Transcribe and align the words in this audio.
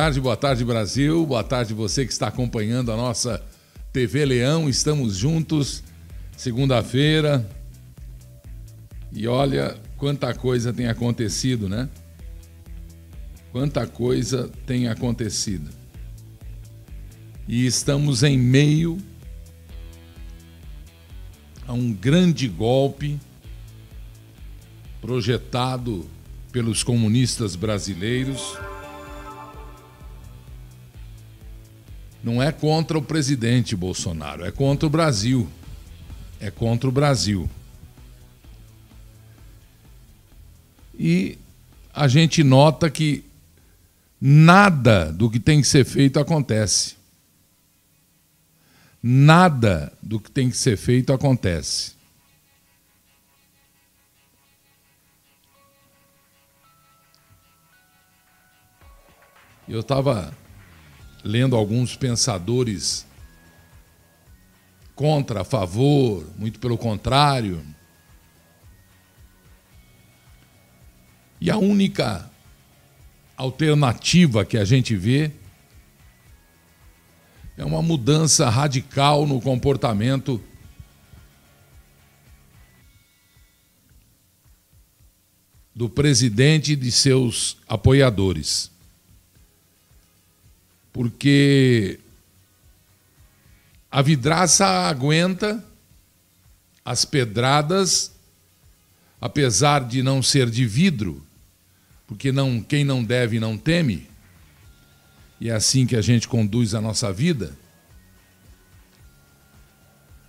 tarde, 0.00 0.18
boa 0.18 0.36
tarde 0.36 0.64
Brasil, 0.64 1.26
boa 1.26 1.44
tarde 1.44 1.74
você 1.74 2.06
que 2.06 2.12
está 2.12 2.28
acompanhando 2.28 2.90
a 2.90 2.96
nossa 2.96 3.44
TV 3.92 4.24
Leão. 4.24 4.66
Estamos 4.66 5.14
juntos, 5.14 5.84
segunda-feira. 6.34 7.46
E 9.12 9.28
olha 9.28 9.76
quanta 9.98 10.32
coisa 10.32 10.72
tem 10.72 10.86
acontecido, 10.86 11.68
né? 11.68 11.86
Quanta 13.52 13.86
coisa 13.86 14.50
tem 14.64 14.88
acontecido. 14.88 15.68
E 17.46 17.66
estamos 17.66 18.22
em 18.22 18.38
meio 18.38 18.96
a 21.68 21.74
um 21.74 21.92
grande 21.92 22.48
golpe 22.48 23.20
projetado 25.02 26.08
pelos 26.50 26.82
comunistas 26.82 27.54
brasileiros. 27.54 28.56
Não 32.22 32.42
é 32.42 32.52
contra 32.52 32.98
o 32.98 33.02
presidente 33.02 33.74
Bolsonaro, 33.74 34.44
é 34.44 34.50
contra 34.50 34.86
o 34.86 34.90
Brasil. 34.90 35.48
É 36.38 36.50
contra 36.50 36.88
o 36.88 36.92
Brasil. 36.92 37.48
E 40.98 41.38
a 41.94 42.06
gente 42.08 42.44
nota 42.44 42.90
que 42.90 43.24
nada 44.20 45.10
do 45.12 45.30
que 45.30 45.40
tem 45.40 45.60
que 45.60 45.66
ser 45.66 45.84
feito 45.84 46.20
acontece. 46.20 46.96
Nada 49.02 49.92
do 50.02 50.20
que 50.20 50.30
tem 50.30 50.50
que 50.50 50.56
ser 50.56 50.76
feito 50.76 51.12
acontece. 51.12 51.94
Eu 59.66 59.80
estava 59.80 60.36
lendo 61.24 61.56
alguns 61.56 61.96
pensadores 61.96 63.06
contra, 64.94 65.42
a 65.42 65.44
favor, 65.44 66.26
muito 66.36 66.58
pelo 66.58 66.76
contrário. 66.76 67.64
E 71.40 71.50
a 71.50 71.56
única 71.56 72.30
alternativa 73.36 74.44
que 74.44 74.58
a 74.58 74.64
gente 74.64 74.94
vê 74.94 75.32
é 77.56 77.64
uma 77.64 77.80
mudança 77.80 78.48
radical 78.50 79.26
no 79.26 79.40
comportamento 79.40 80.42
do 85.74 85.88
presidente 85.88 86.72
e 86.72 86.76
de 86.76 86.92
seus 86.92 87.56
apoiadores 87.66 88.69
porque 90.92 91.98
a 93.90 94.02
vidraça 94.02 94.66
aguenta 94.66 95.64
as 96.84 97.04
pedradas, 97.04 98.12
apesar 99.20 99.86
de 99.86 100.02
não 100.02 100.22
ser 100.22 100.48
de 100.48 100.64
vidro, 100.66 101.24
porque 102.06 102.32
não, 102.32 102.60
quem 102.60 102.84
não 102.84 103.02
deve 103.02 103.38
não 103.38 103.56
teme, 103.56 104.08
e 105.40 105.48
é 105.48 105.52
assim 105.52 105.86
que 105.86 105.96
a 105.96 106.02
gente 106.02 106.28
conduz 106.28 106.74
a 106.74 106.80
nossa 106.80 107.12
vida. 107.12 107.56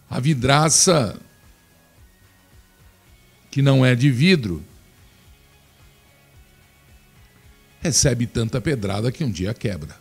A 0.10 0.20
vidraça, 0.20 1.20
que 3.50 3.62
não 3.62 3.86
é 3.86 3.94
de 3.94 4.10
vidro, 4.10 4.64
recebe 7.82 8.26
tanta 8.26 8.62
pedrada 8.62 9.12
que 9.12 9.24
um 9.24 9.32
dia 9.32 9.54
quebra. 9.54 10.01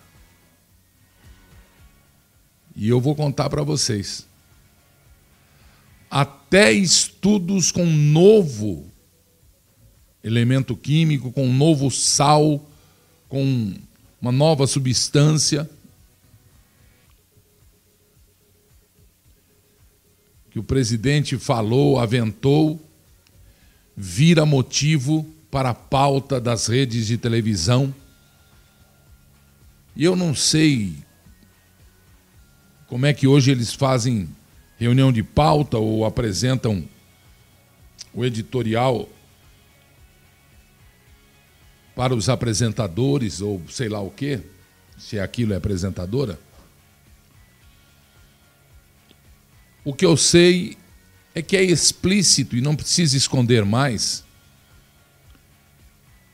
E 2.81 2.89
eu 2.89 2.99
vou 2.99 3.15
contar 3.15 3.51
para 3.51 3.63
vocês. 3.63 4.27
Até 6.11 6.73
estudos 6.73 7.71
com 7.71 7.85
novo 7.85 8.91
elemento 10.25 10.75
químico, 10.75 11.31
com 11.31 11.47
novo 11.53 11.91
sal, 11.91 12.67
com 13.29 13.75
uma 14.19 14.33
nova 14.33 14.67
substância, 14.67 15.69
que 20.51 20.59
o 20.59 20.65
presidente 20.65 21.37
falou, 21.37 21.99
aventou, 21.99 22.81
vira 23.95 24.47
motivo 24.47 25.27
para 25.51 25.69
a 25.69 25.75
pauta 25.75 26.41
das 26.41 26.67
redes 26.67 27.07
de 27.07 27.19
televisão. 27.19 27.95
E 29.95 30.03
eu 30.03 30.17
não 30.17 30.35
sei 30.35 31.10
como 32.91 33.07
é 33.07 33.15
que 33.15 33.25
hoje 33.25 33.53
eles 33.53 33.73
fazem 33.73 34.29
reunião 34.77 35.13
de 35.13 35.23
pauta 35.23 35.79
ou 35.79 36.05
apresentam 36.05 36.85
o 38.13 38.25
editorial 38.25 39.09
para 41.95 42.13
os 42.13 42.29
apresentadores 42.29 43.41
ou 43.41 43.63
sei 43.71 43.89
lá 43.89 44.01
o 44.01 44.11
quê, 44.11 44.41
se 44.99 45.21
aquilo 45.21 45.53
é 45.53 45.57
apresentadora. 45.57 46.37
O 49.85 49.95
que 49.95 50.05
eu 50.05 50.17
sei 50.17 50.77
é 51.33 51.41
que 51.41 51.57
é 51.57 51.63
explícito 51.63 52.57
e 52.57 52.61
não 52.61 52.75
precisa 52.75 53.17
esconder 53.17 53.65
mais 53.65 54.25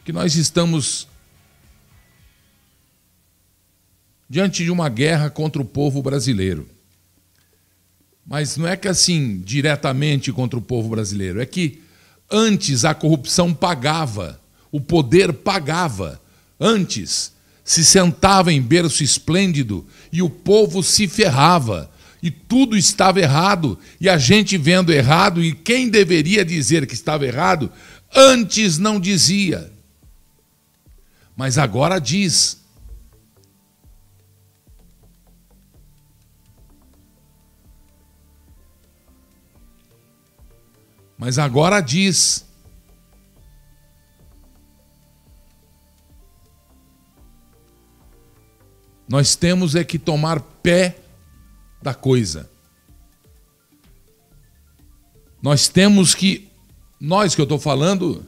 que 0.06 0.12
nós 0.12 0.36
estamos 0.36 1.06
diante 4.28 4.64
de 4.64 4.70
uma 4.70 4.88
guerra 4.88 5.30
contra 5.30 5.60
o 5.60 5.64
povo 5.64 6.02
brasileiro. 6.02 6.68
Mas 8.26 8.56
não 8.56 8.66
é 8.66 8.76
que 8.76 8.88
assim, 8.88 9.40
diretamente 9.44 10.32
contra 10.32 10.58
o 10.58 10.62
povo 10.62 10.88
brasileiro, 10.88 11.40
é 11.40 11.46
que 11.46 11.80
antes 12.30 12.84
a 12.84 12.92
corrupção 12.92 13.54
pagava, 13.54 14.40
o 14.72 14.80
poder 14.80 15.32
pagava. 15.32 16.20
Antes 16.58 17.32
se 17.64 17.84
sentava 17.84 18.52
em 18.52 18.60
berço 18.60 19.02
esplêndido 19.02 19.86
e 20.12 20.22
o 20.22 20.30
povo 20.30 20.82
se 20.82 21.06
ferrava. 21.06 21.90
E 22.22 22.30
tudo 22.30 22.76
estava 22.76 23.20
errado, 23.20 23.78
e 24.00 24.08
a 24.08 24.18
gente 24.18 24.56
vendo 24.56 24.92
errado, 24.92 25.44
e 25.44 25.52
quem 25.52 25.88
deveria 25.88 26.44
dizer 26.44 26.86
que 26.86 26.94
estava 26.94 27.26
errado, 27.26 27.70
antes 28.12 28.78
não 28.78 28.98
dizia. 28.98 29.70
Mas 31.36 31.58
agora 31.58 32.00
diz. 32.00 32.64
Mas 41.18 41.38
agora 41.38 41.80
diz: 41.80 42.44
Nós 49.08 49.36
temos 49.36 49.74
é 49.74 49.84
que 49.84 49.98
tomar 49.98 50.40
pé 50.40 50.98
da 51.80 51.94
coisa. 51.94 52.50
Nós 55.40 55.68
temos 55.68 56.14
que, 56.14 56.48
nós 57.00 57.34
que 57.34 57.40
eu 57.40 57.44
estou 57.44 57.58
falando, 57.58 58.26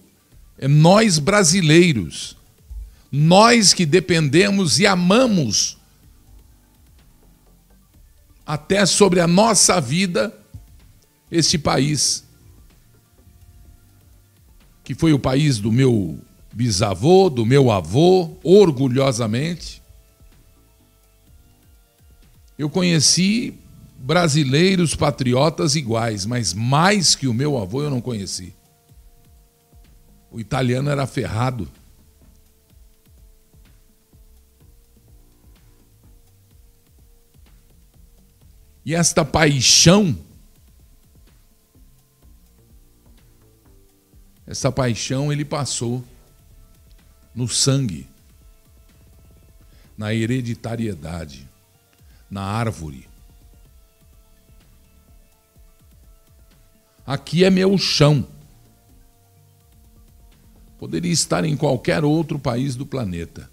é 0.57 0.69
nós 0.69 1.19
brasileiros, 1.19 2.37
nós 3.11 3.73
que 3.73 3.85
dependemos 3.85 4.79
e 4.79 4.87
amamos 4.87 5.77
até 8.47 8.87
sobre 8.87 9.21
a 9.21 9.27
nossa 9.27 9.81
vida 9.81 10.33
este 11.31 11.59
país 11.59 12.28
que 14.89 14.95
foi 14.95 15.13
o 15.13 15.19
país 15.19 15.59
do 15.59 15.71
meu 15.71 16.19
bisavô, 16.51 17.29
do 17.29 17.45
meu 17.45 17.71
avô, 17.71 18.39
orgulhosamente. 18.43 19.83
Eu 22.57 22.71
conheci 22.71 23.53
brasileiros 23.99 24.95
patriotas 24.95 25.77
iguais, 25.77 26.25
mas 26.25 26.55
mais 26.55 27.15
que 27.15 27.29
o 27.29 27.35
meu 27.35 27.59
avô 27.59 27.83
eu 27.83 27.91
não 27.91 28.01
conheci. 28.01 28.55
O 30.31 30.41
italiano 30.41 30.89
era 30.89 31.07
ferrado. 31.07 31.71
E 38.87 38.95
esta 38.95 39.23
paixão 39.23 40.17
Essa 44.49 44.73
paixão 44.73 45.33
ele 45.33 45.45
passou 45.45 46.05
no 47.33 47.47
sangue, 47.47 48.09
na 49.97 50.13
hereditariedade, 50.13 51.49
na 52.29 52.43
árvore. 52.43 53.09
Aqui 57.07 57.45
é 57.45 57.51
meu 57.51 57.79
chão. 57.79 58.27
Poderia 60.79 61.13
estar 61.13 61.45
em 61.45 61.57
qualquer 61.57 62.05
outro 62.05 62.41
país 62.41 62.75
do 62.75 62.85
planeta. 62.85 63.49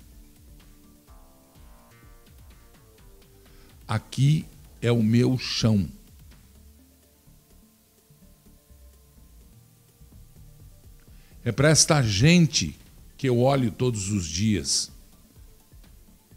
aqui 3.87 4.45
é 4.81 4.91
o 4.91 5.01
meu 5.01 5.37
chão. 5.37 5.87
É 11.45 11.51
para 11.51 11.69
esta 11.69 12.01
gente 12.01 12.75
que 13.15 13.29
eu 13.29 13.39
olho 13.39 13.69
todos 13.69 14.09
os 14.09 14.25
dias. 14.25 14.91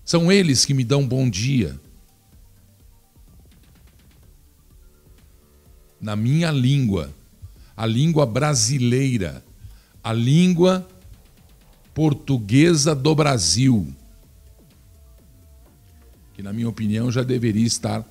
São 0.05 0.31
eles 0.31 0.67
que 0.67 0.75
me 0.75 0.85
dão 0.85 1.09
bom 1.09 1.31
dia. 1.31 1.81
Na 5.99 6.15
minha 6.15 6.51
língua, 6.51 7.11
a 7.75 7.87
língua 7.87 8.27
brasileira, 8.27 9.43
a 10.05 10.13
língua 10.13 10.87
portuguesa 11.95 12.95
do 12.95 13.15
Brasil, 13.15 13.91
que, 16.35 16.43
na 16.43 16.53
minha 16.53 16.69
opinião, 16.69 17.11
já 17.11 17.23
deveria 17.23 17.67
estar, 17.67 18.05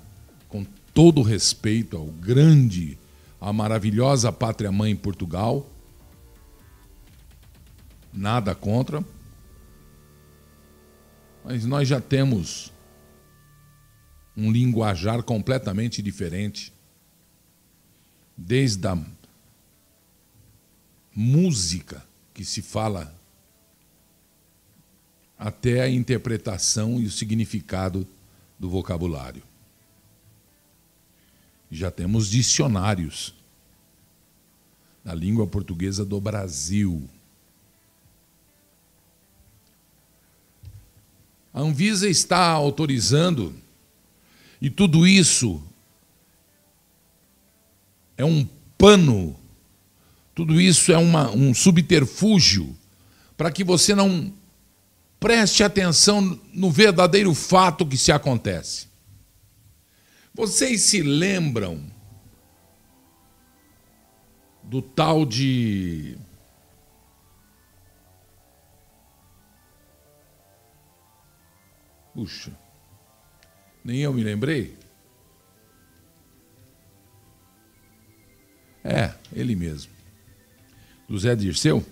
com 0.50 0.66
todo 0.96 1.22
respeito 1.22 1.96
ao 1.96 2.08
grande, 2.08 2.98
à 3.40 3.54
maravilhosa 3.54 4.32
pátria-mãe 4.32 4.96
Portugal, 4.96 5.70
nada 8.18 8.56
contra, 8.56 9.04
mas 11.44 11.66
nós 11.66 11.88
já 11.88 12.02
temos 12.02 12.74
um 14.36 14.52
linguajar 14.52 15.24
completamente 15.24 16.02
diferente, 16.02 16.74
desde 18.36 18.88
a 18.88 18.98
música 21.16 22.06
que 22.34 22.44
se 22.44 22.62
fala 22.62 23.16
até 25.38 25.82
a 25.82 25.90
interpretação 25.90 27.00
e 27.00 27.06
o 27.06 27.12
significado 27.12 28.08
do 28.60 28.70
vocabulário. 28.70 29.44
Já 31.72 31.92
temos 31.92 32.30
dicionários 32.30 33.34
na 35.04 35.14
língua 35.14 35.48
portuguesa 35.48 36.04
do 36.04 36.20
Brasil. 36.20 37.08
A 41.58 41.62
Anvisa 41.62 42.08
está 42.08 42.50
autorizando, 42.52 43.56
e 44.62 44.70
tudo 44.70 45.08
isso 45.08 45.64
é 48.16 48.24
um 48.24 48.48
pano, 48.78 49.36
tudo 50.36 50.62
isso 50.62 50.92
é 50.92 50.98
uma, 50.98 51.32
um 51.32 51.54
subterfúgio 51.56 52.76
para 53.36 53.52
que 53.52 53.64
você 53.64 53.96
não 53.96 54.32
Preste 55.20 55.64
atenção 55.64 56.40
no 56.54 56.70
verdadeiro 56.70 57.34
fato 57.34 57.86
que 57.86 57.98
se 57.98 58.12
acontece. 58.12 58.88
Vocês 60.34 60.84
se 60.84 61.02
lembram 61.02 61.82
do 64.62 64.80
tal 64.80 65.26
de. 65.26 66.18
Puxa, 72.18 72.52
nem 73.84 74.00
eu 74.00 74.12
me 74.12 74.24
lembrei. 74.24 74.76
É, 78.84 79.14
ele 79.32 79.56
mesmo. 79.56 79.94
Do 81.08 81.16
Zé 81.20 81.36
Dirceu? 81.36 81.86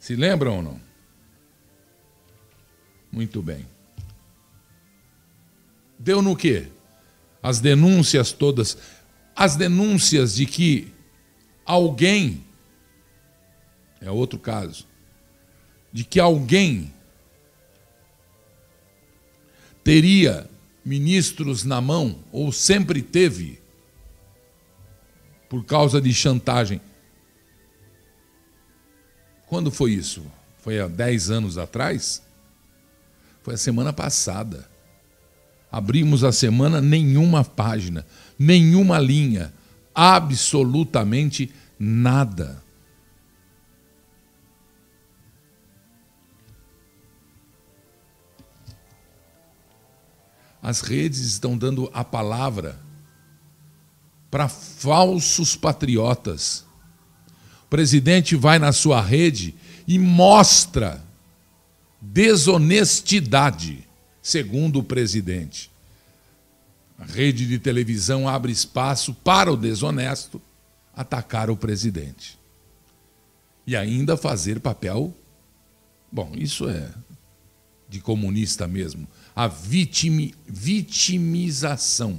Se 0.00 0.16
lembram 0.16 0.56
ou 0.56 0.62
não? 0.64 0.80
Muito 3.12 3.40
bem. 3.40 3.64
Deu 5.96 6.20
no 6.20 6.34
quê? 6.34 6.66
As 7.40 7.60
denúncias 7.60 8.32
todas. 8.32 8.76
As 9.36 9.54
denúncias 9.54 10.34
de 10.34 10.46
que 10.46 10.92
alguém. 11.64 12.44
É 14.00 14.10
outro 14.10 14.36
caso. 14.36 14.84
De 15.92 16.02
que 16.02 16.18
alguém 16.18 16.92
teria 19.86 20.50
ministros 20.84 21.62
na 21.62 21.80
mão, 21.80 22.18
ou 22.32 22.50
sempre 22.50 23.00
teve, 23.00 23.60
por 25.48 25.64
causa 25.64 26.00
de 26.00 26.12
chantagem. 26.12 26.80
Quando 29.46 29.70
foi 29.70 29.92
isso? 29.92 30.26
Foi 30.58 30.80
há 30.80 30.88
10 30.88 31.30
anos 31.30 31.56
atrás? 31.56 32.20
Foi 33.44 33.54
a 33.54 33.56
semana 33.56 33.92
passada. 33.92 34.68
Abrimos 35.70 36.24
a 36.24 36.32
semana, 36.32 36.80
nenhuma 36.80 37.44
página, 37.44 38.04
nenhuma 38.36 38.98
linha, 38.98 39.54
absolutamente 39.94 41.54
nada. 41.78 42.60
As 50.66 50.80
redes 50.80 51.20
estão 51.20 51.56
dando 51.56 51.90
a 51.94 52.02
palavra 52.02 52.78
para 54.30 54.48
falsos 54.48 55.54
patriotas 55.54 56.66
o 57.66 57.68
presidente 57.68 58.36
vai 58.36 58.60
na 58.60 58.72
sua 58.72 59.02
rede 59.02 59.52
e 59.88 59.98
mostra 59.98 61.04
desonestidade, 62.00 63.84
segundo 64.22 64.78
o 64.78 64.84
presidente. 64.84 65.68
A 66.96 67.04
rede 67.04 67.44
de 67.44 67.58
televisão 67.58 68.28
abre 68.28 68.52
espaço 68.52 69.12
para 69.12 69.52
o 69.52 69.56
desonesto 69.56 70.40
atacar 70.94 71.50
o 71.50 71.56
presidente. 71.56 72.38
E 73.66 73.74
ainda 73.74 74.16
fazer 74.16 74.60
papel. 74.60 75.12
Bom, 76.10 76.32
isso 76.36 76.68
é 76.68 76.88
de 77.88 78.00
comunista 78.00 78.68
mesmo. 78.68 79.08
A 79.36 79.46
vitimi, 79.46 80.34
vitimização. 80.48 82.18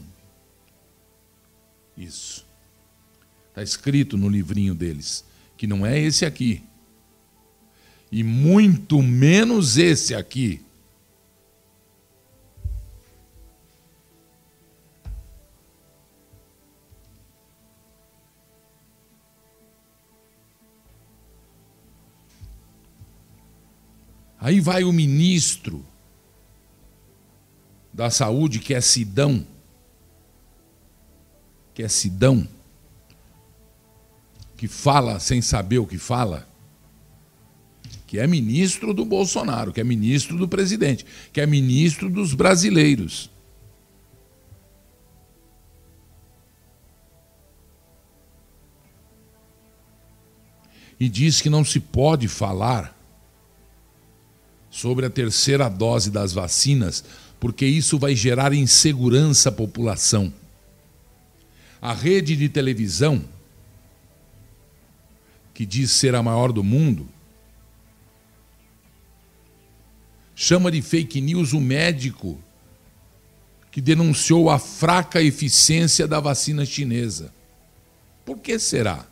Isso. 1.98 2.46
Está 3.50 3.64
escrito 3.64 4.16
no 4.16 4.30
livrinho 4.30 4.76
deles 4.76 5.26
que 5.58 5.66
não 5.66 5.84
é 5.84 6.00
esse 6.00 6.24
aqui. 6.26 6.62
E 8.12 8.24
muito 8.24 9.02
menos 9.02 9.78
esse 9.78 10.14
aqui. 10.14 10.62
Aí 24.40 24.62
vai 24.62 24.84
o 24.84 24.94
ministro 24.94 25.84
da 27.98 28.12
saúde, 28.12 28.60
que 28.60 28.76
é 28.76 28.80
Sidão, 28.80 29.44
que 31.74 31.82
é 31.82 31.88
Sidão, 31.88 32.48
que 34.56 34.68
fala 34.68 35.20
sem 35.20 35.42
saber 35.42 35.80
o 35.80 35.88
que 35.88 35.98
fala, 35.98 36.48
que 38.06 38.20
é 38.20 38.28
ministro 38.28 38.94
do 38.94 39.04
Bolsonaro, 39.04 39.74
que 39.74 39.82
é 39.82 39.84
ministro 39.84 40.38
do 40.38 40.48
presidente, 40.48 41.08
que 41.34 41.42
é 41.42 41.48
ministro 41.48 42.08
dos 42.08 42.36
brasileiros. 42.36 43.32
E 51.00 51.10
diz 51.10 51.42
que 51.42 51.50
não 51.50 51.66
se 51.66 51.80
pode 51.80 52.28
falar 52.28 52.96
sobre 54.70 55.08
a 55.08 55.10
terceira 55.10 55.68
dose 55.68 56.12
das 56.12 56.32
vacinas, 56.32 57.04
porque 57.40 57.66
isso 57.66 58.00
vai 58.00 58.16
gerar 58.16 58.54
insegurança 58.54 59.50
à 59.50 59.52
população. 59.52 60.34
A 61.82 61.94
rede 61.94 62.36
de 62.36 62.50
televisão 62.50 63.24
que 65.58 65.66
diz 65.66 65.90
ser 65.90 66.14
a 66.14 66.22
maior 66.22 66.52
do 66.52 66.64
mundo, 66.64 67.10
chama 70.36 70.70
de 70.70 70.84
fake 70.84 71.20
news 71.20 71.52
o 71.52 71.60
médico 71.60 72.40
que 73.72 73.82
denunciou 73.82 74.52
a 74.52 74.60
fraca 74.60 75.20
eficiência 75.20 76.08
da 76.08 76.20
vacina 76.20 76.64
chinesa. 76.64 77.34
Por 78.24 78.38
que 78.38 78.60
será? 78.60 79.08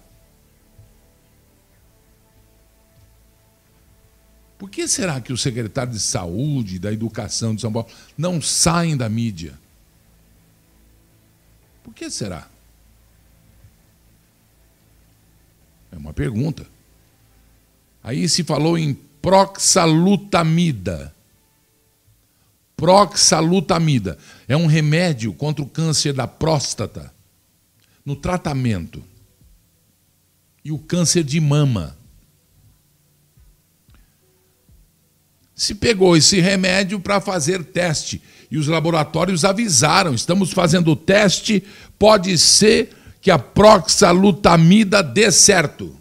Por 4.65 4.71
que 4.71 4.87
será 4.87 5.21
que 5.21 5.31
o 5.31 5.37
secretário 5.37 5.93
de 5.93 5.99
Saúde, 5.99 6.79
da 6.79 6.91
Educação 6.91 7.53
de 7.53 7.61
São 7.61 7.71
Paulo 7.71 7.87
não 8.17 8.41
saem 8.41 8.97
da 8.97 9.07
mídia? 9.07 9.53
Por 11.83 11.93
que 11.93 12.09
será? 12.09 12.49
É 15.91 15.95
uma 15.95 16.13
pergunta. 16.13 16.65
Aí 18.03 18.27
se 18.27 18.43
falou 18.43 18.75
em 18.75 18.95
proxalutamida. 19.21 21.13
Proxalutamida 22.75 24.17
é 24.47 24.57
um 24.57 24.65
remédio 24.65 25.31
contra 25.31 25.63
o 25.63 25.69
câncer 25.69 26.11
da 26.11 26.27
próstata 26.27 27.13
no 28.03 28.15
tratamento. 28.15 29.03
E 30.63 30.71
o 30.71 30.79
câncer 30.79 31.23
de 31.23 31.39
mama. 31.39 31.95
Se 35.55 35.73
pegou 35.73 36.17
esse 36.17 36.41
remédio 36.41 36.99
para 36.99 37.21
fazer 37.21 37.63
teste 37.63 38.21
e 38.51 38.57
os 38.57 38.67
laboratórios 38.67 39.45
avisaram: 39.45 40.13
estamos 40.13 40.51
fazendo 40.51 40.91
o 40.91 40.95
teste, 40.97 41.63
pode 41.97 42.37
ser 42.37 42.89
que 43.21 43.31
a 43.31 43.39
proxalutamida 43.39 45.01
dê 45.01 45.31
certo. 45.31 45.97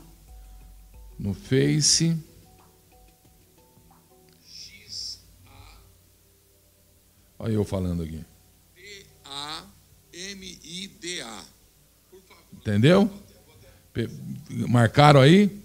no 1.17 1.35
Face. 1.35 2.17
Olha 7.39 7.53
eu 7.53 7.65
falando 7.65 8.03
aqui. 8.03 8.25
T-A-M-I-D-A. 8.75 9.85
Entendeu? 12.55 13.09
Marcaram 14.69 15.21
aí? 15.21 15.63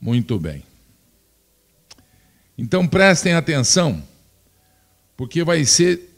Muito 0.00 0.36
bem. 0.36 0.64
Então 2.56 2.86
prestem 2.86 3.34
atenção, 3.34 4.02
porque 5.16 5.44
vai 5.44 5.64
ser 5.64 6.10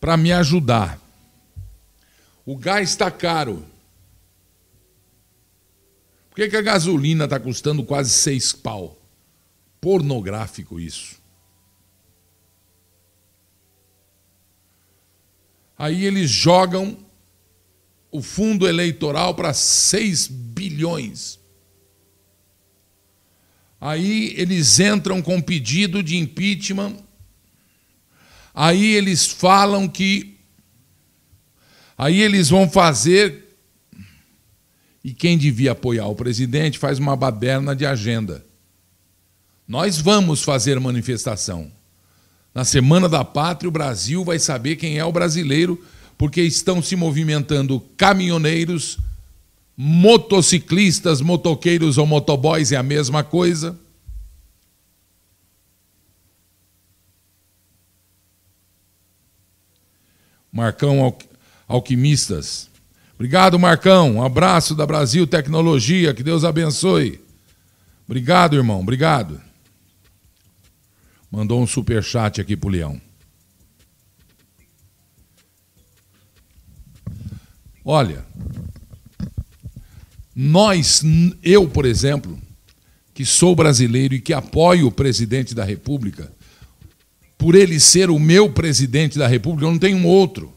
para 0.00 0.16
me 0.16 0.32
ajudar. 0.32 1.00
O 2.46 2.56
gás 2.56 2.90
está 2.90 3.10
caro. 3.10 3.64
Por 6.30 6.36
que, 6.36 6.48
que 6.48 6.56
a 6.56 6.62
gasolina 6.62 7.24
está 7.24 7.40
custando 7.40 7.84
quase 7.84 8.10
seis 8.10 8.52
pau? 8.52 8.96
Pornográfico 9.80 10.78
isso. 10.78 11.20
Aí 15.80 16.04
eles 16.04 16.30
jogam 16.30 16.94
o 18.12 18.20
fundo 18.20 18.68
eleitoral 18.68 19.34
para 19.34 19.54
6 19.54 20.26
bilhões. 20.26 21.39
Aí 23.80 24.34
eles 24.36 24.78
entram 24.78 25.22
com 25.22 25.40
pedido 25.40 26.02
de 26.02 26.16
impeachment. 26.16 26.96
Aí 28.54 28.94
eles 28.94 29.26
falam 29.26 29.88
que. 29.88 30.36
Aí 31.96 32.20
eles 32.20 32.50
vão 32.50 32.68
fazer. 32.68 33.56
E 35.02 35.14
quem 35.14 35.38
devia 35.38 35.72
apoiar 35.72 36.06
o 36.08 36.14
presidente 36.14 36.78
faz 36.78 36.98
uma 36.98 37.16
baderna 37.16 37.74
de 37.74 37.86
agenda. 37.86 38.44
Nós 39.66 39.98
vamos 39.98 40.42
fazer 40.42 40.78
manifestação. 40.78 41.72
Na 42.52 42.64
Semana 42.64 43.08
da 43.08 43.24
Pátria, 43.24 43.68
o 43.68 43.72
Brasil 43.72 44.24
vai 44.24 44.38
saber 44.38 44.76
quem 44.76 44.98
é 44.98 45.04
o 45.04 45.12
brasileiro, 45.12 45.82
porque 46.18 46.42
estão 46.42 46.82
se 46.82 46.96
movimentando 46.96 47.80
caminhoneiros, 47.96 48.98
motociclistas, 49.82 51.20
motoqueiros 51.20 51.96
ou 51.96 52.06
motoboys, 52.06 52.72
é 52.72 52.76
a 52.76 52.82
mesma 52.82 53.24
coisa. 53.24 53.78
Marcão 60.52 61.16
Alquimistas. 61.68 62.68
Obrigado, 63.14 63.58
Marcão. 63.58 64.16
Um 64.16 64.22
abraço 64.22 64.74
da 64.74 64.84
Brasil 64.84 65.26
Tecnologia. 65.26 66.12
Que 66.12 66.22
Deus 66.22 66.44
abençoe. 66.44 67.20
Obrigado, 68.06 68.56
irmão. 68.56 68.80
Obrigado 68.80 69.40
mandou 71.30 71.62
um 71.62 71.66
super 71.66 72.02
chat 72.02 72.40
aqui 72.40 72.56
pro 72.56 72.68
Leão. 72.68 73.00
Olha, 77.84 78.26
nós, 80.42 81.02
eu, 81.42 81.68
por 81.68 81.84
exemplo, 81.84 82.40
que 83.12 83.26
sou 83.26 83.54
brasileiro 83.54 84.14
e 84.14 84.20
que 84.22 84.32
apoio 84.32 84.86
o 84.86 84.90
presidente 84.90 85.54
da 85.54 85.62
República, 85.62 86.32
por 87.36 87.54
ele 87.54 87.78
ser 87.78 88.08
o 88.08 88.18
meu 88.18 88.50
presidente 88.50 89.18
da 89.18 89.26
República, 89.26 89.66
eu 89.66 89.70
não 89.70 89.78
tenho 89.78 90.02
outro. 90.06 90.50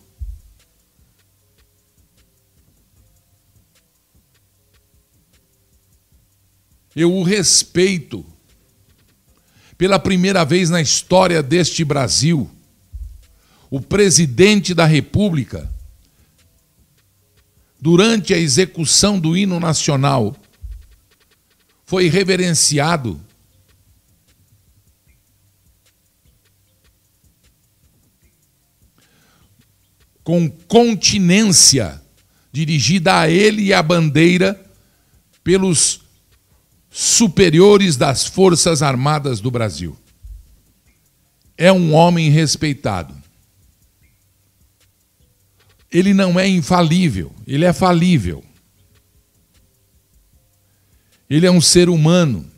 Eu 6.96 7.12
o 7.14 7.22
respeito 7.22 8.26
pela 9.78 10.00
primeira 10.00 10.46
vez 10.46 10.70
na 10.70 10.80
história 10.80 11.44
deste 11.44 11.84
Brasil, 11.84 12.50
o 13.70 13.82
presidente 13.82 14.74
da 14.74 14.86
República, 14.86 15.70
durante 17.84 18.34
a 18.34 18.38
execução 18.38 19.20
do 19.20 19.36
hino 19.36 19.60
nacional, 19.60 20.34
foi 21.86 22.08
reverenciado 22.08 23.20
com 30.24 30.50
continência 30.50 32.02
dirigida 32.54 33.20
a 33.20 33.30
ele 33.30 33.64
e 33.64 33.74
à 33.74 33.84
bandeira 33.84 34.58
pelos 35.44 36.04
superiores 36.90 37.98
das 37.98 38.26
Forças 38.26 38.82
Armadas 38.82 39.42
do 39.42 39.52
Brasil. 39.52 39.98
É 41.58 41.70
um 41.70 41.94
homem 41.94 42.30
respeitado. 42.30 43.23
Ele 45.94 46.14
não 46.14 46.40
é 46.40 46.48
infalível, 46.48 47.32
ele 47.46 47.66
é 47.66 47.72
falível. 47.72 48.44
Ele 51.30 51.46
é 51.46 51.52
um 51.52 51.62
ser 51.62 51.88
humano. 51.88 52.50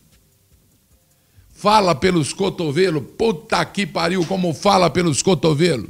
Fala 1.49 1.93
pelos 1.93 2.31
cotovelos, 2.31 3.03
puta 3.17 3.65
que 3.65 3.85
pariu, 3.85 4.25
como 4.25 4.53
fala 4.53 4.89
pelos 4.89 5.21
cotovelos. 5.21 5.89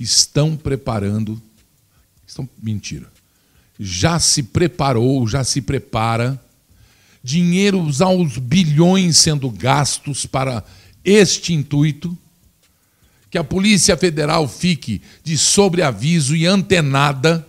estão 0.00 0.56
preparando 0.56 1.40
Estão 2.30 2.48
mentira. 2.62 3.10
Já 3.76 4.20
se 4.20 4.44
preparou, 4.44 5.26
já 5.26 5.42
se 5.42 5.60
prepara 5.60 6.40
dinheiros 7.24 8.00
aos 8.00 8.38
bilhões 8.38 9.16
sendo 9.16 9.50
gastos 9.50 10.26
para 10.26 10.64
este 11.04 11.52
intuito, 11.52 12.16
que 13.28 13.36
a 13.36 13.42
Polícia 13.42 13.96
Federal 13.96 14.46
fique 14.46 15.02
de 15.24 15.36
sobreaviso 15.36 16.36
e 16.36 16.46
antenada, 16.46 17.44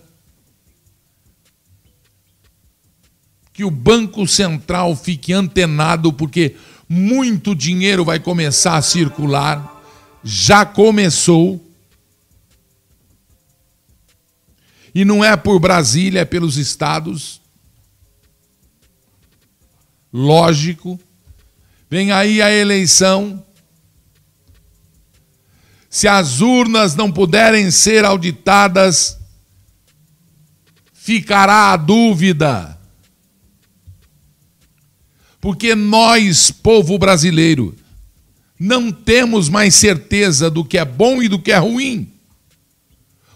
que 3.54 3.64
o 3.64 3.70
Banco 3.70 4.28
Central 4.28 4.96
fique 4.96 5.32
antenado, 5.32 6.12
porque 6.12 6.56
muito 6.90 7.54
dinheiro 7.54 8.04
vai 8.04 8.20
começar 8.20 8.78
a 8.78 8.82
circular, 8.82 9.80
já 10.24 10.66
começou. 10.66 11.71
E 14.94 15.06
não 15.06 15.24
é 15.24 15.36
por 15.36 15.60
Brasília, 15.60 16.22
é 16.22 16.26
pelos 16.26 16.58
estados. 16.58 17.42
Lógico. 20.12 21.00
Vem 21.90 22.12
aí 22.12 22.42
a 22.42 22.52
eleição. 22.52 23.44
Se 25.90 26.08
as 26.08 26.42
urnas 26.42 26.96
não 26.96 27.12
puderem 27.12 27.70
ser 27.70 28.06
auditadas, 28.06 29.18
ficará 30.94 31.74
a 31.74 31.78
dúvida 31.78 32.82
porque 35.42 35.74
nós, 35.74 36.52
povo 36.52 37.00
brasileiro, 37.00 37.76
não 38.60 38.92
temos 38.92 39.50
mais 39.50 39.74
certeza 39.74 40.52
do 40.52 40.64
que 40.64 40.78
é 40.78 40.86
bom 40.86 41.22
e 41.22 41.28
do 41.28 41.40
que 41.40 41.52
é 41.52 41.58
ruim. 41.58 42.08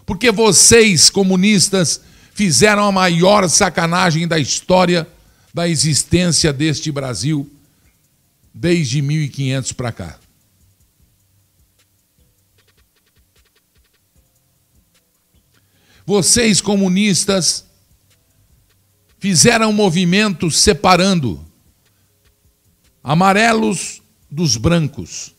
Porque 0.06 0.30
vocês, 0.30 1.10
comunistas, 1.10 2.00
fizeram 2.32 2.84
a 2.84 2.92
maior 2.92 3.48
sacanagem 3.48 4.26
da 4.26 4.38
história 4.38 5.06
da 5.52 5.68
existência 5.68 6.52
deste 6.52 6.92
Brasil 6.92 7.50
desde 8.54 9.02
1500 9.02 9.72
para 9.72 9.92
cá. 9.92 10.18
Vocês, 16.06 16.60
comunistas, 16.60 17.66
fizeram 19.18 19.70
um 19.70 19.72
movimento 19.72 20.50
separando 20.50 21.44
amarelos 23.02 24.00
dos 24.30 24.56
brancos. 24.56 25.35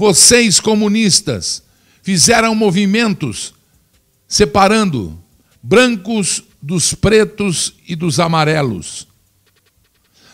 Vocês, 0.00 0.60
comunistas, 0.60 1.60
fizeram 2.04 2.54
movimentos 2.54 3.52
separando 4.28 5.20
brancos 5.60 6.44
dos 6.62 6.94
pretos 6.94 7.74
e 7.84 7.96
dos 7.96 8.20
amarelos. 8.20 9.08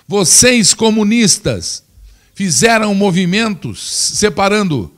Vocês, 0.06 0.74
comunistas, 0.74 1.82
fizeram 2.34 2.94
movimentos 2.94 3.80
separando 3.80 4.92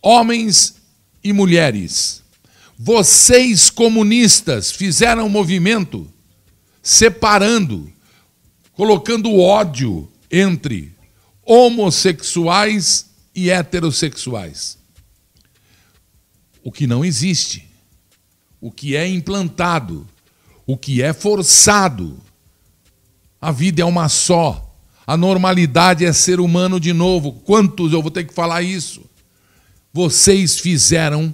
homens 0.00 0.76
e 1.22 1.30
mulheres. 1.30 2.22
Vocês, 2.78 3.68
comunistas, 3.68 4.72
fizeram 4.72 5.28
movimento 5.28 6.10
separando 6.82 7.92
colocando 8.72 9.38
ódio 9.38 10.10
entre 10.32 10.94
homossexuais 11.44 13.14
e 13.36 13.50
heterossexuais. 13.50 14.78
O 16.64 16.72
que 16.72 16.86
não 16.86 17.04
existe, 17.04 17.68
o 18.58 18.72
que 18.72 18.96
é 18.96 19.06
implantado, 19.06 20.06
o 20.66 20.76
que 20.76 21.02
é 21.02 21.12
forçado. 21.12 22.18
A 23.40 23.52
vida 23.52 23.82
é 23.82 23.84
uma 23.84 24.08
só. 24.08 24.74
A 25.06 25.16
normalidade 25.16 26.04
é 26.04 26.12
ser 26.12 26.40
humano 26.40 26.80
de 26.80 26.94
novo. 26.94 27.32
Quantos 27.32 27.92
eu 27.92 28.00
vou 28.00 28.10
ter 28.10 28.24
que 28.24 28.34
falar 28.34 28.62
isso? 28.62 29.02
Vocês 29.92 30.58
fizeram 30.58 31.32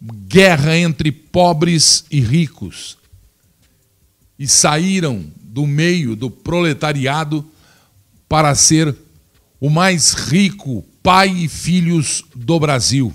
guerra 0.00 0.78
entre 0.78 1.12
pobres 1.12 2.04
e 2.10 2.20
ricos 2.20 2.96
e 4.38 4.48
saíram 4.48 5.26
do 5.36 5.66
meio 5.66 6.16
do 6.16 6.30
proletariado 6.30 7.44
para 8.26 8.54
ser 8.54 8.96
o 9.60 9.68
mais 9.68 10.14
rico 10.14 10.82
pai 11.02 11.28
e 11.28 11.48
filhos 11.48 12.24
do 12.34 12.58
Brasil. 12.58 13.14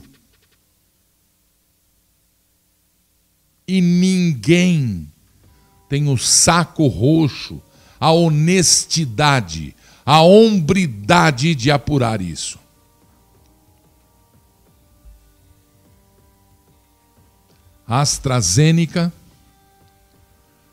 E 3.67 3.81
ninguém 3.81 5.11
tem 5.89 6.07
o 6.07 6.17
saco 6.17 6.85
roxo, 6.87 7.61
a 7.99 8.11
honestidade, 8.11 9.75
a 10.05 10.21
hombridade 10.21 11.55
de 11.55 11.71
apurar 11.71 12.21
isso. 12.21 12.59
A 17.87 18.01
AstraZeneca 18.01 19.11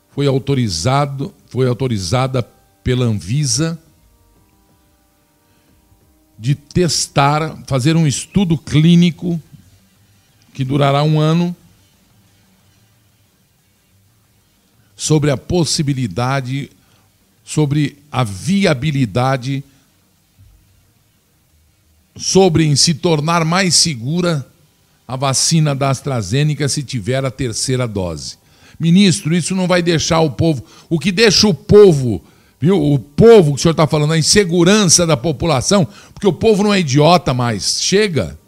foi 0.09 0.27
autorizado, 0.27 1.33
foi 1.47 1.67
autorizada 1.67 2.43
pela 2.83 3.05
Anvisa 3.05 3.82
de 6.37 6.55
testar, 6.55 7.63
fazer 7.67 7.95
um 7.95 8.07
estudo 8.07 8.57
clínico 8.57 9.41
que 10.53 10.63
durará 10.63 11.03
um 11.03 11.19
ano 11.19 11.55
sobre 14.95 15.31
a 15.31 15.37
possibilidade, 15.37 16.69
sobre 17.43 17.97
a 18.11 18.23
viabilidade, 18.23 19.63
sobre 22.15 22.65
em 22.65 22.75
se 22.75 22.93
tornar 22.93 23.43
mais 23.43 23.75
segura 23.75 24.47
a 25.07 25.15
vacina 25.15 25.75
da 25.75 25.89
AstraZeneca 25.89 26.69
se 26.69 26.83
tiver 26.83 27.25
a 27.25 27.31
terceira 27.31 27.87
dose. 27.87 28.37
Ministro, 28.79 29.35
isso 29.35 29.55
não 29.55 29.67
vai 29.67 29.81
deixar 29.81 30.19
o 30.21 30.31
povo. 30.31 30.63
O 30.89 30.99
que 30.99 31.11
deixa 31.11 31.47
o 31.47 31.53
povo, 31.53 32.23
viu? 32.63 32.81
O 32.81 32.97
povo 32.97 33.51
que 33.51 33.59
o 33.59 33.61
senhor 33.61 33.73
está 33.73 33.85
falando, 33.85 34.13
a 34.13 34.17
insegurança 34.17 35.05
da 35.05 35.17
população, 35.17 35.85
porque 36.13 36.25
o 36.25 36.31
povo 36.31 36.63
não 36.63 36.73
é 36.73 36.79
idiota 36.79 37.33
mais. 37.33 37.81
Chega. 37.81 38.39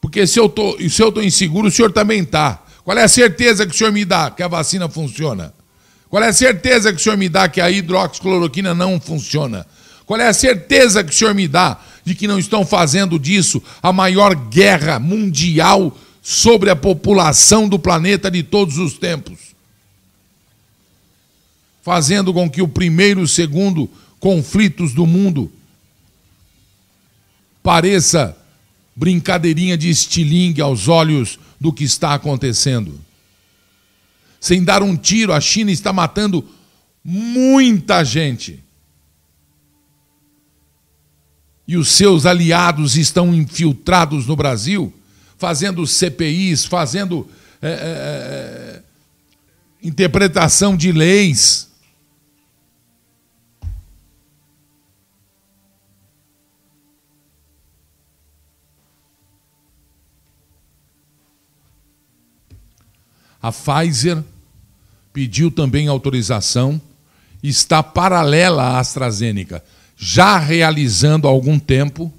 Porque 0.00 0.24
se 0.24 0.38
eu 0.38 0.48
tô, 0.48 0.78
se 0.88 1.02
eu 1.02 1.08
estou 1.08 1.20
inseguro, 1.20 1.66
o 1.66 1.70
senhor 1.70 1.90
também 1.90 2.20
está. 2.20 2.62
Qual 2.84 2.96
é 2.96 3.02
a 3.02 3.08
certeza 3.08 3.66
que 3.66 3.74
o 3.74 3.76
senhor 3.76 3.92
me 3.92 4.04
dá 4.04 4.30
que 4.30 4.40
a 4.40 4.46
vacina 4.46 4.88
funciona? 4.88 5.52
Qual 6.08 6.22
é 6.22 6.28
a 6.28 6.32
certeza 6.32 6.92
que 6.92 7.00
o 7.00 7.02
senhor 7.02 7.18
me 7.18 7.28
dá 7.28 7.48
que 7.48 7.60
a 7.60 7.68
hidroxicloroquina 7.68 8.72
não 8.72 9.00
funciona? 9.00 9.66
Qual 10.06 10.20
é 10.20 10.28
a 10.28 10.32
certeza 10.32 11.02
que 11.02 11.10
o 11.10 11.14
senhor 11.14 11.34
me 11.34 11.48
dá 11.48 11.76
de 12.04 12.14
que 12.14 12.28
não 12.28 12.38
estão 12.38 12.64
fazendo 12.64 13.18
disso 13.18 13.60
a 13.82 13.92
maior 13.92 14.32
guerra 14.32 15.00
mundial 15.00 15.96
sobre 16.22 16.70
a 16.70 16.76
população 16.76 17.68
do 17.68 17.80
planeta 17.80 18.30
de 18.30 18.44
todos 18.44 18.78
os 18.78 18.96
tempos, 18.96 19.49
fazendo 21.90 22.32
com 22.32 22.48
que 22.48 22.62
o 22.62 22.68
primeiro 22.68 23.18
e 23.18 23.24
o 23.24 23.26
segundo 23.26 23.90
conflitos 24.20 24.94
do 24.94 25.04
mundo 25.04 25.50
pareça 27.64 28.36
brincadeirinha 28.94 29.76
de 29.76 29.90
estilingue 29.90 30.60
aos 30.60 30.86
olhos 30.86 31.36
do 31.60 31.72
que 31.72 31.82
está 31.82 32.14
acontecendo. 32.14 33.00
Sem 34.40 34.62
dar 34.62 34.84
um 34.84 34.96
tiro, 34.96 35.32
a 35.32 35.40
China 35.40 35.72
está 35.72 35.92
matando 35.92 36.48
muita 37.02 38.04
gente. 38.04 38.62
E 41.66 41.76
os 41.76 41.88
seus 41.88 42.24
aliados 42.24 42.96
estão 42.96 43.34
infiltrados 43.34 44.28
no 44.28 44.36
Brasil 44.36 44.94
fazendo 45.36 45.84
CPIs, 45.84 46.66
fazendo 46.66 47.28
é, 47.60 47.68
é, 47.68 48.82
interpretação 49.82 50.76
de 50.76 50.92
leis. 50.92 51.68
A 63.42 63.50
Pfizer 63.50 64.22
pediu 65.12 65.50
também 65.50 65.88
autorização, 65.88 66.80
está 67.42 67.82
paralela 67.82 68.62
à 68.62 68.78
AstraZeneca, 68.78 69.64
já 69.96 70.38
realizando 70.38 71.26
há 71.26 71.30
algum 71.30 71.58
tempo 71.58 72.12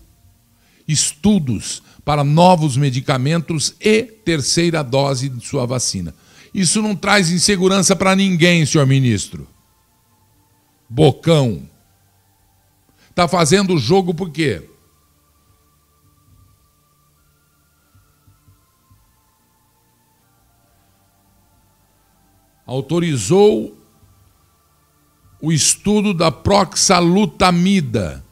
estudos 0.87 1.81
para 2.03 2.23
novos 2.23 2.75
medicamentos 2.75 3.75
e 3.79 4.03
terceira 4.03 4.83
dose 4.83 5.29
de 5.29 5.45
sua 5.45 5.65
vacina. 5.65 6.13
Isso 6.53 6.81
não 6.81 6.95
traz 6.95 7.31
insegurança 7.31 7.95
para 7.95 8.15
ninguém, 8.15 8.65
senhor 8.65 8.85
ministro. 8.85 9.47
Bocão. 10.89 11.63
Está 13.09 13.27
fazendo 13.27 13.75
o 13.75 13.79
jogo 13.79 14.13
por 14.13 14.29
quê? 14.29 14.70
Autorizou 22.71 23.77
o 25.41 25.51
estudo 25.51 26.13
da 26.13 26.31
proxalutamida. 26.31 28.23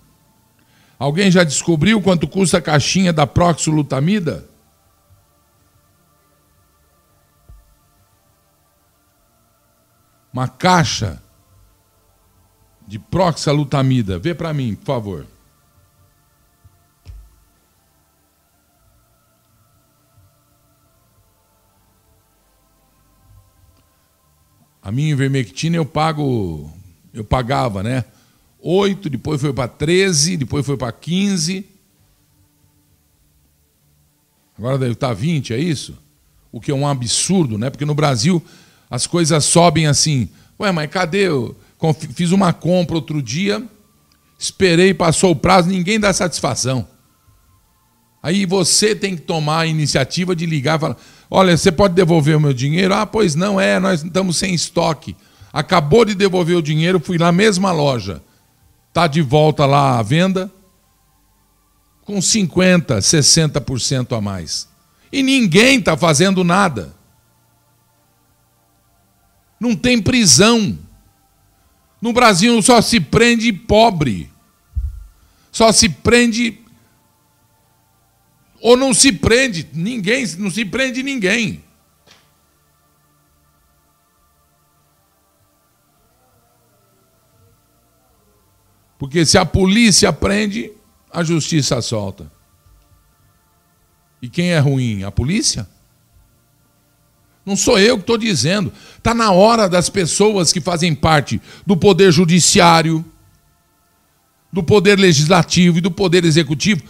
Alguém 0.97 1.29
já 1.29 1.43
descobriu 1.43 2.01
quanto 2.01 2.25
custa 2.25 2.59
a 2.59 2.61
caixinha 2.61 3.11
da 3.11 3.27
proxalutamida? 3.27 4.47
Uma 10.31 10.47
caixa 10.47 11.21
de 12.87 12.97
proxalutamida. 12.97 14.17
Vê 14.17 14.33
para 14.33 14.53
mim, 14.53 14.73
por 14.75 14.85
favor. 14.85 15.25
A 24.89 24.91
minha 24.91 25.11
ivermectina 25.11 25.75
eu 25.75 25.85
pago, 25.85 26.67
eu 27.13 27.23
pagava, 27.23 27.83
né? 27.83 28.03
8, 28.59 29.07
depois 29.07 29.39
foi 29.39 29.53
para 29.53 29.67
13, 29.67 30.35
depois 30.35 30.65
foi 30.65 30.75
para 30.77 30.91
15. 30.91 31.63
Agora 34.57 34.79
deve 34.79 34.93
estar 34.93 35.13
20, 35.13 35.53
é 35.53 35.59
isso? 35.59 35.95
O 36.51 36.59
que 36.59 36.71
é 36.71 36.73
um 36.73 36.87
absurdo, 36.87 37.55
né? 37.55 37.69
Porque 37.69 37.85
no 37.85 37.93
Brasil 37.93 38.43
as 38.89 39.05
coisas 39.05 39.45
sobem 39.45 39.85
assim. 39.85 40.27
Ué, 40.59 40.71
mas 40.71 40.89
cadê? 40.89 41.27
Eu 41.27 41.55
fiz 42.15 42.31
uma 42.31 42.51
compra 42.51 42.95
outro 42.95 43.21
dia, 43.21 43.63
esperei, 44.39 44.91
passou 44.91 45.33
o 45.33 45.35
prazo, 45.35 45.69
ninguém 45.69 45.99
dá 45.99 46.11
satisfação. 46.11 46.87
Aí 48.23 48.43
você 48.43 48.95
tem 48.95 49.15
que 49.15 49.21
tomar 49.21 49.59
a 49.59 49.67
iniciativa 49.67 50.35
de 50.35 50.47
ligar 50.47 50.77
e 50.77 50.81
falar: 50.81 50.97
olha, 51.29 51.57
você 51.57 51.71
pode 51.71 51.93
devolver 51.93 52.37
o 52.37 52.39
meu 52.39 52.53
dinheiro? 52.53 52.93
Ah, 52.93 53.05
pois 53.05 53.35
não, 53.35 53.59
é, 53.59 53.79
nós 53.79 54.03
estamos 54.03 54.37
sem 54.37 54.53
estoque. 54.53 55.15
Acabou 55.51 56.05
de 56.05 56.15
devolver 56.15 56.57
o 56.57 56.61
dinheiro, 56.61 56.99
fui 56.99 57.17
na 57.17 57.31
mesma 57.31 57.71
loja. 57.71 58.21
Está 58.89 59.07
de 59.07 59.21
volta 59.21 59.65
lá 59.65 59.99
à 59.99 60.03
venda 60.03 60.51
com 62.09 62.17
50%, 62.17 62.97
60% 62.97 64.17
a 64.17 64.19
mais. 64.19 64.67
E 65.11 65.21
ninguém 65.21 65.77
está 65.77 65.95
fazendo 65.95 66.43
nada. 66.43 66.91
Não 69.59 69.75
tem 69.75 70.01
prisão. 70.01 70.77
No 72.01 72.11
Brasil 72.11 72.59
só 72.63 72.81
se 72.81 72.99
prende 72.99 73.53
pobre. 73.53 74.31
Só 75.51 75.71
se 75.71 75.87
prende. 75.87 76.59
Ou 78.61 78.75
não 78.75 78.93
se 78.93 79.11
prende 79.11 79.67
ninguém, 79.73 80.25
não 80.37 80.51
se 80.51 80.65
prende 80.65 81.01
ninguém. 81.01 81.63
Porque 88.97 89.25
se 89.25 89.37
a 89.37 89.45
polícia 89.45 90.11
prende, 90.11 90.73
a 91.09 91.23
justiça 91.23 91.81
solta. 91.81 92.29
E 94.21 94.27
quem 94.27 94.51
é 94.51 94.59
ruim? 94.59 95.03
A 95.03 95.11
polícia? 95.11 95.67
Não 97.45 97.55
sou 97.55 97.79
eu 97.79 97.95
que 97.95 98.03
estou 98.03 98.17
dizendo. 98.17 98.71
Está 98.97 99.13
na 99.13 99.31
hora 99.31 99.69
das 99.69 99.89
pessoas 99.89 100.51
que 100.51 100.59
fazem 100.59 100.93
parte 100.93 101.41
do 101.65 101.77
poder 101.77 102.11
judiciário, 102.11 103.03
do 104.51 104.61
poder 104.61 104.99
legislativo 104.99 105.77
e 105.77 105.81
do 105.81 105.89
poder 105.89 106.25
executivo 106.25 106.83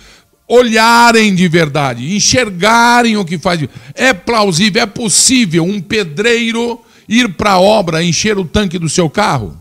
olharem 0.50 1.36
de 1.36 1.48
verdade, 1.48 2.16
enxergarem 2.16 3.16
o 3.16 3.24
que 3.24 3.38
faz. 3.38 3.62
É 3.94 4.12
plausível, 4.12 4.82
é 4.82 4.88
possível 4.88 5.64
um 5.64 5.80
pedreiro 5.80 6.82
ir 7.08 7.36
para 7.36 7.52
a 7.52 7.60
obra 7.60 8.04
encher 8.04 8.38
o 8.38 8.44
tanque 8.44 8.80
do 8.80 8.90
seu 8.90 9.08
carro? 9.10 9.56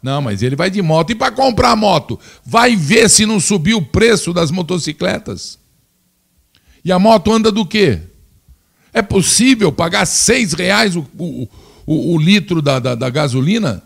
Não, 0.00 0.22
mas 0.22 0.42
ele 0.42 0.56
vai 0.56 0.70
de 0.70 0.80
moto. 0.80 1.10
E 1.10 1.14
para 1.14 1.32
comprar 1.32 1.76
moto? 1.76 2.18
Vai 2.44 2.76
ver 2.76 3.10
se 3.10 3.26
não 3.26 3.40
subiu 3.40 3.78
o 3.78 3.84
preço 3.84 4.32
das 4.32 4.50
motocicletas. 4.50 5.58
E 6.84 6.90
a 6.90 6.98
moto 6.98 7.32
anda 7.32 7.50
do 7.50 7.66
quê? 7.66 8.00
É 8.92 9.02
possível 9.02 9.72
pagar 9.72 10.06
seis 10.06 10.52
reais 10.52 10.96
o, 10.96 11.06
o, 11.18 11.48
o, 11.86 12.14
o 12.14 12.18
litro 12.18 12.60
da, 12.60 12.78
da, 12.78 12.94
da 12.94 13.10
gasolina? 13.10 13.82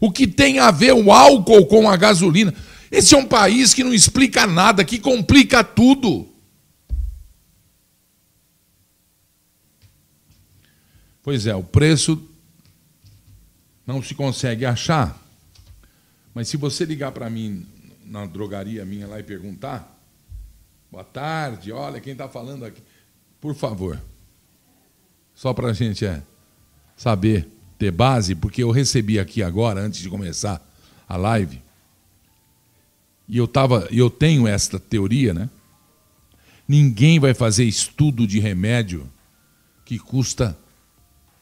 O 0.00 0.10
que 0.10 0.26
tem 0.26 0.58
a 0.58 0.70
ver 0.70 0.92
o 0.92 1.12
álcool 1.12 1.66
com 1.66 1.90
a 1.90 1.96
gasolina? 1.96 2.54
Esse 2.90 3.14
é 3.14 3.18
um 3.18 3.26
país 3.26 3.72
que 3.72 3.84
não 3.84 3.94
explica 3.94 4.46
nada, 4.46 4.84
que 4.84 4.98
complica 4.98 5.62
tudo. 5.62 6.28
Pois 11.22 11.46
é, 11.46 11.54
o 11.54 11.62
preço 11.62 12.20
não 13.86 14.02
se 14.02 14.14
consegue 14.14 14.64
achar. 14.64 15.20
Mas 16.34 16.48
se 16.48 16.56
você 16.56 16.84
ligar 16.84 17.12
para 17.12 17.30
mim 17.30 17.66
na 18.04 18.26
drogaria 18.26 18.84
minha 18.84 19.06
lá 19.06 19.20
e 19.20 19.22
perguntar, 19.22 19.96
boa 20.90 21.04
tarde, 21.04 21.70
olha 21.70 22.00
quem 22.00 22.12
está 22.12 22.28
falando 22.28 22.64
aqui, 22.64 22.82
por 23.40 23.54
favor, 23.54 24.00
só 25.34 25.54
para 25.54 25.68
a 25.68 25.72
gente 25.72 26.04
é, 26.04 26.22
saber, 26.96 27.48
ter 27.78 27.90
base, 27.90 28.34
porque 28.34 28.62
eu 28.62 28.70
recebi 28.70 29.18
aqui 29.18 29.42
agora, 29.42 29.80
antes 29.80 30.00
de 30.00 30.08
começar 30.08 30.60
a 31.08 31.16
live, 31.16 31.62
e 33.30 33.38
eu, 33.38 33.46
tava, 33.46 33.86
eu 33.92 34.10
tenho 34.10 34.48
esta 34.48 34.80
teoria, 34.80 35.32
né? 35.32 35.48
Ninguém 36.66 37.20
vai 37.20 37.32
fazer 37.32 37.62
estudo 37.62 38.26
de 38.26 38.40
remédio 38.40 39.08
que 39.84 40.00
custa 40.00 40.58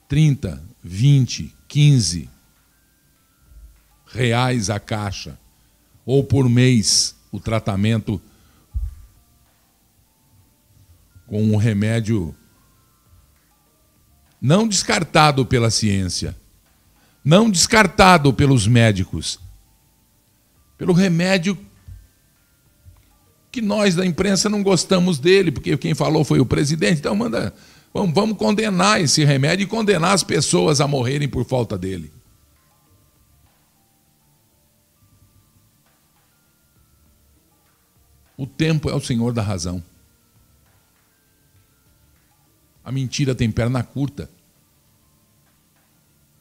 30, 0.07 0.62
20, 0.85 1.55
15, 1.66 2.29
reais 4.07 4.68
a 4.68 4.79
caixa, 4.79 5.38
ou 6.05 6.22
por 6.22 6.46
mês 6.46 7.16
o 7.33 7.40
tratamento 7.40 8.20
com 11.27 11.42
um 11.42 11.57
remédio 11.57 12.35
não 14.38 14.68
descartado 14.68 15.46
pela 15.46 15.70
ciência, 15.70 16.37
não 17.24 17.51
descartado 17.51 18.31
pelos 18.35 18.66
médicos, 18.66 19.40
pelo 20.77 20.92
remédio 20.92 21.67
que 23.50 23.62
nós 23.62 23.94
da 23.94 24.04
imprensa 24.04 24.48
não 24.48 24.62
gostamos 24.62 25.18
dele, 25.18 25.50
porque 25.50 25.76
quem 25.76 25.94
falou 25.94 26.24
foi 26.24 26.40
o 26.40 26.46
presidente, 26.46 26.98
então 26.98 27.14
manda, 27.14 27.54
vamos, 27.92 28.14
vamos 28.14 28.37
condenar 28.37 29.00
esse 29.00 29.24
remédio 29.24 29.64
e 29.64 29.66
condenar 29.66 30.12
as 30.12 30.22
pessoas 30.22 30.80
a 30.80 30.87
morrerem 30.87 31.28
por 31.28 31.44
falta 31.44 31.78
dele. 31.78 32.12
O 38.37 38.46
tempo 38.46 38.88
é 38.88 38.94
o 38.94 39.00
senhor 39.00 39.32
da 39.32 39.42
razão. 39.42 39.82
A 42.84 42.92
mentira 42.92 43.34
tem 43.34 43.50
perna 43.50 43.82
curta. 43.82 44.30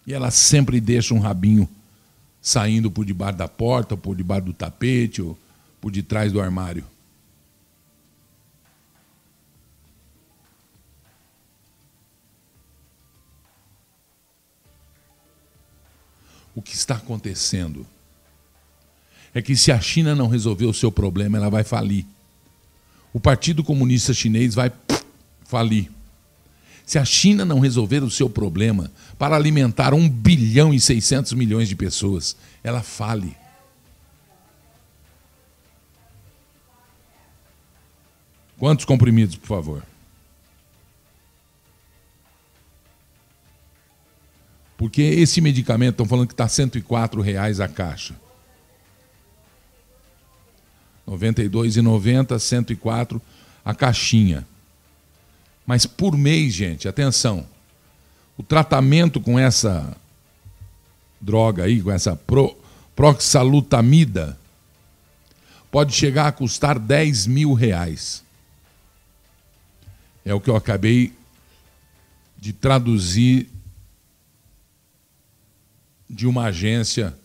E 0.05 0.13
ela 0.13 0.29
sempre 0.29 0.79
deixa 0.79 1.15
um 1.15 1.19
rabinho 1.19 1.67
saindo 2.39 2.91
por 2.91 3.03
debaixo 3.03 3.39
da 3.39 3.47
porta, 3.47 3.95
ou 3.95 3.97
por 3.97 4.15
debaixo 4.15 4.45
do 4.45 4.53
tapete, 4.53 5.23
ou 5.23 5.37
por 5.81 5.91
detrás 5.91 6.31
do 6.31 6.39
armário. 6.39 6.85
Que 16.67 16.75
está 16.75 16.95
acontecendo? 16.95 17.85
é 19.37 19.41
que 19.41 19.55
se 19.55 19.71
a 19.71 19.79
China 19.79 20.15
não 20.15 20.27
resolver 20.27 20.65
o 20.65 20.73
seu 20.73 20.91
problema, 20.91 21.37
ela 21.37 21.49
vai 21.49 21.63
falir. 21.63 22.05
O 23.13 23.19
Partido 23.19 23.63
Comunista 23.63 24.11
Chinês 24.11 24.55
vai 24.55 24.71
falir. 25.45 25.91
Se 26.83 26.97
a 26.97 27.05
China 27.05 27.45
não 27.45 27.59
resolver 27.59 28.03
o 28.03 28.09
seu 28.09 28.27
problema 28.29 28.91
para 29.17 29.35
alimentar 29.35 29.93
1 29.93 30.09
bilhão 30.09 30.73
e 30.73 30.79
600 30.79 31.33
milhões 31.33 31.69
de 31.69 31.75
pessoas, 31.75 32.35
ela 32.63 32.81
fale. 32.81 33.35
Quantos 38.57 38.85
comprimidos, 38.85 39.35
por 39.35 39.47
favor? 39.47 39.83
Porque 44.77 45.01
esse 45.01 45.41
medicamento, 45.41 45.93
estão 45.93 46.05
falando 46.05 46.27
que 46.27 46.33
está 46.33 46.47
104 46.47 47.19
reais 47.21 47.59
a 47.59 47.67
caixa. 47.67 48.15
92,90, 51.07 52.37
104 52.37 53.21
a 53.65 53.73
caixinha. 53.73 54.45
Mas 55.65 55.85
por 55.85 56.15
mês, 56.15 56.53
gente, 56.53 56.87
atenção. 56.87 57.45
O 58.37 58.43
tratamento 58.43 59.19
com 59.19 59.39
essa 59.39 59.97
droga 61.19 61.63
aí, 61.63 61.81
com 61.81 61.91
essa 61.91 62.15
pro, 62.15 62.55
proxalutamida, 62.95 64.37
pode 65.71 65.93
chegar 65.95 66.27
a 66.27 66.31
custar 66.31 66.77
10 66.77 67.25
mil 67.27 67.53
reais. 67.53 68.23
É 70.23 70.33
o 70.33 70.39
que 70.39 70.49
eu 70.49 70.55
acabei 70.55 71.13
de 72.37 72.53
traduzir 72.53 73.49
de 76.09 76.25
uma 76.25 76.45
agência. 76.45 77.17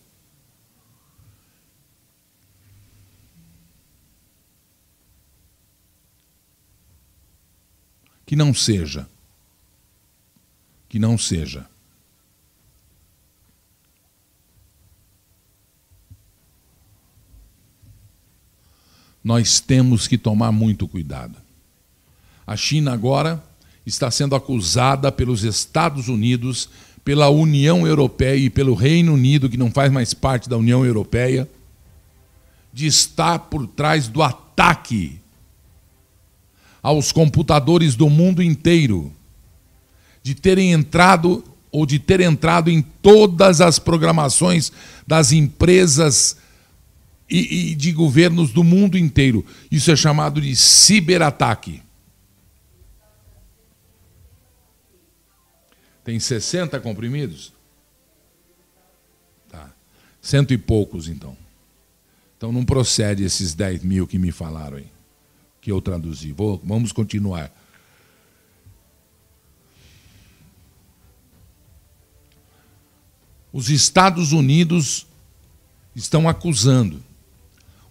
Que 8.25 8.35
não 8.35 8.53
seja. 8.53 9.07
Que 10.89 10.99
não 10.99 11.17
seja. 11.17 11.67
Nós 19.23 19.59
temos 19.61 20.07
que 20.07 20.17
tomar 20.17 20.51
muito 20.51 20.87
cuidado. 20.87 21.37
A 22.45 22.57
China 22.57 22.91
agora 22.91 23.41
está 23.85 24.11
sendo 24.11 24.35
acusada 24.35 25.11
pelos 25.11 25.43
Estados 25.43 26.09
Unidos, 26.09 26.69
pela 27.03 27.29
União 27.29 27.85
Europeia 27.85 28.37
e 28.37 28.49
pelo 28.49 28.73
Reino 28.73 29.13
Unido, 29.13 29.49
que 29.49 29.57
não 29.57 29.69
faz 29.69 29.91
mais 29.91 30.13
parte 30.13 30.49
da 30.49 30.57
União 30.57 30.85
Europeia, 30.85 31.49
de 32.71 32.87
estar 32.87 33.39
por 33.39 33.67
trás 33.67 34.07
do 34.07 34.23
ataque 34.23 35.19
aos 36.81 37.11
computadores 37.11 37.95
do 37.95 38.09
mundo 38.09 38.41
inteiro, 38.41 39.11
de 40.23 40.33
terem 40.33 40.71
entrado 40.71 41.43
ou 41.71 41.85
de 41.85 41.99
ter 41.99 42.21
entrado 42.21 42.69
em 42.69 42.81
todas 42.81 43.59
as 43.59 43.79
programações 43.79 44.71
das 45.05 45.31
empresas 45.31 46.37
e, 47.29 47.71
e 47.71 47.75
de 47.75 47.91
governos 47.91 48.51
do 48.51 48.63
mundo 48.63 48.97
inteiro. 48.97 49.45
Isso 49.71 49.91
é 49.91 49.95
chamado 49.95 50.39
de 50.39 50.55
ciberataque. 50.55 51.82
Tem 56.03 56.19
60 56.19 56.79
comprimidos? 56.79 57.53
Tá. 59.49 59.71
Cento 60.21 60.53
e 60.53 60.57
poucos, 60.57 61.07
então. 61.07 61.37
Então 62.37 62.51
não 62.51 62.65
procede 62.65 63.23
esses 63.23 63.53
10 63.53 63.83
mil 63.83 64.05
que 64.05 64.19
me 64.19 64.31
falaram 64.31 64.77
aí, 64.77 64.87
que 65.61 65.71
eu 65.71 65.81
traduzi. 65.81 66.33
Vou, 66.33 66.61
vamos 66.63 66.91
continuar. 66.91 67.51
Os 73.53 73.69
Estados 73.69 74.31
Unidos 74.33 75.05
estão 75.95 76.27
acusando. 76.27 77.01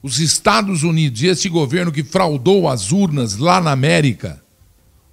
Os 0.03 0.19
Estados 0.19 0.83
Unidos 0.83 1.23
e 1.23 1.29
esse 1.29 1.49
governo 1.49 1.93
que 1.93 2.03
fraudou 2.03 2.69
as 2.69 2.91
urnas 2.91 3.37
lá 3.37 3.61
na 3.61 3.71
América 3.71 4.42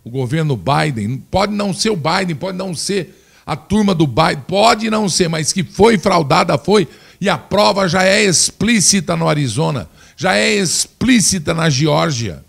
o 0.04 0.10
governo 0.10 0.58
Biden, 0.58 1.18
pode 1.18 1.54
não 1.54 1.74
ser 1.74 1.90
o 1.90 1.96
Biden, 1.96 2.36
pode 2.36 2.58
não 2.58 2.74
ser 2.74 3.16
a 3.46 3.56
turma 3.56 3.96
do 3.96 4.08
Biden, 4.08 4.44
pode 4.48 4.90
não 4.90 5.10
ser, 5.10 5.28
mas 5.28 5.52
que 5.52 5.64
foi 5.64 5.98
fraudada, 5.98 6.58
foi, 6.58 6.88
e 7.20 7.28
a 7.28 7.38
prova 7.38 7.88
já 7.88 8.04
é 8.04 8.24
explícita 8.24 9.16
no 9.16 9.28
Arizona, 9.28 9.90
já 10.16 10.36
é 10.36 10.54
explícita 10.54 11.54
na 11.54 11.70
Geórgia. 11.70 12.44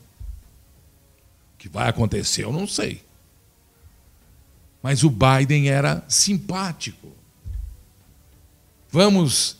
O 1.55 1.59
que 1.59 1.69
vai 1.69 1.89
acontecer, 1.89 2.45
eu 2.45 2.53
não 2.53 2.67
sei. 2.67 3.03
Mas 4.83 5.03
o 5.03 5.11
Biden 5.11 5.69
era 5.69 6.05
simpático. 6.09 7.09
Vamos 8.91 9.57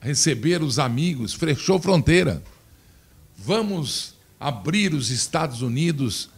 receber 0.00 0.62
os 0.62 0.78
amigos, 0.78 1.34
fechou 1.34 1.78
fronteira. 1.78 2.42
Vamos 3.36 4.14
abrir 4.38 4.94
os 4.94 5.10
Estados 5.10 5.60
Unidos 5.60 6.30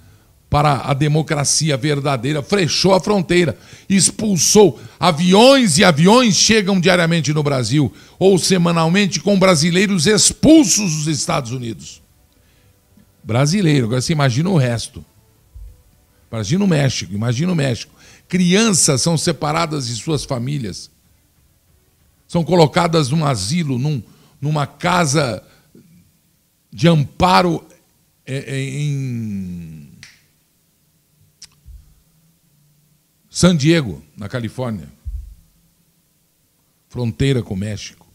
para 0.53 0.83
a 0.83 0.93
democracia 0.93 1.79
verdadeira, 1.79 2.43
fechou 2.43 2.93
a 2.93 3.01
fronteira, 3.01 3.59
expulsou. 3.89 4.79
Aviões 5.01 5.79
e 5.79 5.85
aviões 5.85 6.37
chegam 6.37 6.79
diariamente 6.79 7.33
no 7.33 7.43
Brasil, 7.43 7.91
ou 8.19 8.39
semanalmente, 8.39 9.19
com 9.19 9.39
brasileiros 9.39 10.07
expulsos 10.07 10.95
dos 10.95 11.07
Estados 11.07 11.53
Unidos. 11.53 12.03
Brasileiro, 13.25 13.87
agora 13.87 14.03
você 14.03 14.13
imagina 14.13 14.51
o 14.51 14.59
resto. 14.59 15.03
Imagina 16.31 16.65
o 16.67 16.69
México, 16.69 17.15
imagina 17.15 17.51
o 17.51 17.57
México. 17.57 17.95
Crianças 18.29 19.01
são 19.01 19.17
separadas 19.17 19.87
de 19.87 19.95
suas 19.95 20.23
famílias, 20.23 20.91
são 22.29 22.45
colocadas 22.45 23.09
num 23.09 23.25
asilo, 23.25 23.79
num, 23.79 24.03
numa 24.39 24.67
casa 24.67 25.43
de 26.71 26.89
amparo 26.89 27.65
é, 28.27 28.37
é, 28.37 28.61
em 28.61 29.92
San 33.35 33.57
Diego, 33.57 34.03
na 34.15 34.29
Califórnia, 34.29 34.91
fronteira 36.91 37.43
com 37.43 37.55
o 37.55 37.57
México. 37.57 38.07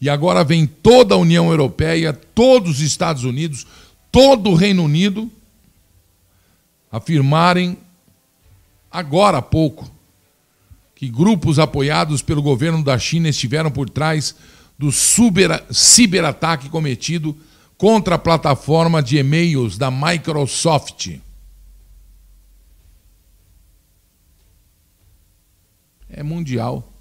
E 0.00 0.08
agora 0.08 0.44
vem 0.44 0.64
toda 0.64 1.16
a 1.16 1.18
União 1.18 1.50
Europeia, 1.50 2.12
todos 2.12 2.76
os 2.76 2.80
Estados 2.80 3.24
Unidos, 3.24 3.66
todo 4.12 4.50
o 4.50 4.54
Reino 4.54 4.84
Unido 4.84 5.28
afirmarem, 6.92 7.76
agora 8.88 9.38
há 9.38 9.42
pouco, 9.42 9.90
que 10.94 11.08
grupos 11.08 11.58
apoiados 11.58 12.22
pelo 12.22 12.40
governo 12.40 12.84
da 12.84 12.96
China 13.00 13.28
estiveram 13.28 13.72
por 13.72 13.90
trás 13.90 14.36
do 14.78 14.92
ciberataque 14.92 16.68
cometido 16.68 17.36
contra 17.76 18.14
a 18.14 18.18
plataforma 18.18 19.02
de 19.02 19.18
e-mails 19.18 19.76
da 19.76 19.90
Microsoft. 19.90 21.18
É 26.18 26.22
mundial. 26.24 26.92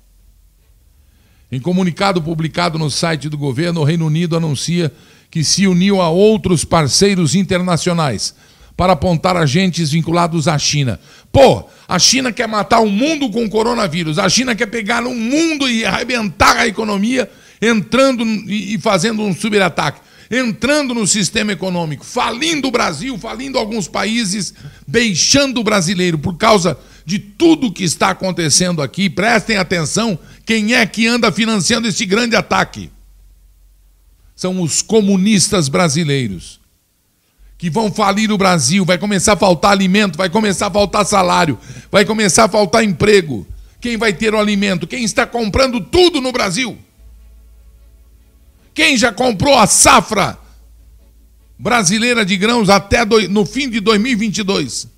Em 1.52 1.60
comunicado 1.60 2.22
publicado 2.22 2.78
no 2.78 2.92
site 2.92 3.28
do 3.28 3.38
governo, 3.38 3.82
o 3.82 3.84
Reino 3.84 4.06
Unido 4.06 4.38
anuncia 4.38 4.94
que 5.32 5.44
se 5.44 5.66
uniu 5.66 6.00
a 6.00 6.08
outros 6.08 6.64
parceiros 6.64 7.34
internacionais 7.34 8.36
para 8.76 8.94
apontar 8.94 9.36
agentes 9.36 9.90
vinculados 9.90 10.48
à 10.48 10.60
China. 10.60 11.00
Pô, 11.32 11.68
a 11.88 11.98
China 11.98 12.32
quer 12.32 12.48
matar 12.48 12.80
o 12.80 12.92
mundo 12.92 13.32
com 13.32 13.44
o 13.44 13.50
coronavírus, 13.50 14.20
a 14.20 14.30
China 14.30 14.54
quer 14.54 14.68
pegar 14.68 15.04
o 15.04 15.16
mundo 15.16 15.68
e 15.68 15.84
arrebentar 15.84 16.56
a 16.56 16.68
economia, 16.68 17.28
entrando 17.60 18.24
e 18.24 18.78
fazendo 18.80 19.24
um 19.24 19.34
superataque, 19.34 20.00
entrando 20.30 20.94
no 20.94 21.08
sistema 21.08 21.54
econômico, 21.54 22.06
falindo 22.06 22.68
o 22.68 22.72
Brasil, 22.72 23.18
falindo 23.18 23.58
alguns 23.58 23.88
países, 23.88 24.54
deixando 24.88 25.62
o 25.62 25.64
brasileiro 25.64 26.20
por 26.20 26.38
causa 26.38 26.78
de 27.08 27.20
tudo 27.20 27.72
que 27.72 27.86
está 27.86 28.10
acontecendo 28.10 28.82
aqui, 28.82 29.10
prestem 29.10 29.56
atenção, 29.56 30.20
quem 30.46 30.74
é 30.74 30.86
que 30.86 31.08
anda 31.08 31.32
financiando 31.32 31.88
esse 31.88 32.06
grande 32.06 32.36
ataque? 32.36 32.92
São 34.36 34.62
os 34.62 34.82
comunistas 34.82 35.70
brasileiros, 35.70 36.60
que 37.58 37.70
vão 37.70 37.90
falir 37.90 38.30
o 38.30 38.38
Brasil, 38.38 38.84
vai 38.84 38.98
começar 38.98 39.34
a 39.34 39.38
faltar 39.38 39.72
alimento, 39.72 40.18
vai 40.18 40.30
começar 40.30 40.68
a 40.68 40.72
faltar 40.72 41.06
salário, 41.06 41.58
vai 41.90 42.04
começar 42.04 42.44
a 42.44 42.50
faltar 42.50 42.84
emprego. 42.84 43.48
Quem 43.80 43.96
vai 43.96 44.12
ter 44.12 44.34
o 44.34 44.38
alimento? 44.38 44.86
Quem 44.86 45.06
está 45.06 45.26
comprando 45.26 45.80
tudo 45.80 46.20
no 46.20 46.34
Brasil? 46.34 46.78
Quem 48.74 48.98
já 48.98 49.14
comprou 49.14 49.58
a 49.58 49.66
safra 49.66 50.38
brasileira 51.58 52.26
de 52.26 52.36
grãos 52.36 52.68
até 52.68 53.06
no 53.06 53.46
fim 53.46 53.70
de 53.70 53.80
2022? 53.80 54.97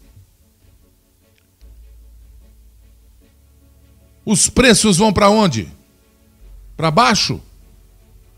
Os 4.30 4.48
preços 4.48 4.98
vão 4.98 5.12
para 5.12 5.28
onde? 5.32 5.68
Para 6.78 6.92
baixo? 6.92 7.42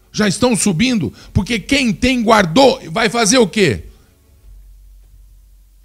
Já 0.10 0.26
estão 0.26 0.56
subindo, 0.56 1.14
porque 1.34 1.60
quem 1.60 1.92
tem 1.92 2.24
guardou 2.24 2.80
vai 2.92 3.10
fazer 3.10 3.40
o 3.40 3.48
quê? 3.48 3.84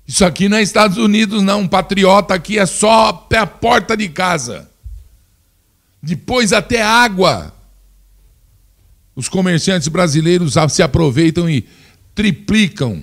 Isso 0.06 0.24
aqui 0.24 0.48
não 0.48 0.58
é 0.58 0.62
Estados 0.62 0.96
Unidos, 0.96 1.42
não. 1.42 1.62
Um 1.62 1.66
patriota 1.66 2.34
aqui 2.34 2.56
é 2.56 2.64
só 2.66 3.26
a 3.32 3.46
porta 3.48 3.96
de 3.96 4.08
casa. 4.08 4.70
Depois 6.00 6.52
até 6.52 6.80
água. 6.80 7.52
Os 9.16 9.28
comerciantes 9.28 9.88
brasileiros 9.88 10.54
se 10.68 10.84
aproveitam 10.84 11.50
e 11.50 11.66
triplicam. 12.14 13.02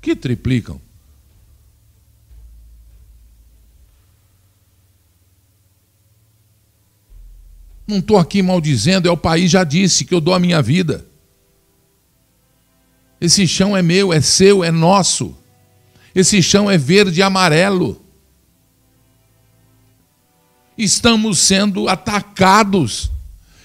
Que 0.00 0.16
triplicam? 0.16 0.80
Não 7.88 8.00
estou 8.00 8.18
aqui 8.18 8.42
maldizendo, 8.42 9.08
é 9.08 9.10
o 9.10 9.16
país 9.16 9.50
já 9.50 9.64
disse 9.64 10.04
que 10.04 10.14
eu 10.14 10.20
dou 10.20 10.34
a 10.34 10.38
minha 10.38 10.60
vida. 10.60 11.06
Esse 13.18 13.48
chão 13.48 13.74
é 13.74 13.80
meu, 13.80 14.12
é 14.12 14.20
seu, 14.20 14.62
é 14.62 14.70
nosso. 14.70 15.34
Esse 16.14 16.42
chão 16.42 16.70
é 16.70 16.76
verde 16.76 17.20
e 17.20 17.22
amarelo. 17.22 18.04
Estamos 20.76 21.38
sendo 21.38 21.88
atacados. 21.88 23.10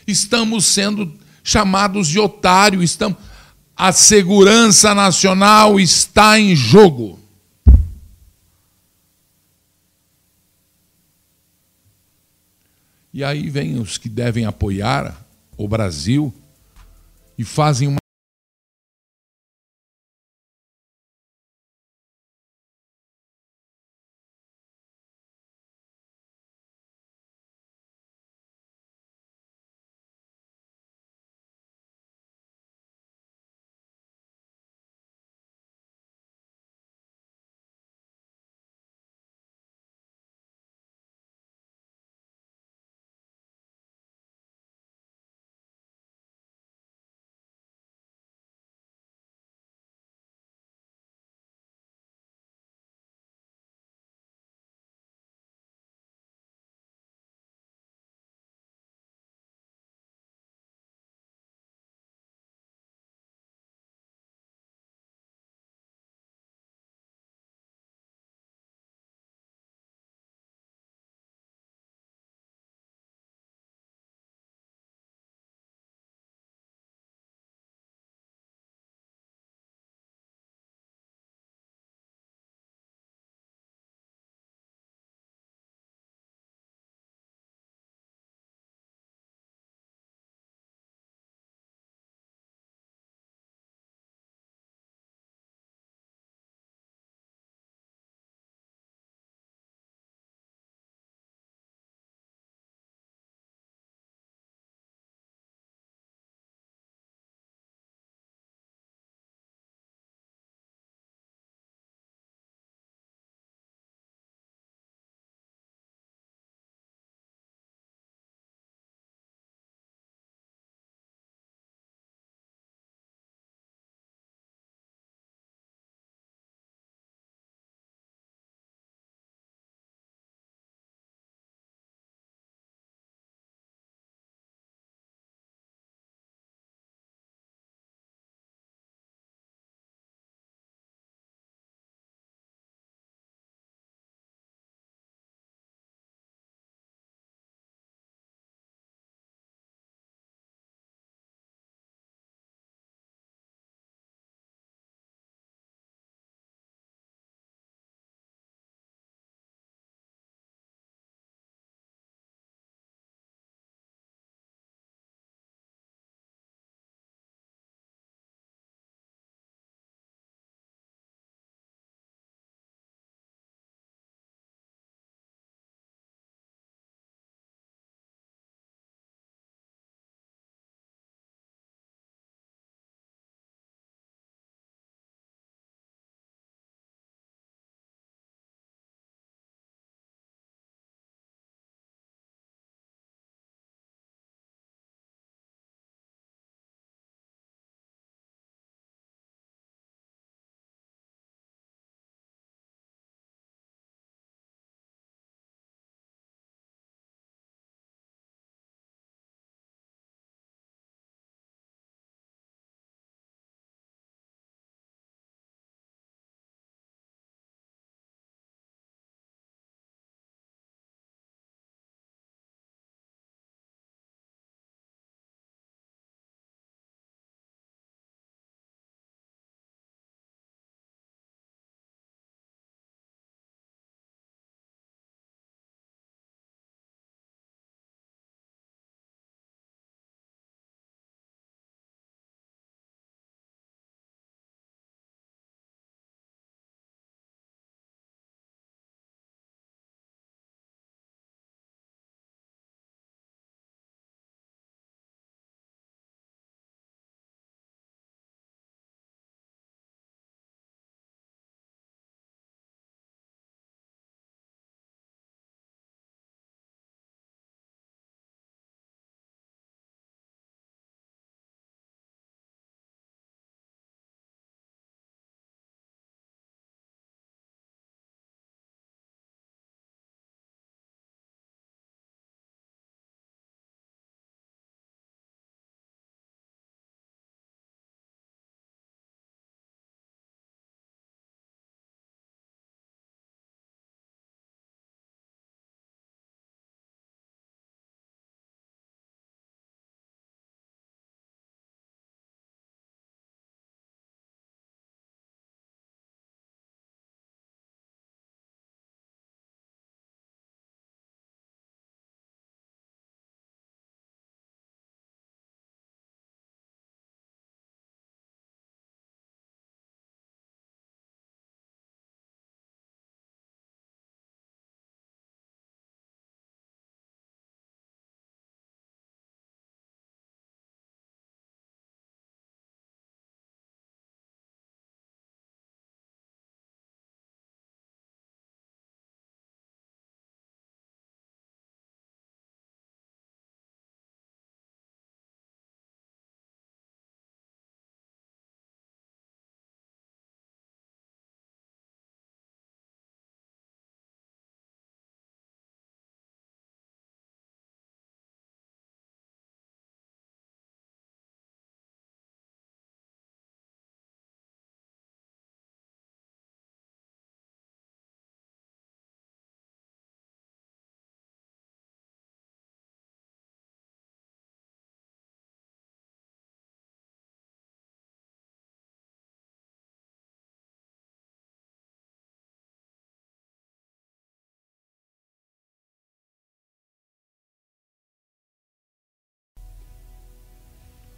Estamos 0.08 0.66
sendo 0.66 1.14
chamados 1.44 2.08
de 2.08 2.18
otário. 2.18 2.82
Estamos... 2.82 3.18
A 3.76 3.92
segurança 3.92 4.96
nacional 4.96 5.80
está 5.82 6.40
em 6.40 6.56
jogo. 6.56 7.20
E 13.13 13.23
aí 13.23 13.49
vem 13.49 13.80
os 13.80 13.97
que 13.97 14.10
devem 14.10 14.45
apoiar 14.45 15.15
o 15.56 15.67
Brasil 15.67 16.34
e 17.38 17.43
fazem 17.43 17.88
uma 17.88 18.03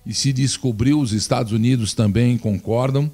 e 0.05 0.13
se 0.13 0.31
descobriu, 0.31 0.99
os 0.99 1.11
Estados 1.11 1.51
Unidos 1.51 1.93
também 1.93 2.37
concordam, 2.37 3.11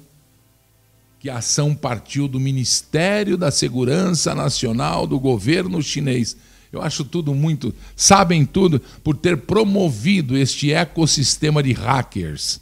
que 1.18 1.30
a 1.30 1.38
ação 1.38 1.74
partiu 1.74 2.28
do 2.28 2.38
Ministério 2.38 3.36
da 3.36 3.50
Segurança 3.50 4.34
Nacional 4.34 5.06
do 5.06 5.18
governo 5.18 5.80
chinês. 5.80 6.36
Eu 6.72 6.82
acho 6.82 7.04
tudo 7.04 7.32
muito. 7.34 7.74
Sabem 7.94 8.44
tudo 8.44 8.80
por 9.02 9.16
ter 9.16 9.36
promovido 9.38 10.36
este 10.36 10.72
ecossistema 10.72 11.62
de 11.62 11.72
hackers. 11.72 12.60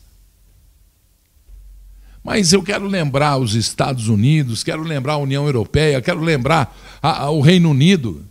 Mas 2.22 2.52
eu 2.52 2.62
quero 2.62 2.86
lembrar 2.86 3.38
os 3.38 3.54
Estados 3.54 4.08
Unidos, 4.08 4.62
quero 4.62 4.82
lembrar 4.82 5.14
a 5.14 5.18
União 5.18 5.46
Europeia, 5.46 6.02
quero 6.02 6.20
lembrar 6.20 6.76
a, 7.02 7.22
a, 7.22 7.30
o 7.30 7.40
Reino 7.40 7.70
Unido, 7.70 8.22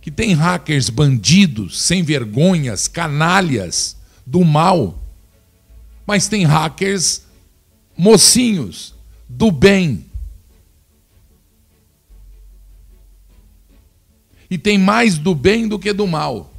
que 0.00 0.10
tem 0.10 0.34
hackers 0.34 0.90
bandidos, 0.90 1.80
sem 1.80 2.02
vergonhas, 2.02 2.88
canalhas 2.88 4.01
do 4.24 4.44
mal, 4.44 4.98
mas 6.06 6.28
tem 6.28 6.44
hackers 6.44 7.22
mocinhos 7.96 8.94
do 9.28 9.50
bem. 9.50 10.06
E 14.50 14.58
tem 14.58 14.76
mais 14.76 15.16
do 15.16 15.34
bem 15.34 15.66
do 15.66 15.78
que 15.78 15.92
do 15.92 16.06
mal. 16.06 16.52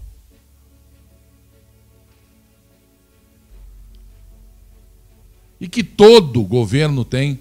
E 5.59 5.67
que 5.67 5.83
todo 5.83 6.43
governo 6.43 7.05
tem 7.05 7.39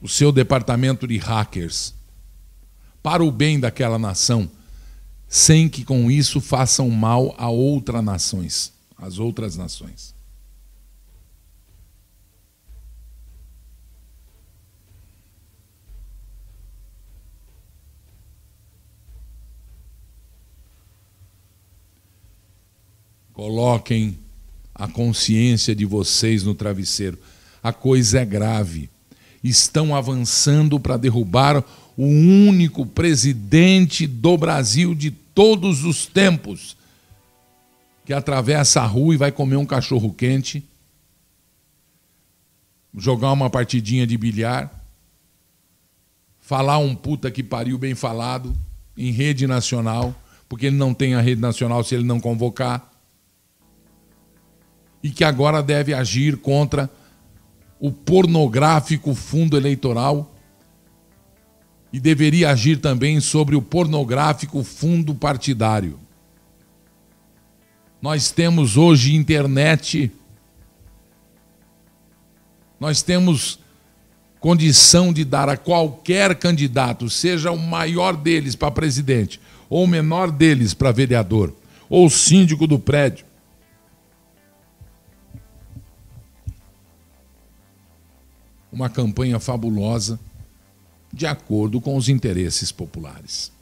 o 0.00 0.08
seu 0.08 0.32
departamento 0.32 1.06
de 1.06 1.18
hackers 1.18 1.94
para 3.02 3.24
o 3.24 3.30
bem 3.30 3.58
daquela 3.58 3.98
nação, 3.98 4.50
sem 5.28 5.68
que 5.68 5.84
com 5.84 6.10
isso 6.10 6.40
façam 6.40 6.88
mal 6.90 7.34
a 7.36 7.48
outras 7.48 8.02
nações, 8.02 8.72
as 9.00 9.18
outras 9.18 9.56
nações. 9.56 10.14
Coloquem 23.32 24.18
a 24.74 24.86
consciência 24.86 25.74
de 25.74 25.86
vocês 25.86 26.42
no 26.42 26.54
travesseiro. 26.54 27.18
A 27.62 27.72
coisa 27.72 28.20
é 28.20 28.24
grave. 28.24 28.90
Estão 29.42 29.96
avançando 29.96 30.78
para 30.78 30.98
derrubar 30.98 31.64
o 31.96 32.04
único 32.04 32.84
presidente 32.84 34.06
do 34.06 34.36
Brasil 34.36 34.94
de 34.94 35.10
todos 35.10 35.84
os 35.84 36.04
tempos 36.04 36.76
que 38.10 38.14
atravessa 38.14 38.80
a 38.80 38.86
rua 38.86 39.14
e 39.14 39.16
vai 39.16 39.30
comer 39.30 39.54
um 39.54 39.64
cachorro 39.64 40.12
quente, 40.12 40.68
jogar 42.92 43.30
uma 43.30 43.48
partidinha 43.48 44.04
de 44.04 44.18
bilhar, 44.18 44.84
falar 46.40 46.78
um 46.78 46.92
puta 46.92 47.30
que 47.30 47.40
pariu 47.40 47.78
bem 47.78 47.94
falado 47.94 48.52
em 48.96 49.12
rede 49.12 49.46
nacional, 49.46 50.12
porque 50.48 50.66
ele 50.66 50.76
não 50.76 50.92
tem 50.92 51.14
a 51.14 51.20
rede 51.20 51.40
nacional 51.40 51.84
se 51.84 51.94
ele 51.94 52.02
não 52.02 52.18
convocar 52.18 52.90
e 55.04 55.10
que 55.10 55.22
agora 55.22 55.62
deve 55.62 55.94
agir 55.94 56.36
contra 56.36 56.90
o 57.78 57.92
pornográfico 57.92 59.14
fundo 59.14 59.56
eleitoral 59.56 60.34
e 61.92 62.00
deveria 62.00 62.50
agir 62.50 62.80
também 62.80 63.20
sobre 63.20 63.54
o 63.54 63.62
pornográfico 63.62 64.64
fundo 64.64 65.14
partidário. 65.14 66.09
Nós 68.00 68.30
temos 68.30 68.76
hoje 68.76 69.14
internet, 69.14 70.10
nós 72.78 73.02
temos 73.02 73.58
condição 74.40 75.12
de 75.12 75.22
dar 75.22 75.50
a 75.50 75.56
qualquer 75.56 76.34
candidato, 76.34 77.10
seja 77.10 77.50
o 77.50 77.58
maior 77.58 78.16
deles 78.16 78.56
para 78.56 78.70
presidente, 78.70 79.38
ou 79.68 79.84
o 79.84 79.86
menor 79.86 80.30
deles 80.30 80.72
para 80.72 80.90
vereador, 80.90 81.54
ou 81.90 82.08
síndico 82.08 82.66
do 82.66 82.78
prédio, 82.78 83.26
uma 88.72 88.88
campanha 88.88 89.38
fabulosa 89.38 90.18
de 91.12 91.26
acordo 91.26 91.80
com 91.80 91.96
os 91.96 92.08
interesses 92.08 92.72
populares. 92.72 93.52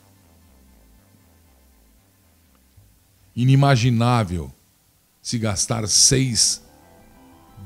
Inimaginável 3.38 4.52
se 5.22 5.38
gastar 5.38 5.86
6 5.86 6.60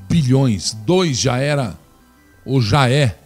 bilhões, 0.06 0.74
dois 0.74 1.18
já 1.18 1.38
era 1.38 1.78
ou 2.44 2.60
já 2.60 2.90
é 2.90 3.18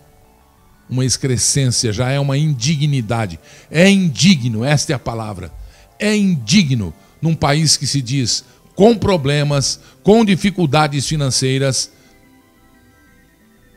uma 0.88 1.04
excrescência, 1.04 1.92
já 1.92 2.08
é 2.08 2.20
uma 2.20 2.38
indignidade. 2.38 3.40
É 3.68 3.90
indigno, 3.90 4.64
esta 4.64 4.92
é 4.92 4.94
a 4.94 4.98
palavra. 5.00 5.52
É 5.98 6.14
indigno 6.14 6.94
num 7.20 7.34
país 7.34 7.76
que 7.76 7.84
se 7.84 8.00
diz 8.00 8.44
com 8.76 8.96
problemas, 8.96 9.80
com 10.04 10.24
dificuldades 10.24 11.04
financeiras, 11.04 11.90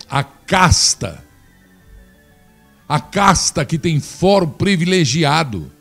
a 0.08 0.24
casta, 0.24 1.24
a 2.88 3.00
casta 3.00 3.66
que 3.66 3.80
tem 3.80 4.00
foro 4.00 4.48
privilegiado, 4.48 5.72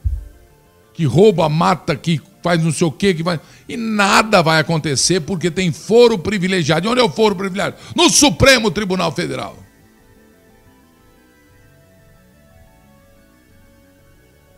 que 0.95 1.05
rouba, 1.05 1.51
mata, 1.51 1.95
que 1.95 2.19
faz 2.49 2.65
não 2.65 2.73
sei 2.73 2.87
o 2.87 2.91
quê, 2.91 3.13
que 3.13 3.23
vai. 3.23 3.39
E 3.69 3.77
nada 3.77 4.41
vai 4.43 4.59
acontecer 4.59 5.21
porque 5.21 5.51
tem 5.51 5.71
foro 5.71 6.19
privilegiado. 6.19 6.87
E 6.87 6.91
onde 6.91 6.99
é 6.99 7.05
o 7.05 7.11
foro 7.11 7.37
privilegiado? 7.37 7.77
No 7.95 8.09
Supremo 8.09 8.71
Tribunal 8.71 9.13
Federal. 9.13 9.55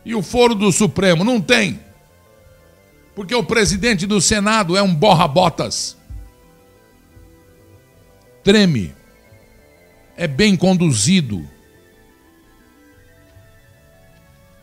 E 0.05 0.15
o 0.15 0.23
foro 0.23 0.55
do 0.55 0.71
Supremo? 0.71 1.25
Não 1.25 1.41
tem. 1.41 1.81
Porque 3.13 3.35
o 3.35 3.43
presidente 3.43 4.07
do 4.07 4.21
Senado 4.21 4.77
é 4.77 4.81
um 4.81 4.95
borra-botas. 4.95 5.97
Treme 8.41 8.95
é 10.15 10.27
bem 10.27 10.55
conduzido. 10.55 11.45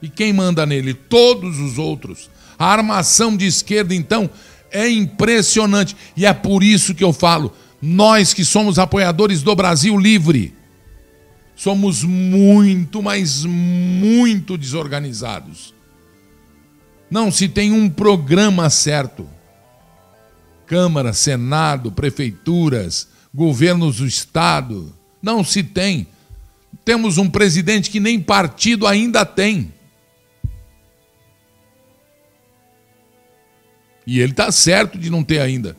E 0.00 0.08
quem 0.08 0.32
manda 0.32 0.64
nele? 0.64 0.94
Todos 0.94 1.58
os 1.58 1.76
outros. 1.76 2.30
A 2.58 2.66
armação 2.66 3.36
de 3.36 3.46
esquerda, 3.46 3.94
então, 3.94 4.28
é 4.70 4.88
impressionante. 4.88 5.96
E 6.16 6.26
é 6.26 6.32
por 6.32 6.62
isso 6.62 6.94
que 6.94 7.04
eu 7.04 7.12
falo: 7.12 7.52
nós 7.80 8.34
que 8.34 8.44
somos 8.44 8.78
apoiadores 8.78 9.42
do 9.42 9.54
Brasil 9.54 9.96
Livre, 9.96 10.54
somos 11.54 12.02
muito, 12.02 13.02
mas 13.02 13.44
muito 13.44 14.56
desorganizados. 14.56 15.74
Não 17.10 17.30
se 17.30 17.48
tem 17.48 17.72
um 17.72 17.88
programa 17.88 18.68
certo. 18.68 19.28
Câmara, 20.66 21.14
Senado, 21.14 21.90
prefeituras, 21.90 23.08
governos 23.34 23.96
do 23.96 24.06
Estado, 24.06 24.94
não 25.22 25.42
se 25.42 25.62
tem. 25.62 26.06
Temos 26.84 27.16
um 27.16 27.30
presidente 27.30 27.90
que 27.90 27.98
nem 28.00 28.20
partido 28.20 28.86
ainda 28.86 29.24
tem. 29.24 29.72
E 34.08 34.20
ele 34.20 34.32
está 34.32 34.50
certo 34.50 34.98
de 34.98 35.10
não 35.10 35.22
ter 35.22 35.38
ainda. 35.38 35.76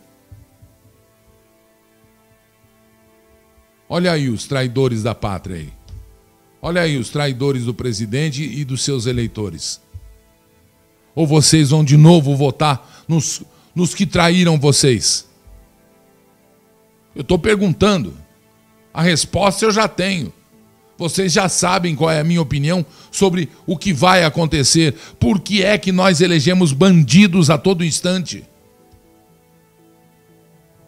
Olha 3.89 4.11
aí 4.11 4.29
os 4.29 4.45
traidores 4.45 5.01
da 5.01 5.15
pátria 5.15 5.55
aí. 5.55 5.73
Olha 6.61 6.81
aí 6.81 6.95
os 6.95 7.09
traidores 7.09 7.65
do 7.65 7.73
presidente 7.73 8.43
e 8.43 8.63
dos 8.63 8.83
seus 8.83 9.07
eleitores. 9.07 9.81
Ou 11.15 11.25
vocês 11.25 11.71
vão 11.71 11.83
de 11.83 11.97
novo 11.97 12.35
votar 12.35 13.03
nos, 13.07 13.41
nos 13.73 13.95
que 13.95 14.05
traíram 14.05 14.59
vocês? 14.59 15.27
Eu 17.15 17.23
estou 17.23 17.39
perguntando. 17.39 18.15
A 18.93 19.01
resposta 19.01 19.65
eu 19.65 19.71
já 19.71 19.87
tenho. 19.87 20.31
Vocês 20.99 21.31
já 21.31 21.47
sabem 21.47 21.95
qual 21.95 22.11
é 22.11 22.19
a 22.19 22.25
minha 22.25 22.41
opinião 22.41 22.85
sobre 23.09 23.47
o 23.65 23.77
que 23.77 23.93
vai 23.93 24.25
acontecer. 24.25 24.93
Por 25.17 25.39
que 25.39 25.63
é 25.63 25.77
que 25.77 25.93
nós 25.93 26.19
elegemos 26.19 26.73
bandidos 26.73 27.49
a 27.49 27.57
todo 27.57 27.85
instante? 27.85 28.43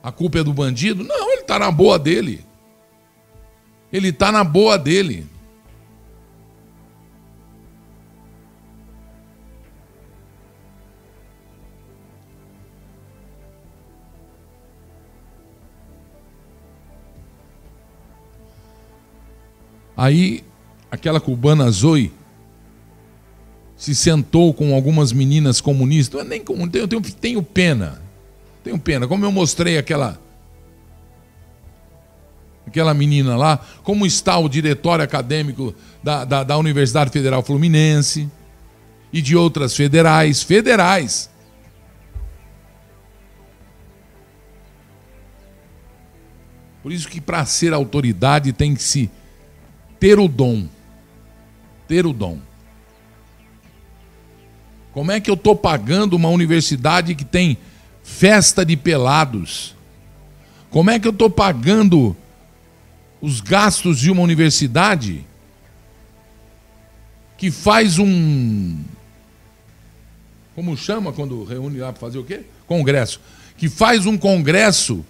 A 0.04 0.12
culpa 0.12 0.40
é 0.40 0.44
do 0.44 0.54
bandido? 0.54 1.02
Não, 1.02 1.32
ele 1.32 1.44
está 1.44 1.58
na 1.58 1.72
boa 1.72 1.98
dele. 1.98 2.44
Ele 3.94 4.10
está 4.10 4.34
na 4.34 4.44
boa 4.44 4.78
dele. 4.78 5.26
Aí, 20.02 20.44
aquela 20.90 21.22
cubana 21.22 21.70
Zoe 21.70 22.12
se 23.78 23.94
sentou 23.94 24.52
com 24.52 24.74
algumas 24.74 25.12
meninas 25.12 25.62
comunistas. 25.62 26.20
Eu 26.20 26.26
nem 26.26 26.44
eu 26.74 26.88
tenho, 26.88 27.02
tenho 27.02 27.44
pena. 27.44 28.02
Tenho 28.64 28.80
pena. 28.80 29.08
Como 29.08 29.24
eu 29.24 29.32
mostrei 29.32 29.78
aquela 29.78 30.20
aquela 32.66 32.96
menina 32.96 33.38
lá, 33.38 33.64
como 33.84 34.04
está 34.04 34.40
o 34.40 34.50
diretório 34.50 35.06
acadêmico 35.06 35.76
da, 36.02 36.26
da, 36.26 36.44
da 36.44 36.58
Universidade 36.58 37.12
Federal 37.12 37.44
Fluminense 37.44 38.28
e 39.14 39.22
de 39.22 39.36
outras 39.36 39.76
federais, 39.76 40.42
federais. 40.42 41.30
Por 46.82 46.92
isso 46.92 47.08
que 47.08 47.22
para 47.22 47.46
ser 47.46 47.72
autoridade 47.72 48.52
tem 48.52 48.74
que 48.74 48.82
se 48.82 49.12
ter 50.02 50.20
o 50.20 50.28
dom. 50.28 50.68
Ter 51.88 52.08
o 52.08 52.12
dom. 52.12 52.40
Como 54.92 55.12
é 55.12 55.22
que 55.22 55.30
eu 55.30 55.36
estou 55.36 55.56
pagando 55.56 56.16
uma 56.16 56.28
universidade 56.28 57.16
que 57.16 57.24
tem 57.24 57.58
festa 58.04 58.66
de 58.66 58.76
pelados? 58.76 59.76
Como 60.72 60.90
é 60.90 61.00
que 61.00 61.08
eu 61.08 61.12
estou 61.12 61.30
pagando 61.30 62.18
os 63.22 63.40
gastos 63.40 64.00
de 64.00 64.10
uma 64.10 64.24
universidade 64.24 65.24
que 67.38 67.52
faz 67.52 68.00
um. 68.00 68.84
Como 70.56 70.76
chama 70.76 71.14
quando 71.14 71.44
reúne 71.44 71.78
lá 71.78 71.94
para 71.94 72.00
fazer 72.00 72.18
o 72.18 72.24
quê? 72.24 72.42
Congresso. 72.66 73.22
Que 73.56 73.70
faz 73.70 74.08
um 74.08 74.18
congresso 74.18 75.06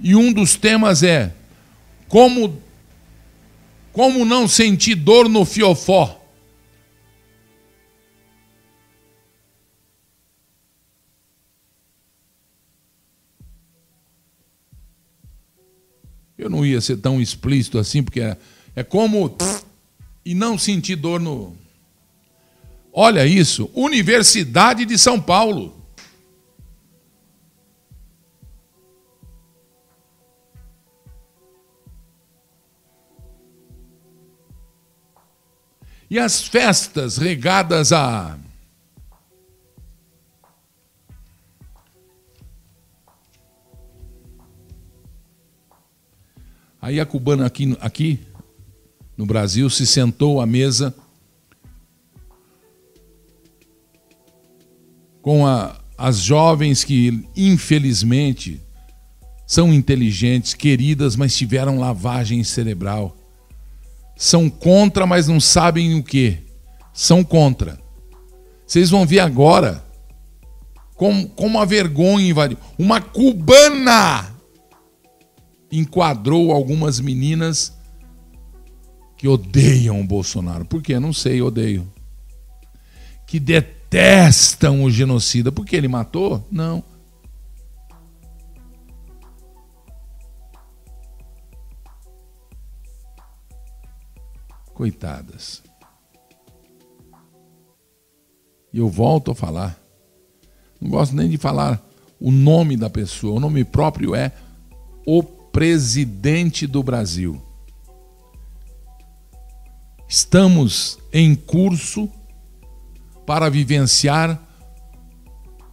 e 0.00 0.16
um 0.16 0.32
dos 0.32 0.56
temas 0.56 1.02
é 1.02 1.32
como, 2.08 2.60
como 3.98 4.24
não 4.24 4.46
sentir 4.46 4.94
dor 4.94 5.28
no 5.28 5.44
fiofó. 5.44 6.24
Eu 16.38 16.48
não 16.48 16.64
ia 16.64 16.80
ser 16.80 16.98
tão 16.98 17.20
explícito 17.20 17.76
assim, 17.76 18.00
porque 18.00 18.20
é, 18.20 18.36
é 18.76 18.84
como. 18.84 19.36
E 20.24 20.32
não 20.32 20.56
sentir 20.56 20.94
dor 20.94 21.18
no. 21.18 21.56
Olha 22.92 23.26
isso, 23.26 23.68
Universidade 23.74 24.84
de 24.84 24.96
São 24.96 25.20
Paulo. 25.20 25.77
E 36.10 36.18
as 36.18 36.42
festas 36.42 37.18
regadas 37.18 37.92
a 37.92 38.38
Aí 46.80 47.00
a 47.00 47.04
cubana 47.04 47.44
aqui, 47.44 47.76
aqui 47.80 48.20
no 49.14 49.26
Brasil 49.26 49.68
se 49.68 49.86
sentou 49.86 50.40
à 50.40 50.46
mesa 50.46 50.94
com 55.20 55.46
a, 55.46 55.78
as 55.98 56.20
jovens 56.20 56.84
que, 56.84 57.28
infelizmente, 57.36 58.62
são 59.46 59.74
inteligentes, 59.74 60.54
queridas, 60.54 61.16
mas 61.16 61.36
tiveram 61.36 61.78
lavagem 61.78 62.42
cerebral. 62.42 63.17
São 64.18 64.50
contra, 64.50 65.06
mas 65.06 65.28
não 65.28 65.38
sabem 65.38 65.94
o 65.94 66.02
que. 66.02 66.38
São 66.92 67.22
contra. 67.22 67.78
Vocês 68.66 68.90
vão 68.90 69.06
ver 69.06 69.20
agora 69.20 69.84
como, 70.96 71.28
como 71.28 71.60
a 71.60 71.64
vergonha 71.64 72.28
invadiu. 72.28 72.58
Uma 72.76 73.00
cubana 73.00 74.34
enquadrou 75.70 76.50
algumas 76.50 76.98
meninas 76.98 77.72
que 79.16 79.28
odeiam 79.28 80.00
o 80.00 80.04
Bolsonaro. 80.04 80.64
Por 80.64 80.82
quê? 80.82 80.98
Não 80.98 81.12
sei, 81.12 81.40
odeio. 81.40 81.88
Que 83.24 83.38
detestam 83.38 84.82
o 84.82 84.90
genocida. 84.90 85.52
Porque 85.52 85.76
ele 85.76 85.86
matou? 85.86 86.44
Não. 86.50 86.82
Coitadas. 94.78 95.60
E 98.72 98.78
eu 98.78 98.88
volto 98.88 99.32
a 99.32 99.34
falar. 99.34 99.76
Não 100.80 100.88
gosto 100.88 101.16
nem 101.16 101.28
de 101.28 101.36
falar 101.36 101.84
o 102.20 102.30
nome 102.30 102.76
da 102.76 102.88
pessoa. 102.88 103.34
O 103.34 103.40
nome 103.40 103.64
próprio 103.64 104.14
é 104.14 104.30
o 105.04 105.20
presidente 105.20 106.64
do 106.64 106.80
Brasil. 106.80 107.42
Estamos 110.08 110.96
em 111.12 111.34
curso 111.34 112.08
para 113.26 113.50
vivenciar. 113.50 114.40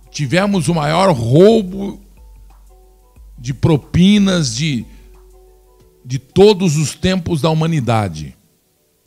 Tivemos 0.09 0.67
o 0.67 0.73
maior 0.73 1.13
roubo 1.13 2.01
de 3.37 3.53
propinas 3.53 4.55
de, 4.55 4.83
de 6.03 6.17
todos 6.17 6.75
os 6.75 6.95
tempos 6.95 7.39
da 7.39 7.51
humanidade. 7.51 8.35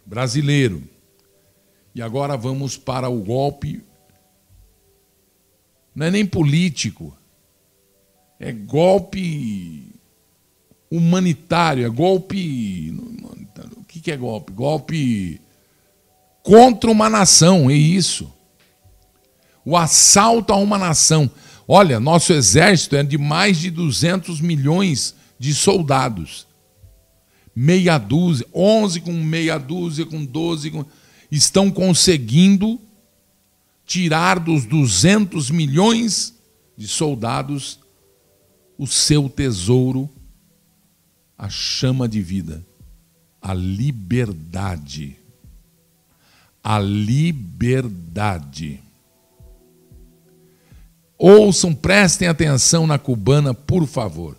Brasileiro. 0.08 0.82
E 1.94 2.00
agora 2.00 2.34
vamos 2.34 2.78
para 2.78 3.10
o 3.10 3.20
golpe. 3.20 3.84
Não 5.94 6.06
é 6.06 6.10
nem 6.10 6.24
político, 6.24 7.14
é 8.40 8.50
golpe 8.52 9.92
humanitário, 10.90 11.84
é 11.84 11.88
golpe. 11.90 12.96
O 13.76 13.84
que 13.84 14.10
é 14.10 14.16
golpe? 14.16 14.52
Golpe 14.52 15.40
contra 16.42 16.90
uma 16.90 17.10
nação, 17.10 17.68
é 17.68 17.74
isso. 17.74 18.32
O 19.62 19.76
assalto 19.76 20.54
a 20.54 20.56
uma 20.56 20.78
nação. 20.78 21.30
Olha, 21.66 22.00
nosso 22.00 22.32
exército 22.32 22.96
é 22.96 23.02
de 23.02 23.18
mais 23.18 23.58
de 23.58 23.70
200 23.70 24.40
milhões 24.40 25.14
de 25.38 25.52
soldados. 25.52 26.47
Meia 27.60 27.98
dúzia, 27.98 28.46
11 28.54 29.00
com 29.00 29.12
meia 29.12 29.58
dúzia, 29.58 30.06
com 30.06 30.24
12, 30.24 30.70
com... 30.70 30.84
estão 31.28 31.72
conseguindo 31.72 32.80
tirar 33.84 34.38
dos 34.38 34.64
200 34.64 35.50
milhões 35.50 36.36
de 36.76 36.86
soldados 36.86 37.80
o 38.78 38.86
seu 38.86 39.28
tesouro 39.28 40.08
a 41.36 41.48
chama 41.48 42.08
de 42.08 42.22
vida, 42.22 42.64
a 43.42 43.52
liberdade. 43.52 45.16
A 46.62 46.78
liberdade. 46.78 48.80
Ouçam, 51.18 51.74
prestem 51.74 52.28
atenção 52.28 52.86
na 52.86 53.00
cubana, 53.00 53.52
por 53.52 53.84
favor. 53.84 54.36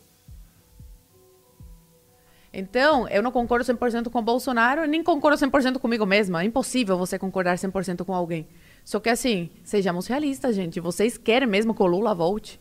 Então, 2.52 3.08
eu 3.10 3.22
não 3.22 3.32
concordo 3.32 3.64
100% 3.64 4.10
com 4.10 4.20
o 4.20 4.24
Bolsonaro, 4.24 4.86
nem 4.86 5.04
concordo 5.04 5.38
100% 5.38 5.78
comigo 5.78 6.06
mesma. 6.06 6.41
É 6.41 6.45
impossível 6.45 6.97
você 6.97 7.20
concordar 7.20 7.56
100% 7.56 8.04
com 8.04 8.14
alguém. 8.14 8.47
Só 8.84 9.00
que 9.00 9.10
assim, 9.10 9.50
sejamos 9.64 10.08
realistas, 10.08 10.56
gente. 10.56 10.80
Vocês 10.80 11.18
querem 11.18 11.47
mesmo 11.47 11.76
que 11.76 11.84
o 11.84 11.86
Lula 11.86 12.16
volte? 12.16 12.60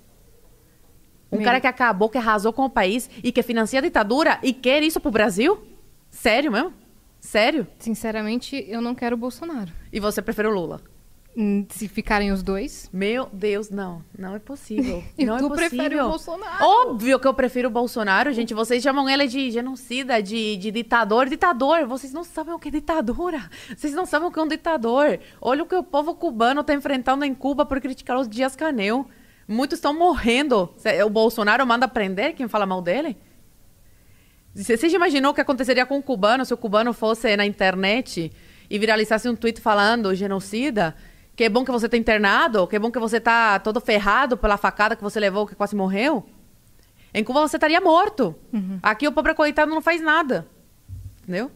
Um 1.30 1.42
cara 1.42 1.60
que 1.60 1.66
acabou, 1.66 2.08
que 2.08 2.18
arrasou 2.18 2.52
com 2.52 2.64
o 2.64 2.70
país 2.70 3.08
e 3.22 3.30
que 3.30 3.42
financia 3.42 3.78
a 3.78 3.82
ditadura 3.82 4.38
e 4.42 4.52
quer 4.52 4.82
isso 4.82 5.00
pro 5.00 5.10
Brasil? 5.10 5.58
Sério 6.10 6.52
mesmo? 6.52 6.72
Sério? 7.20 7.66
Sinceramente, 7.78 8.64
eu 8.68 8.80
não 8.80 8.94
quero 8.94 9.14
o 9.14 9.18
Bolsonaro. 9.18 9.72
E 9.92 10.00
você 10.00 10.22
prefere 10.22 10.48
o 10.48 10.54
Lula? 10.54 10.80
Hum, 11.40 11.64
se 11.68 11.86
ficarem 11.86 12.32
os 12.32 12.42
dois. 12.42 12.90
Meu 12.92 13.28
Deus, 13.32 13.70
não. 13.70 14.04
Não 14.18 14.34
é 14.34 14.40
possível. 14.40 15.04
e 15.16 15.24
não 15.24 15.38
tu 15.38 15.44
é 15.44 15.48
possível. 15.50 15.68
prefere 15.68 16.00
o 16.00 16.08
Bolsonaro? 16.08 16.64
Óbvio 16.64 17.20
que 17.20 17.28
eu 17.28 17.32
prefiro 17.34 17.68
o 17.68 17.70
Bolsonaro, 17.70 18.32
gente. 18.32 18.52
Vocês 18.52 18.82
chamam 18.82 19.08
ele 19.08 19.28
de 19.28 19.48
genocida, 19.52 20.20
de, 20.20 20.56
de 20.56 20.72
ditador. 20.72 21.28
Ditador. 21.28 21.86
Vocês 21.86 22.12
não 22.12 22.24
sabem 22.24 22.52
o 22.54 22.58
que 22.58 22.66
é 22.66 22.70
ditadura. 22.72 23.48
Vocês 23.76 23.94
não 23.94 24.04
sabem 24.04 24.26
o 24.26 24.32
que 24.32 24.38
é 24.40 24.42
um 24.42 24.48
ditador. 24.48 25.20
Olha 25.40 25.62
o 25.62 25.66
que 25.66 25.76
o 25.76 25.82
povo 25.84 26.12
cubano 26.16 26.62
está 26.62 26.74
enfrentando 26.74 27.24
em 27.24 27.32
Cuba 27.32 27.64
por 27.64 27.80
criticar 27.80 28.18
os 28.18 28.28
Dias 28.28 28.56
Canel. 28.56 29.06
Muitos 29.46 29.78
estão 29.78 29.94
morrendo. 29.96 30.74
O 31.06 31.08
Bolsonaro 31.08 31.64
manda 31.64 31.86
prender 31.86 32.34
quem 32.34 32.48
fala 32.48 32.66
mal 32.66 32.82
dele? 32.82 33.16
Você 34.56 34.88
já 34.88 34.96
imaginou 34.96 35.30
o 35.30 35.34
que 35.34 35.40
aconteceria 35.40 35.86
com 35.86 35.98
o 35.98 36.02
cubano 36.02 36.44
se 36.44 36.52
o 36.52 36.56
cubano 36.56 36.92
fosse 36.92 37.36
na 37.36 37.46
internet 37.46 38.32
e 38.68 38.76
viralizasse 38.76 39.28
um 39.28 39.36
tweet 39.36 39.60
falando 39.60 40.12
genocida? 40.16 40.96
Que 41.38 41.48
bom 41.48 41.64
que 41.64 41.70
você 41.70 41.86
está 41.86 41.96
internado, 41.96 42.66
que 42.66 42.76
bom 42.80 42.90
que 42.90 42.98
você 42.98 43.18
está 43.18 43.60
todo 43.60 43.80
ferrado 43.80 44.36
pela 44.36 44.56
facada 44.56 44.96
que 44.96 45.02
você 45.04 45.20
levou, 45.20 45.46
que 45.46 45.54
quase 45.54 45.76
morreu. 45.76 46.26
Em 47.14 47.22
Cuba 47.22 47.38
você 47.42 47.56
estaria 47.56 47.80
morto. 47.80 48.34
Uhum. 48.52 48.80
Aqui 48.82 49.06
o 49.06 49.12
pobre 49.12 49.32
coitado 49.34 49.70
não 49.70 49.80
faz 49.80 50.02
nada. 50.02 50.48
Entendeu? 51.22 51.48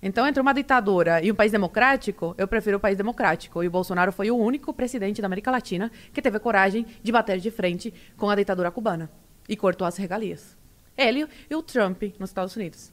Então, 0.00 0.24
entre 0.24 0.40
uma 0.40 0.54
ditadura 0.54 1.20
e 1.20 1.32
um 1.32 1.34
país 1.34 1.50
democrático, 1.50 2.32
eu 2.38 2.46
prefiro 2.46 2.76
o 2.76 2.80
país 2.80 2.96
democrático. 2.96 3.64
E 3.64 3.66
o 3.66 3.70
Bolsonaro 3.72 4.12
foi 4.12 4.30
o 4.30 4.36
único 4.36 4.72
presidente 4.72 5.20
da 5.20 5.26
América 5.26 5.50
Latina 5.50 5.90
que 6.12 6.22
teve 6.22 6.38
coragem 6.38 6.86
de 7.02 7.10
bater 7.10 7.40
de 7.40 7.50
frente 7.50 7.92
com 8.16 8.30
a 8.30 8.36
ditadura 8.36 8.70
cubana 8.70 9.10
e 9.48 9.56
cortou 9.56 9.84
as 9.84 9.96
regalias. 9.96 10.56
Ele 10.96 11.26
e 11.50 11.56
o 11.56 11.60
Trump 11.60 12.04
nos 12.20 12.30
Estados 12.30 12.54
Unidos. 12.54 12.92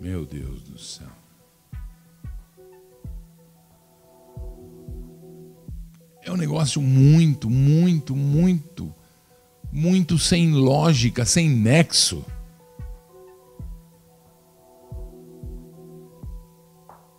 Meu 0.00 0.26
Deus 0.26 0.62
do 0.62 0.78
céu. 0.78 1.08
É 6.22 6.32
um 6.32 6.36
negócio 6.36 6.82
muito, 6.82 7.48
muito, 7.48 8.16
muito, 8.16 8.92
muito 9.72 10.18
sem 10.18 10.52
lógica, 10.52 11.24
sem 11.24 11.48
nexo. 11.48 12.24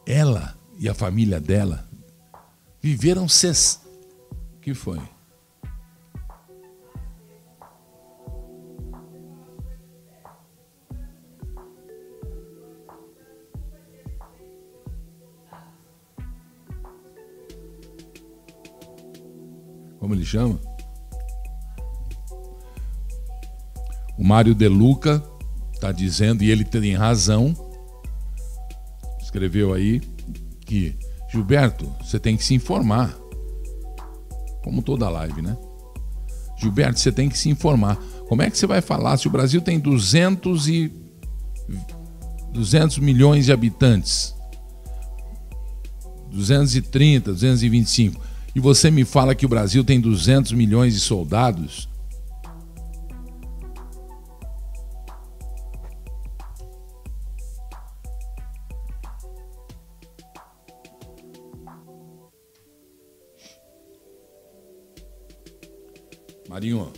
Ela 0.05 0.57
e 0.77 0.87
a 0.87 0.93
família 0.93 1.39
dela 1.39 1.89
viveram 2.81 3.27
ses... 3.27 3.81
que 4.61 4.73
foi? 4.73 5.01
Como 19.99 20.13
ele 20.13 20.25
chama? 20.25 20.59
O 24.17 24.23
Mário 24.23 24.55
De 24.55 24.67
Luca 24.67 25.23
está 25.73 25.91
dizendo, 25.91 26.43
e 26.43 26.49
ele 26.49 26.63
tem 26.63 26.95
razão, 26.95 27.55
escreveu 29.21 29.73
aí, 29.73 29.99
que 30.65 30.97
Gilberto, 31.29 31.85
você 32.01 32.19
tem 32.19 32.35
que 32.35 32.43
se 32.43 32.55
informar. 32.55 33.15
Como 34.63 34.81
toda 34.81 35.09
live, 35.09 35.41
né? 35.41 35.57
Gilberto, 36.57 36.99
você 36.99 37.11
tem 37.11 37.29
que 37.29 37.37
se 37.37 37.49
informar. 37.49 37.97
Como 38.27 38.41
é 38.41 38.49
que 38.49 38.57
você 38.57 38.65
vai 38.65 38.81
falar 38.81 39.17
se 39.17 39.27
o 39.27 39.31
Brasil 39.31 39.61
tem 39.61 39.79
200 39.79 40.67
e 40.67 40.91
200 42.51 42.97
milhões 42.97 43.45
de 43.45 43.53
habitantes? 43.53 44.35
230, 46.31 47.31
225. 47.31 48.19
E 48.57 48.59
você 48.59 48.89
me 48.89 49.05
fala 49.05 49.35
que 49.35 49.45
o 49.45 49.49
Brasil 49.49 49.83
tem 49.83 50.01
200 50.01 50.51
milhões 50.53 50.95
de 50.95 50.99
soldados? 50.99 51.87
Marinho, 66.49 66.91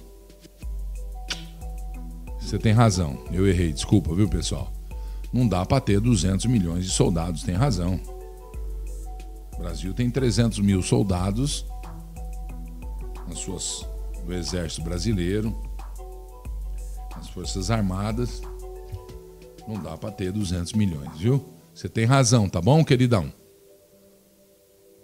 você 2.39 2.57
tem 2.57 2.71
razão. 2.71 3.21
Eu 3.33 3.45
errei, 3.45 3.73
desculpa, 3.73 4.15
viu, 4.15 4.29
pessoal? 4.29 4.71
Não 5.33 5.45
dá 5.45 5.65
para 5.65 5.81
ter 5.81 5.99
200 5.99 6.45
milhões 6.45 6.85
de 6.85 6.91
soldados, 6.91 7.43
tem 7.43 7.55
razão. 7.55 7.99
O 9.59 9.61
Brasil 9.61 9.93
tem 9.93 10.09
300 10.09 10.59
mil 10.59 10.81
soldados 10.81 11.65
nas 13.27 13.39
suas, 13.39 13.85
do 14.25 14.33
Exército 14.33 14.81
Brasileiro, 14.83 15.53
nas 17.13 17.27
Forças 17.27 17.69
Armadas. 17.69 18.41
Não 19.67 19.75
dá 19.83 19.97
para 19.97 20.13
ter 20.13 20.31
200 20.31 20.71
milhões, 20.71 21.19
viu? 21.19 21.45
Você 21.75 21.89
tem 21.89 22.05
razão, 22.05 22.47
tá 22.47 22.61
bom, 22.61 22.85
queridão? 22.85 23.33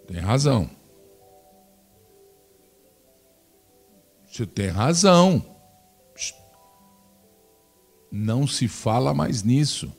Tem 0.08 0.20
razão. 0.20 0.70
Você 4.26 4.46
tem 4.46 4.70
razão. 4.70 5.46
Não 8.10 8.48
se 8.48 8.70
fala 8.70 9.14
mais 9.14 9.44
nisso. 9.44 9.92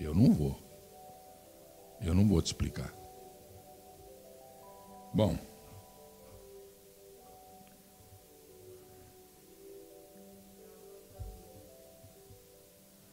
Eu 0.00 0.14
não 0.14 0.32
vou. 0.32 0.67
Eu 2.00 2.14
não 2.14 2.26
vou 2.26 2.40
te 2.40 2.46
explicar. 2.46 2.92
Bom. 5.12 5.36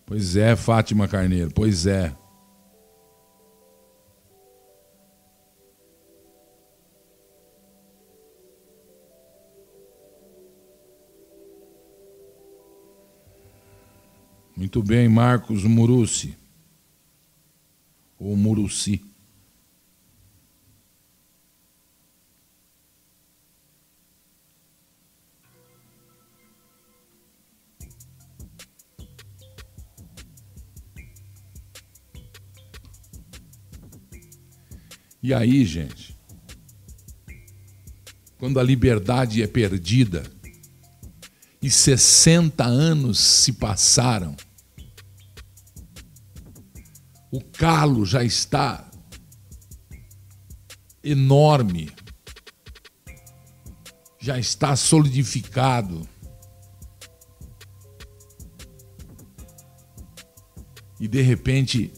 Pois 0.06 0.36
é, 0.36 0.56
Fátima 0.56 1.08
Carneiro, 1.08 1.52
pois 1.54 1.88
é. 1.88 2.16
Muito 14.56 14.82
bem, 14.82 15.10
Marcos 15.10 15.64
Muruci. 15.64 16.45
Ou 18.26 18.36
Muruci. 18.36 19.06
E 35.22 35.32
aí, 35.32 35.64
gente, 35.64 36.18
quando 38.40 38.60
a 38.60 38.64
liberdade 38.64 39.44
é 39.44 39.48
perdida 39.48 40.24
e 41.62 41.70
60 41.70 42.64
anos 42.64 43.20
se 43.20 43.54
passaram, 43.54 44.36
o 47.32 47.42
calo 47.42 48.06
já 48.06 48.24
está 48.24 48.90
enorme, 51.04 51.92
já 54.20 54.40
está 54.40 54.76
solidificado. 54.76 56.08
E 61.00 61.08
de 61.08 61.22
repente, 61.22 61.94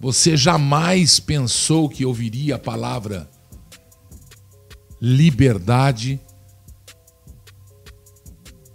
você 0.00 0.36
jamais 0.36 1.18
pensou 1.18 1.88
que 1.88 2.04
ouviria 2.04 2.56
a 2.56 2.58
palavra 2.58 3.30
liberdade. 5.00 6.20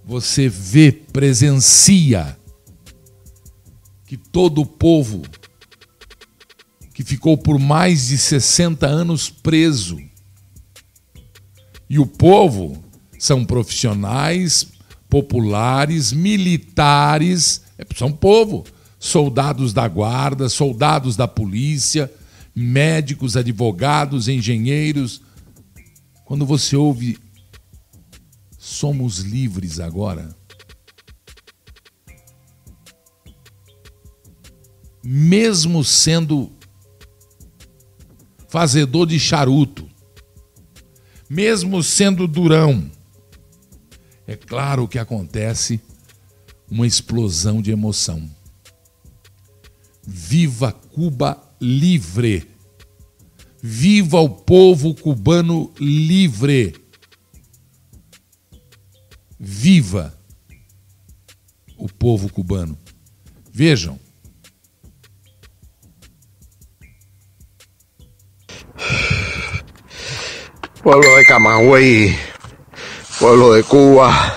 Você 0.06 0.50
vê, 0.50 0.92
presencia 0.92 2.38
que 4.06 4.18
todo 4.18 4.62
o 4.62 4.66
povo 4.66 5.22
que 6.94 7.04
ficou 7.04 7.38
por 7.38 7.58
mais 7.58 8.08
de 8.08 8.18
60 8.18 8.86
anos 8.86 9.30
preso. 9.30 10.00
E 11.90 11.98
o 11.98 12.06
povo 12.06 12.84
são 13.18 13.44
profissionais, 13.44 14.68
populares, 15.10 16.12
militares, 16.12 17.62
é, 17.78 17.86
são 17.96 18.12
povo 18.12 18.64
soldados 19.00 19.74
da 19.74 19.88
guarda, 19.88 20.48
soldados 20.48 21.16
da 21.16 21.28
polícia, 21.28 22.12
médicos, 22.56 23.36
advogados, 23.36 24.28
engenheiros. 24.28 25.22
Quando 26.24 26.46
você 26.46 26.76
ouve 26.76 27.18
somos 28.58 29.20
livres 29.20 29.80
agora, 29.80 30.36
mesmo 35.04 35.84
sendo 35.84 36.50
fazedor 38.54 39.08
de 39.08 39.20
charuto, 39.20 39.90
mesmo 41.28 41.82
sendo 41.82 42.28
durão, 42.28 42.88
é 44.28 44.36
claro 44.36 44.88
que 44.88 45.00
acontece 45.00 45.82
uma 46.70 46.86
explosão 46.86 47.64
de 47.64 47.72
emoção. 47.72 48.30
Viva 50.04 50.72
Cuba 50.72 51.42
livre! 51.60 52.48
Viva 53.60 54.20
o 54.20 54.30
povo 54.30 54.94
cubano 54.94 55.74
livre! 55.80 56.76
Viva 59.40 60.16
o 61.76 61.90
povo 61.90 62.32
cubano! 62.32 62.78
Vejam. 63.52 64.03
Pueblo 70.84 71.16
de 71.16 71.26
Camagüey, 71.26 72.18
pueblo 73.20 73.54
de 73.54 73.64
Cuba, 73.64 74.36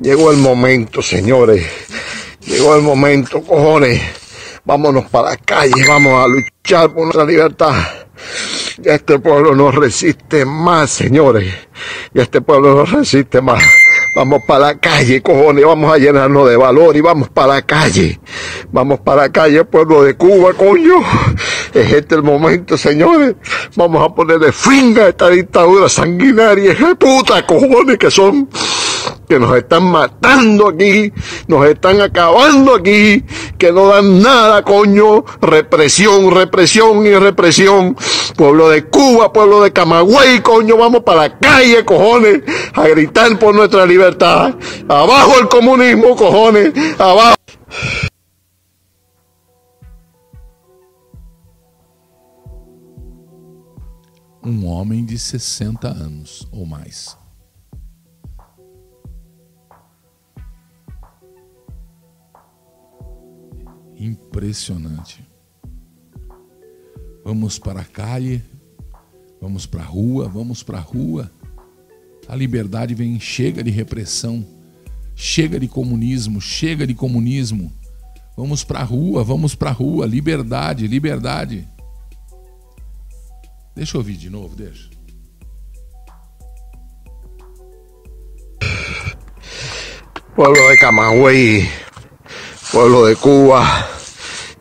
Llegó 0.00 0.32
el 0.32 0.38
momento, 0.38 1.02
señores. 1.02 1.66
Llegó 2.40 2.74
el 2.74 2.82
momento, 2.82 3.42
cojones. 3.42 4.00
Vámonos 4.64 5.04
para 5.06 5.30
la 5.30 5.36
calle, 5.36 5.86
vamos 5.86 6.24
a 6.24 6.28
luchar 6.28 6.92
por 6.92 7.04
nuestra 7.04 7.24
libertad. 7.24 7.74
Ya 8.78 8.94
este 8.94 9.18
pueblo 9.18 9.54
no 9.54 9.70
resiste 9.70 10.44
más, 10.44 10.90
señores. 10.90 11.52
Ya 12.14 12.22
este 12.22 12.40
pueblo 12.40 12.74
no 12.74 12.84
resiste 12.84 13.40
más. 13.40 13.62
Vamos 14.16 14.42
para 14.46 14.66
la 14.66 14.78
calle, 14.78 15.22
cojones, 15.22 15.64
vamos 15.64 15.92
a 15.92 15.98
llenarnos 15.98 16.48
de 16.48 16.56
valor 16.56 16.96
y 16.96 17.00
vamos 17.00 17.28
para 17.28 17.54
la 17.54 17.62
calle. 17.62 18.18
Vamos 18.70 19.00
para 19.00 19.22
la 19.22 19.32
calle, 19.32 19.64
pueblo 19.64 20.02
de 20.02 20.14
Cuba, 20.14 20.52
coño. 20.54 20.96
Es 21.74 21.92
este 21.92 22.14
el 22.16 22.22
momento, 22.22 22.76
señores. 22.76 23.34
Vamos 23.76 24.04
a 24.04 24.14
ponerle 24.14 24.52
fin 24.52 24.98
a 24.98 25.08
esta 25.08 25.30
dictadura 25.30 25.88
sanguinaria, 25.88 26.74
de 26.74 26.94
puta, 26.96 27.46
cojones, 27.46 27.98
que 27.98 28.10
son 28.10 28.48
que 29.28 29.38
nos 29.38 29.56
están 29.56 29.84
matando 29.84 30.68
aquí, 30.68 31.10
nos 31.46 31.66
están 31.66 32.02
acabando 32.02 32.74
aquí, 32.74 33.24
que 33.56 33.72
no 33.72 33.86
dan 33.86 34.20
nada, 34.20 34.62
coño, 34.62 35.24
represión, 35.40 36.30
represión 36.30 37.06
y 37.06 37.14
represión. 37.14 37.96
Pueblo 38.36 38.68
de 38.68 38.84
Cuba, 38.84 39.32
pueblo 39.32 39.62
de 39.62 39.72
Camagüey, 39.72 40.40
coño, 40.40 40.76
vamos 40.76 41.02
para 41.02 41.28
la 41.28 41.38
calle, 41.38 41.82
cojones, 41.84 42.42
a 42.74 42.86
gritar 42.88 43.38
por 43.38 43.54
nuestra 43.54 43.86
libertad. 43.86 44.54
Abajo 44.86 45.38
el 45.40 45.48
comunismo, 45.48 46.14
cojones, 46.14 46.72
abajo. 46.98 47.36
Um 54.44 54.66
homem 54.66 55.04
de 55.04 55.16
60 55.16 55.86
anos 55.86 56.48
ou 56.50 56.66
mais. 56.66 57.16
Impressionante. 63.96 65.24
Vamos 67.24 67.56
para 67.56 67.82
a 67.82 67.84
calle, 67.84 68.42
vamos 69.40 69.64
para 69.64 69.82
a 69.82 69.86
rua, 69.86 70.28
vamos 70.28 70.64
para 70.64 70.78
a 70.78 70.80
rua. 70.80 71.30
A 72.26 72.34
liberdade 72.34 72.96
vem, 72.96 73.20
chega 73.20 73.62
de 73.62 73.70
repressão, 73.70 74.44
chega 75.14 75.60
de 75.60 75.68
comunismo, 75.68 76.40
chega 76.40 76.84
de 76.84 76.94
comunismo. 76.94 77.72
Vamos 78.36 78.64
para 78.64 78.80
a 78.80 78.84
rua, 78.84 79.22
vamos 79.22 79.54
para 79.54 79.70
a 79.70 79.72
rua, 79.72 80.04
liberdade, 80.04 80.88
liberdade. 80.88 81.68
Deixa 83.74 83.96
eu 83.96 84.00
ouvir 84.00 84.16
de 84.16 84.28
novo, 84.28 84.54
deixa. 84.54 84.90
Pueblo 90.36 90.68
de 90.68 90.76
Camagüey, 90.78 91.68
pueblo 92.70 93.06
de 93.06 93.16
Cuba, 93.16 93.86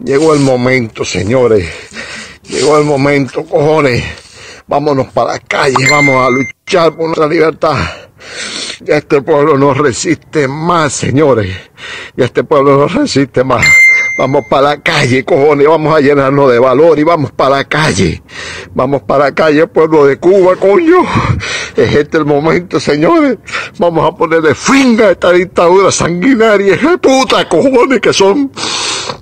llegó 0.03 0.34
el 0.34 0.41
momento, 0.41 1.05
señores. 1.05 1.70
Llegó 2.43 2.78
el 2.78 2.86
momento, 2.86 3.45
cojones. 3.45 4.03
Vámonos 4.68 5.07
para 5.14 5.34
la 5.34 5.39
calle, 5.39 5.89
vamos 5.89 6.26
a 6.26 6.30
luchar 6.30 6.95
por 6.95 7.05
nuestra 7.05 7.28
libertad. 7.28 7.78
Ya 8.82 8.97
este 8.97 9.22
pueblo 9.22 9.57
no 9.57 9.74
resiste 9.74 10.47
más, 10.47 10.93
señores. 10.93 11.55
Ya 12.16 12.26
este 12.26 12.43
pueblo 12.43 12.78
no 12.78 12.88
resiste 12.88 13.43
más. 13.43 13.66
Vamos 14.18 14.45
para 14.45 14.62
la 14.62 14.82
calle, 14.82 15.24
cojones, 15.24 15.68
vamos 15.68 15.95
a 15.95 16.01
llenarnos 16.01 16.51
de 16.51 16.59
valor 16.59 16.99
y 16.99 17.03
vamos 17.03 17.32
para 17.32 17.57
la 17.57 17.64
calle. 17.64 18.22
Vamos 18.74 19.01
para 19.03 19.26
la 19.26 19.36
calle, 19.36 19.66
pueblo 19.68 20.05
de 20.05 20.18
Cuba, 20.18 20.55
coño. 20.57 20.97
Es 21.76 21.95
este 21.95 22.18
el 22.18 22.26
momento, 22.26 22.80
señores. 22.80 23.38
Vamos 23.80 24.07
a 24.07 24.16
ponerle 24.16 24.53
fin 24.53 24.99
a 25.01 25.12
esta 25.12 25.32
dictadura 25.32 25.91
sanguinaria, 25.91 26.76
de 26.76 26.97
puta, 26.97 27.47
cojones, 27.47 28.01
que 28.01 28.12
son 28.12 28.51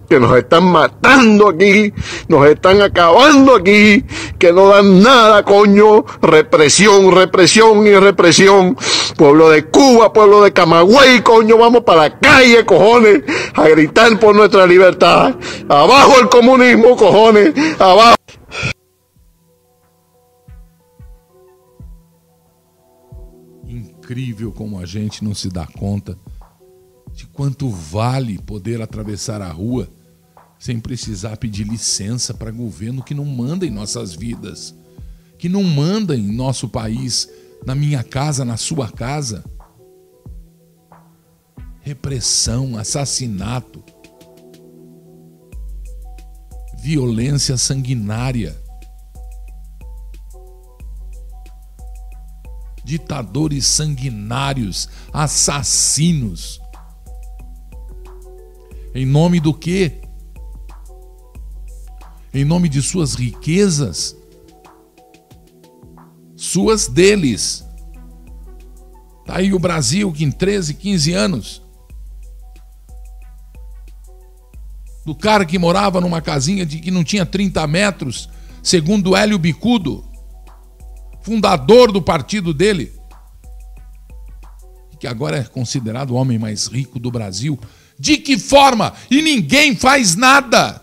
que 0.10 0.20
nos 0.20 0.36
están 0.36 0.66
matando 0.72 1.50
aquí, 1.50 1.94
nos 2.28 2.48
están 2.48 2.82
acabando 2.82 3.56
aquí, 3.56 4.04
que 4.40 4.52
no 4.52 4.70
dan 4.70 5.04
nada, 5.04 5.44
coño, 5.46 6.04
represión, 6.22 7.12
represión 7.12 7.86
y 7.86 7.94
represión. 7.94 8.76
Pueblo 9.16 9.50
de 9.50 9.66
Cuba, 9.66 10.12
pueblo 10.12 10.42
de 10.42 10.52
Camagüey, 10.52 11.22
coño, 11.22 11.58
vamos 11.58 11.84
para 11.84 12.02
la 12.02 12.20
calle, 12.20 12.66
cojones, 12.66 13.22
a 13.54 13.68
gritar 13.68 14.20
por 14.20 14.36
nuestra 14.36 14.66
libertad. 14.66 15.36
Abajo 15.68 16.20
el 16.20 16.30
comunismo, 16.30 16.96
cojones, 16.96 17.54
abajo. 17.80 18.16
Incrível 23.68 24.52
como 24.52 24.80
a 24.80 24.88
gente 24.88 25.24
não 25.24 25.36
se 25.36 25.50
dá 25.50 25.68
conta 25.68 26.18
de 27.20 27.26
quanto 27.28 27.70
vale 27.70 28.40
poder 28.40 28.82
atravessar 28.82 29.42
a 29.42 29.50
rua 29.50 29.88
sem 30.60 30.78
precisar 30.78 31.38
pedir 31.38 31.64
licença 31.64 32.34
para 32.34 32.52
governo 32.52 33.02
que 33.02 33.16
não 33.16 33.24
manda 33.24 33.66
em 33.66 33.70
nossas 33.70 34.14
vidas, 34.14 34.76
que 35.38 35.48
não 35.48 35.64
manda 35.64 36.18
em 36.18 36.36
nosso 36.36 36.68
país, 36.68 37.30
na 37.66 37.74
minha 37.74 38.04
casa, 38.04 38.44
na 38.44 38.58
sua 38.58 38.92
casa. 38.92 39.42
Repressão, 41.80 42.78
assassinato, 42.78 43.82
violência 46.78 47.56
sanguinária. 47.56 48.62
Ditadores 52.84 53.66
sanguinários, 53.66 54.90
assassinos. 55.14 56.60
Em 58.94 59.06
nome 59.06 59.40
do 59.40 59.54
quê? 59.54 60.02
Em 62.34 62.46
nome 62.46 62.70
de 62.70 62.82
suas 62.82 63.16
riquezas? 63.16 64.16
Suas 66.36 66.88
deles. 66.88 67.66
Tá 69.26 69.38
aí 69.38 69.54
o 69.54 69.60
Brasil 69.60 70.12
que 70.12 70.24
em 70.24 70.32
13, 70.32 70.74
15 70.74 71.14
anos. 71.14 71.62
Do 75.06 75.16
cara 75.16 75.46
que 75.46 75.58
morava 75.58 76.00
numa 76.00 76.22
casinha 76.22 76.66
de 76.66 76.80
que 76.80 76.92
não 76.92 77.04
tinha 77.04 77.26
30 77.26 77.66
metros, 77.66 78.30
segundo 78.62 79.16
Hélio 79.16 79.40
Bicudo, 79.40 80.04
fundador 81.22 81.92
do 81.92 82.02
partido 82.02 82.54
dele, 82.54 82.94
que 85.00 85.08
agora 85.08 85.38
é 85.38 85.44
considerado 85.44 86.12
o 86.12 86.16
homem 86.16 86.38
mais 86.38 86.68
rico 86.68 87.00
do 87.00 87.10
Brasil, 87.10 87.58
de 87.98 88.18
que 88.18 88.38
forma? 88.38 88.94
E 89.10 89.22
ninguém 89.22 89.76
faz 89.76 90.16
nada. 90.16 90.82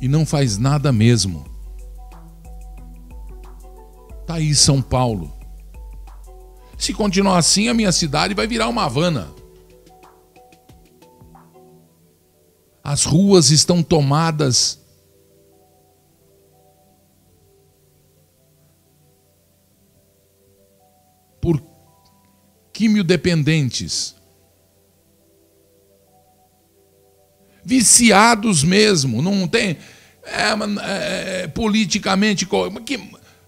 E 0.00 0.08
não 0.08 0.24
faz 0.24 0.56
nada 0.56 0.90
mesmo. 0.90 1.44
Tá 4.26 4.34
aí 4.34 4.54
São 4.54 4.80
Paulo. 4.80 5.36
Se 6.78 6.94
continuar 6.94 7.36
assim, 7.36 7.68
a 7.68 7.74
minha 7.74 7.92
cidade 7.92 8.32
vai 8.32 8.46
virar 8.46 8.68
uma 8.68 8.84
Havana. 8.84 9.28
As 12.82 13.04
ruas 13.04 13.50
estão 13.50 13.82
tomadas 13.82 14.80
por 21.40 21.62
quimiodependentes. 22.72 24.19
Viciados 27.64 28.64
mesmo, 28.64 29.20
não 29.22 29.46
tem. 29.46 29.76
É, 30.24 30.50
é, 30.50 31.42
é, 31.42 31.46
politicamente 31.48 32.46
que 32.84 33.00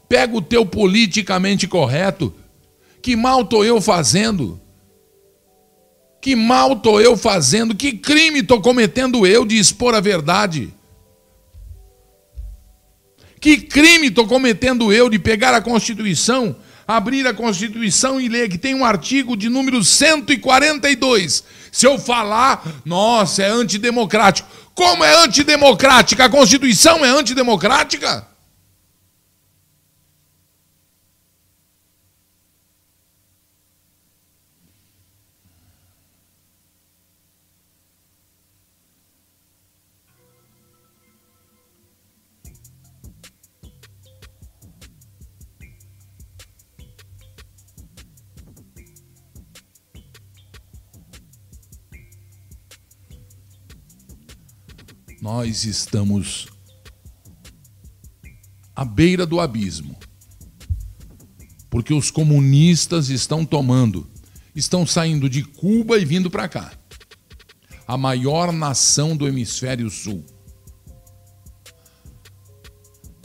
Pega 0.09 0.37
o 0.37 0.43
teu 0.43 0.67
politicamente 0.67 1.67
correto. 1.67 2.35
Que 3.01 3.17
mal 3.17 3.43
estou 3.43 3.65
eu 3.65 3.81
fazendo? 3.81 4.61
Que 6.21 6.37
mal 6.37 6.75
estou 6.75 7.01
eu 7.01 7.17
fazendo? 7.17 7.75
Que 7.75 7.93
crime 7.93 8.41
estou 8.41 8.61
cometendo 8.61 9.27
eu 9.27 9.45
de 9.45 9.59
expor 9.59 9.95
a 9.95 10.01
verdade? 10.01 10.73
Que 13.41 13.57
crime 13.57 14.09
estou 14.09 14.27
cometendo 14.27 14.93
eu 14.93 15.09
de 15.09 15.19
pegar 15.19 15.55
a 15.55 15.61
Constituição 15.61 16.55
abrir 16.87 17.27
a 17.27 17.35
Constituição 17.35 18.21
e 18.21 18.29
ler 18.29 18.49
que 18.49 18.59
tem 18.59 18.75
um 18.75 18.85
artigo 18.85 19.37
de 19.37 19.49
número 19.49 19.83
142. 19.83 21.45
Se 21.73 21.87
eu 21.87 21.99
falar, 21.99 22.63
nossa, 22.85 23.43
é 23.43 23.49
antidemocrático. 23.49 24.47
Como 24.75 25.03
é 25.03 25.25
antidemocrática? 25.25 26.27
A 26.27 26.29
Constituição 26.29 27.03
é 27.03 27.09
antidemocrática? 27.09 28.27
Nós 55.35 55.65
estamos 55.65 56.47
à 58.77 58.85
beira 58.85 59.25
do 59.25 59.41
abismo. 59.41 59.97
Porque 61.71 61.95
os 61.95 62.11
comunistas 62.11 63.09
estão 63.09 63.43
tomando, 63.43 64.07
estão 64.55 64.87
saindo 64.87 65.31
de 65.31 65.43
Cuba 65.43 65.97
e 65.99 66.05
vindo 66.05 66.31
para 66.31 66.47
cá. 66.49 66.73
A 67.89 67.97
maior 67.97 68.53
nação 68.53 69.17
do 69.17 69.27
hemisfério 69.27 69.89
sul. 69.89 70.23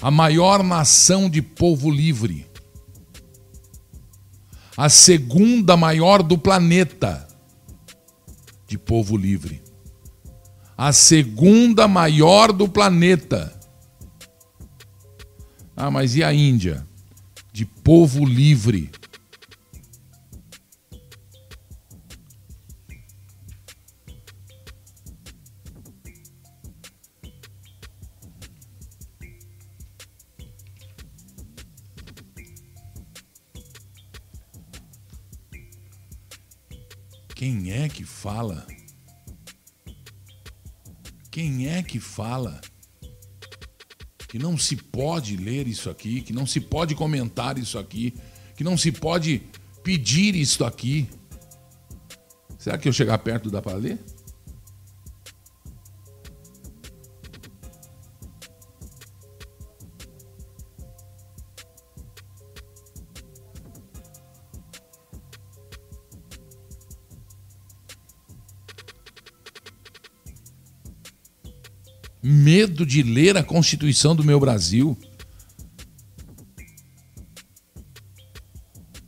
A 0.01 0.09
maior 0.09 0.63
nação 0.63 1.29
de 1.29 1.41
povo 1.41 1.91
livre. 1.91 2.47
A 4.77 4.87
segunda 4.87 5.75
maior 5.75 6.23
do 6.23 6.37
planeta 6.37 7.27
de 8.65 8.77
povo 8.77 9.17
livre. 9.17 9.66
A 10.77 10.93
segunda 10.93 11.87
maior 11.87 12.53
do 12.53 12.69
planeta. 12.69 13.51
Ah, 15.75 15.89
mas 15.89 16.15
e 16.15 16.23
a 16.23 16.31
Índia? 16.31 16.87
De 17.51 17.65
povo 17.65 18.23
livre. 18.23 18.91
Quem 37.33 37.71
é 37.71 37.89
que 37.89 38.03
fala? 38.03 38.76
Quem 41.37 41.67
é 41.67 41.83
que 41.83 41.99
fala 41.99 42.59
que 44.27 44.39
não 44.39 44.57
se 44.57 44.75
pode 44.75 45.37
ler 45.37 45.67
isso 45.67 45.87
aqui, 45.87 46.19
que 46.21 46.33
não 46.33 46.47
se 46.47 46.59
pode 46.59 46.95
comentar 46.95 47.59
isso 47.59 47.77
aqui, 47.77 48.15
que 48.55 48.63
não 48.63 48.75
se 48.75 48.91
pode 48.91 49.43
pedir 49.83 50.33
isso 50.33 50.65
aqui? 50.65 51.07
Será 52.57 52.75
que 52.75 52.89
eu 52.89 52.91
chegar 52.91 53.19
perto 53.19 53.51
dá 53.51 53.61
para 53.61 53.77
ler? 53.77 54.03
Medo 72.77 72.85
de 72.85 73.01
ler 73.01 73.35
a 73.35 73.43
Constituição 73.43 74.15
do 74.15 74.23
meu 74.23 74.39
Brasil. 74.39 74.95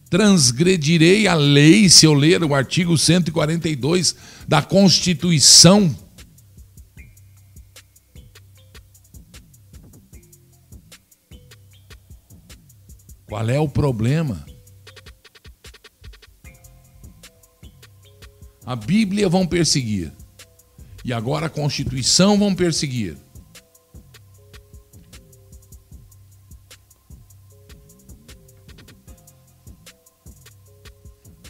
Transgredirei 0.09 1.27
a 1.27 1.35
lei 1.35 1.87
se 1.87 2.07
eu 2.07 2.15
ler 2.15 2.43
o 2.43 2.55
artigo 2.55 2.97
142 2.97 4.15
da 4.47 4.63
Constituição. 4.63 5.95
Qual 13.27 13.47
é 13.47 13.59
o 13.59 13.69
problema? 13.69 14.43
A 18.65 18.75
Bíblia 18.75 19.29
vão 19.29 19.45
perseguir. 19.45 20.11
E 21.05 21.13
agora 21.13 21.45
a 21.45 21.49
Constituição 21.49 22.35
vão 22.35 22.55
perseguir. 22.55 23.28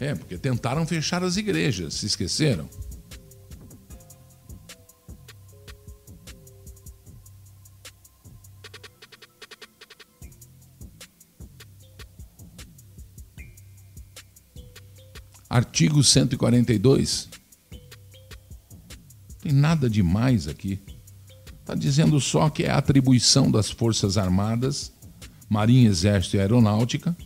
É, 0.00 0.14
porque 0.14 0.38
tentaram 0.38 0.86
fechar 0.86 1.22
as 1.22 1.36
igrejas, 1.36 1.94
se 1.94 2.06
esqueceram? 2.06 2.68
Artigo 15.50 16.02
142 16.02 17.28
tem 19.42 19.52
nada 19.52 19.90
demais 19.90 20.46
aqui. 20.46 20.78
Está 21.60 21.74
dizendo 21.74 22.20
só 22.20 22.48
que 22.48 22.62
é 22.62 22.70
atribuição 22.70 23.50
das 23.50 23.70
Forças 23.70 24.16
Armadas, 24.16 24.92
Marinha, 25.48 25.88
Exército 25.88 26.36
e 26.36 26.40
Aeronáutica, 26.40 27.16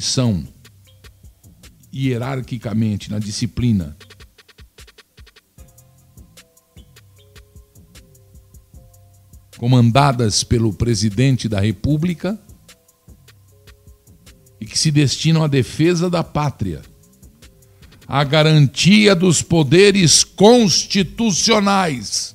que 0.00 0.06
são 0.06 0.48
hierarquicamente 1.94 3.10
na 3.10 3.18
disciplina 3.18 3.94
comandadas 9.58 10.42
pelo 10.42 10.72
presidente 10.72 11.50
da 11.50 11.60
República 11.60 12.40
e 14.58 14.64
que 14.64 14.78
se 14.78 14.90
destinam 14.90 15.44
à 15.44 15.46
defesa 15.46 16.08
da 16.08 16.24
pátria 16.24 16.80
a 18.08 18.24
garantia 18.24 19.14
dos 19.14 19.42
poderes 19.42 20.24
constitucionais. 20.24 22.29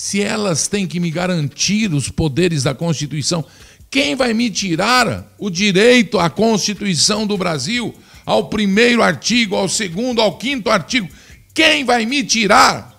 Se 0.00 0.22
elas 0.22 0.68
têm 0.68 0.86
que 0.86 1.00
me 1.00 1.10
garantir 1.10 1.92
os 1.92 2.08
poderes 2.08 2.62
da 2.62 2.72
Constituição, 2.72 3.44
quem 3.90 4.14
vai 4.14 4.32
me 4.32 4.48
tirar 4.48 5.26
o 5.36 5.50
direito 5.50 6.20
à 6.20 6.30
Constituição 6.30 7.26
do 7.26 7.36
Brasil, 7.36 7.92
ao 8.24 8.48
primeiro 8.48 9.02
artigo, 9.02 9.56
ao 9.56 9.68
segundo, 9.68 10.20
ao 10.20 10.38
quinto 10.38 10.70
artigo? 10.70 11.08
Quem 11.52 11.84
vai 11.84 12.06
me 12.06 12.22
tirar? 12.22 12.97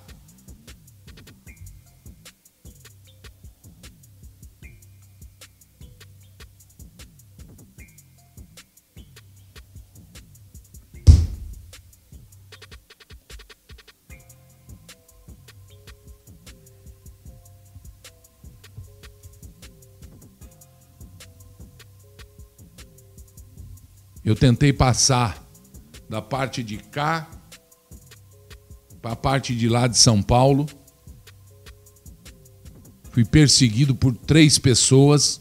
Eu 24.30 24.36
tentei 24.36 24.72
passar 24.72 25.44
da 26.08 26.22
parte 26.22 26.62
de 26.62 26.78
cá 26.78 27.28
para 29.02 29.14
a 29.14 29.16
parte 29.16 29.56
de 29.56 29.68
lá 29.68 29.88
de 29.88 29.98
São 29.98 30.22
Paulo. 30.22 30.68
Fui 33.06 33.26
perseguido 33.26 33.96
por 33.96 34.16
três 34.16 34.60
pessoas. 34.60 35.40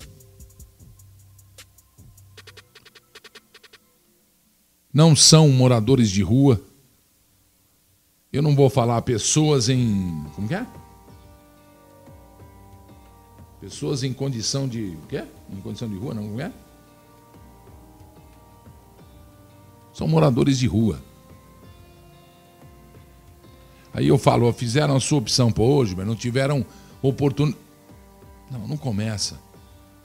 Não 4.90 5.14
são 5.14 5.50
moradores 5.50 6.10
de 6.10 6.22
rua. 6.22 6.58
Eu 8.32 8.40
não 8.40 8.56
vou 8.56 8.70
falar 8.70 9.02
pessoas 9.02 9.68
em. 9.68 10.24
Como 10.34 10.48
que 10.48 10.54
é? 10.54 10.66
Pessoas 13.60 14.02
em 14.02 14.14
condição 14.14 14.66
de. 14.66 14.96
O 15.02 15.06
quê? 15.06 15.26
Em 15.52 15.60
condição 15.60 15.90
de 15.90 15.96
rua, 15.98 16.14
não? 16.14 16.22
Como 16.22 16.40
é? 16.40 16.50
São 19.98 20.06
moradores 20.06 20.60
de 20.60 20.66
rua. 20.68 21.02
Aí 23.92 24.06
eu 24.06 24.16
falo, 24.16 24.52
fizeram 24.52 24.94
a 24.94 25.00
sua 25.00 25.18
opção 25.18 25.50
para 25.50 25.64
hoje, 25.64 25.96
mas 25.96 26.06
não 26.06 26.14
tiveram 26.14 26.64
oportunidade. 27.02 27.60
Não, 28.48 28.68
não 28.68 28.76
começa. 28.76 29.40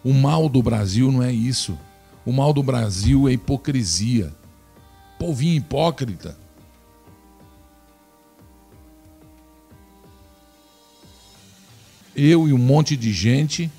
O 0.03 0.11
mal 0.11 0.49
do 0.49 0.63
Brasil 0.63 1.11
não 1.11 1.21
é 1.21 1.31
isso. 1.31 1.77
O 2.25 2.31
mal 2.31 2.51
do 2.51 2.63
Brasil 2.63 3.29
é 3.29 3.33
hipocrisia. 3.33 4.33
Povinho 5.19 5.57
hipócrita. 5.57 6.35
Eu 12.15 12.47
e 12.47 12.53
um 12.53 12.57
monte 12.57 12.97
de 12.97 13.13
gente, 13.13 13.69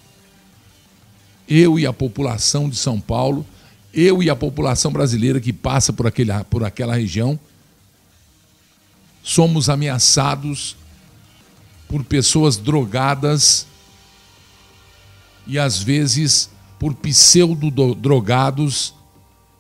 eu 1.49 1.77
e 1.77 1.85
a 1.85 1.93
população 1.93 2.69
de 2.69 2.77
São 2.77 3.01
Paulo, 3.01 3.45
eu 3.95 4.23
e 4.23 4.29
a 4.29 4.37
população 4.37 4.93
brasileira 4.93 5.41
que 5.41 5.53
passa 5.53 5.93
por, 5.93 6.07
aquele, 6.07 6.33
por 6.51 6.65
aquela 6.65 6.97
região, 6.97 7.39
somos 9.23 9.69
ameaçados 9.69 10.77
por 11.89 12.05
pessoas 12.05 12.57
drogadas 12.57 13.67
e 15.47 15.59
às 15.59 15.81
vezes 15.81 16.51
por 16.79 16.95
pseudo-drogados 16.95 18.95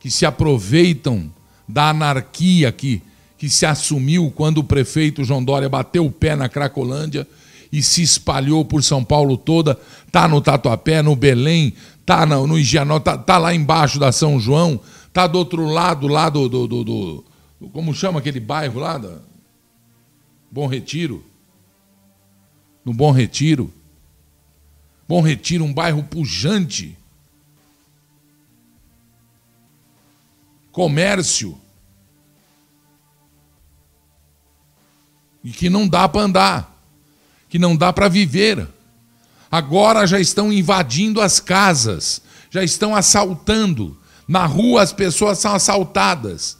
que 0.00 0.10
se 0.10 0.26
aproveitam 0.26 1.30
da 1.66 1.90
anarquia 1.90 2.70
que, 2.72 3.02
que 3.38 3.48
se 3.48 3.64
assumiu 3.64 4.32
quando 4.34 4.58
o 4.58 4.64
prefeito 4.64 5.24
João 5.24 5.42
Dória 5.42 5.68
bateu 5.68 6.04
o 6.04 6.12
pé 6.12 6.36
na 6.36 6.48
Cracolândia 6.48 7.26
e 7.72 7.82
se 7.82 8.02
espalhou 8.02 8.64
por 8.64 8.84
São 8.84 9.02
Paulo 9.02 9.36
toda, 9.36 9.78
tá 10.12 10.28
no 10.28 10.40
Tatuapé, 10.40 11.02
no 11.02 11.16
Belém, 11.16 11.74
tá 12.04 12.26
no, 12.26 12.46
no 12.46 12.58
Higienó, 12.58 13.00
tá, 13.00 13.16
tá 13.16 13.38
lá 13.38 13.54
embaixo 13.54 13.98
da 13.98 14.12
São 14.12 14.38
João, 14.38 14.80
tá 15.12 15.26
do 15.26 15.38
outro 15.38 15.64
lado, 15.64 16.06
lá 16.06 16.28
do, 16.28 16.48
do, 16.48 16.66
do, 16.66 16.84
do 16.84 17.24
como 17.72 17.94
chama 17.94 18.18
aquele 18.18 18.40
bairro 18.40 18.80
lá? 18.80 18.98
Da 18.98 19.18
Bom 20.50 20.66
Retiro. 20.66 21.24
No 22.84 22.92
Bom 22.92 23.10
Retiro. 23.10 23.72
Bom 25.08 25.20
Retiro, 25.20 25.64
um 25.64 25.72
bairro 25.72 26.02
pujante. 26.02 26.96
Comércio. 30.72 31.58
E 35.42 35.50
que 35.50 35.68
não 35.68 35.86
dá 35.86 36.08
para 36.08 36.22
andar. 36.22 36.86
Que 37.48 37.58
não 37.58 37.76
dá 37.76 37.92
para 37.92 38.08
viver. 38.08 38.66
Agora 39.50 40.06
já 40.06 40.18
estão 40.18 40.52
invadindo 40.52 41.20
as 41.20 41.40
casas. 41.40 42.22
Já 42.50 42.62
estão 42.62 42.94
assaltando. 42.94 43.96
Na 44.26 44.46
rua 44.46 44.82
as 44.82 44.92
pessoas 44.92 45.38
são 45.38 45.54
assaltadas. 45.54 46.58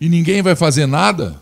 E 0.00 0.08
ninguém 0.08 0.40
vai 0.42 0.56
fazer 0.56 0.86
nada? 0.86 1.40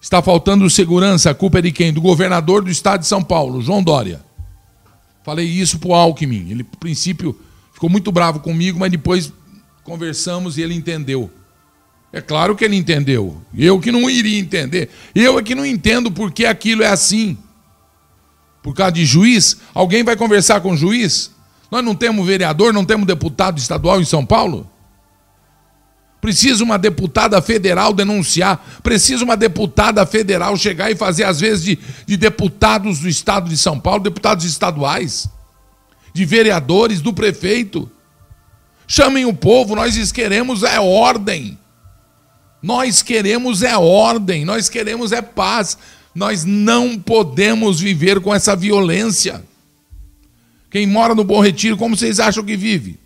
Está 0.00 0.22
faltando 0.22 0.68
segurança, 0.68 1.30
a 1.30 1.34
culpa 1.34 1.58
é 1.58 1.62
de 1.62 1.72
quem? 1.72 1.92
Do 1.92 2.00
governador 2.00 2.62
do 2.62 2.70
estado 2.70 3.00
de 3.00 3.06
São 3.06 3.22
Paulo, 3.22 3.62
João 3.62 3.82
Dória. 3.82 4.24
Falei 5.22 5.46
isso 5.46 5.78
pro 5.78 5.94
Alckmin. 5.94 6.50
Ele, 6.50 6.62
no 6.62 6.78
princípio, 6.78 7.38
ficou 7.72 7.88
muito 7.88 8.12
bravo 8.12 8.40
comigo, 8.40 8.78
mas 8.78 8.90
depois 8.90 9.32
conversamos 9.82 10.58
e 10.58 10.62
ele 10.62 10.74
entendeu. 10.74 11.30
É 12.14 12.20
claro 12.20 12.54
que 12.54 12.64
ele 12.64 12.76
entendeu. 12.76 13.42
Eu 13.52 13.80
que 13.80 13.90
não 13.90 14.08
iria 14.08 14.38
entender. 14.38 14.88
Eu 15.12 15.36
é 15.36 15.42
que 15.42 15.52
não 15.52 15.66
entendo 15.66 16.12
por 16.12 16.30
que 16.30 16.46
aquilo 16.46 16.84
é 16.84 16.86
assim. 16.86 17.36
Por 18.62 18.72
causa 18.72 18.92
de 18.92 19.04
juiz? 19.04 19.56
Alguém 19.74 20.04
vai 20.04 20.14
conversar 20.14 20.60
com 20.60 20.74
o 20.74 20.76
juiz? 20.76 21.32
Nós 21.72 21.84
não 21.84 21.92
temos 21.92 22.24
vereador, 22.24 22.72
não 22.72 22.84
temos 22.84 23.04
deputado 23.04 23.58
estadual 23.58 24.00
em 24.00 24.04
São 24.04 24.24
Paulo? 24.24 24.70
Precisa 26.20 26.62
uma 26.62 26.78
deputada 26.78 27.42
federal 27.42 27.92
denunciar. 27.92 28.64
Precisa 28.80 29.24
uma 29.24 29.36
deputada 29.36 30.06
federal 30.06 30.56
chegar 30.56 30.92
e 30.92 30.94
fazer, 30.94 31.24
às 31.24 31.40
vezes, 31.40 31.64
de, 31.64 31.78
de 32.06 32.16
deputados 32.16 33.00
do 33.00 33.08
estado 33.08 33.48
de 33.48 33.58
São 33.58 33.80
Paulo, 33.80 34.04
deputados 34.04 34.44
estaduais, 34.44 35.28
de 36.12 36.24
vereadores, 36.24 37.00
do 37.00 37.12
prefeito. 37.12 37.90
Chamem 38.86 39.24
o 39.24 39.34
povo, 39.34 39.74
nós 39.74 40.12
queremos 40.12 40.62
é 40.62 40.78
ordem. 40.78 41.58
Nós 42.64 43.02
queremos 43.02 43.62
é 43.62 43.76
ordem, 43.76 44.44
nós 44.44 44.68
queremos 44.70 45.12
é 45.12 45.20
paz. 45.20 45.76
Nós 46.14 46.44
não 46.44 46.98
podemos 46.98 47.78
viver 47.78 48.20
com 48.20 48.34
essa 48.34 48.56
violência. 48.56 49.44
Quem 50.70 50.86
mora 50.86 51.14
no 51.14 51.24
Bom 51.24 51.40
Retiro, 51.40 51.76
como 51.76 51.96
vocês 51.96 52.18
acham 52.18 52.44
que 52.44 52.56
vive? 52.56 52.98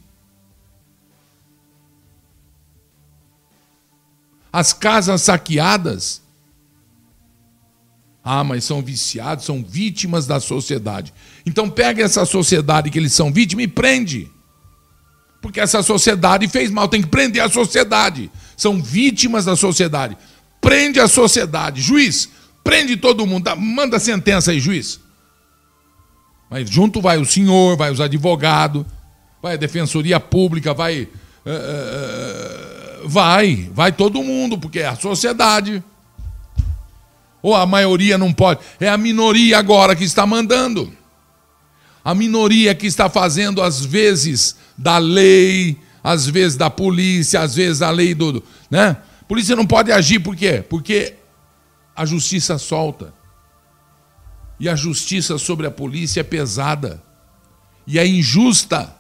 as 4.53 4.73
casas 4.73 5.23
saqueadas. 5.23 6.21
Ah, 8.25 8.45
mas 8.45 8.65
são 8.65 8.83
viciados, 8.83 9.45
são 9.45 9.63
vítimas 9.63 10.27
da 10.27 10.41
sociedade. 10.41 11.15
Então 11.47 11.71
pega 11.71 12.03
essa 12.03 12.27
sociedade 12.27 12.91
que 12.91 12.99
eles 12.99 13.13
são 13.13 13.33
vítimas 13.33 13.65
e 13.65 13.69
prende. 13.69 14.31
Porque 15.41 15.61
essa 15.61 15.83
sociedade 15.83 16.49
fez 16.49 16.71
mal, 16.71 16.89
tem 16.89 17.01
que 17.01 17.09
prender 17.09 17.43
a 17.43 17.49
sociedade. 17.49 18.31
São 18.59 18.83
vítimas 18.83 19.47
da 19.47 19.57
sociedade. 19.57 20.19
Prende 20.61 21.01
a 21.01 21.09
sociedade. 21.09 21.81
Juiz, 21.81 22.29
prende 22.63 22.99
todo 22.99 23.27
mundo. 23.27 23.51
Manda 23.57 23.97
a 23.97 24.01
sentença 24.01 24.51
aí, 24.51 24.61
juiz. 24.61 25.01
Mas 26.51 26.69
junto 26.69 27.01
vai 27.01 27.17
o 27.17 27.25
senhor, 27.25 27.75
vai 27.77 27.91
os 27.91 28.01
advogados, 28.01 28.85
vai 29.41 29.55
a 29.55 29.57
defensoria 29.57 30.21
pública, 30.21 30.75
vai. 30.75 31.09
Uh, 31.47 32.69
Vai, 33.05 33.71
vai 33.73 33.93
todo 33.93 34.23
mundo, 34.23 34.59
porque 34.59 34.81
é 34.81 34.87
a 34.87 34.97
sociedade. 34.97 35.83
Ou 37.41 37.55
a 37.55 37.65
maioria 37.65 38.19
não 38.19 38.33
pode. 38.33 38.61
É 38.81 38.89
a 38.89 38.99
minoria 38.99 39.59
agora 39.59 39.95
que 39.95 40.05
está 40.05 40.27
mandando. 40.27 40.93
A 42.05 42.15
minoria 42.15 42.75
que 42.75 42.87
está 42.87 43.09
fazendo, 43.09 43.63
às 43.63 43.85
vezes, 43.85 44.57
da 44.77 44.99
lei, 44.99 45.79
às 46.03 46.27
vezes 46.27 46.57
da 46.57 46.71
polícia, 46.71 47.41
às 47.41 47.55
vezes 47.55 47.81
da 47.81 47.91
lei 47.91 48.15
do. 48.15 48.43
Né? 48.71 48.97
A 49.21 49.25
polícia 49.25 49.57
não 49.57 49.67
pode 49.67 49.93
agir, 49.93 50.21
por 50.21 50.37
quê? 50.37 50.65
Porque 50.69 51.15
a 51.95 52.05
justiça 52.05 52.59
solta. 52.59 53.13
E 54.61 54.69
a 54.69 54.75
justiça 54.75 55.39
sobre 55.39 55.67
a 55.67 55.71
polícia 55.71 56.21
é 56.21 56.25
pesada. 56.25 57.03
E 57.87 57.99
é 57.99 58.07
injusta. 58.07 58.95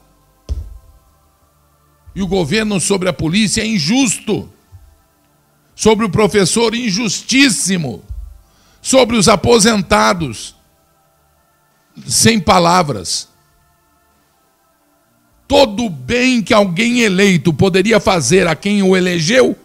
E 2.14 2.22
o 2.22 2.26
governo 2.26 2.80
sobre 2.80 3.08
a 3.08 3.12
polícia 3.12 3.62
é 3.62 3.66
injusto. 3.66 4.52
Sobre 5.74 6.04
o 6.04 6.10
professor, 6.10 6.74
injustíssimo. 6.74 8.04
Sobre 8.80 9.16
os 9.16 9.28
aposentados, 9.28 10.54
sem 12.06 12.40
palavras. 12.40 13.28
Todo 15.48 15.86
o 15.86 15.90
bem 15.90 16.42
que 16.42 16.54
alguém 16.54 17.00
eleito 17.00 17.52
poderia 17.52 17.98
fazer 17.98 18.46
a 18.46 18.54
quem 18.54 18.82
o 18.82 18.96
elegeu, 18.96 19.56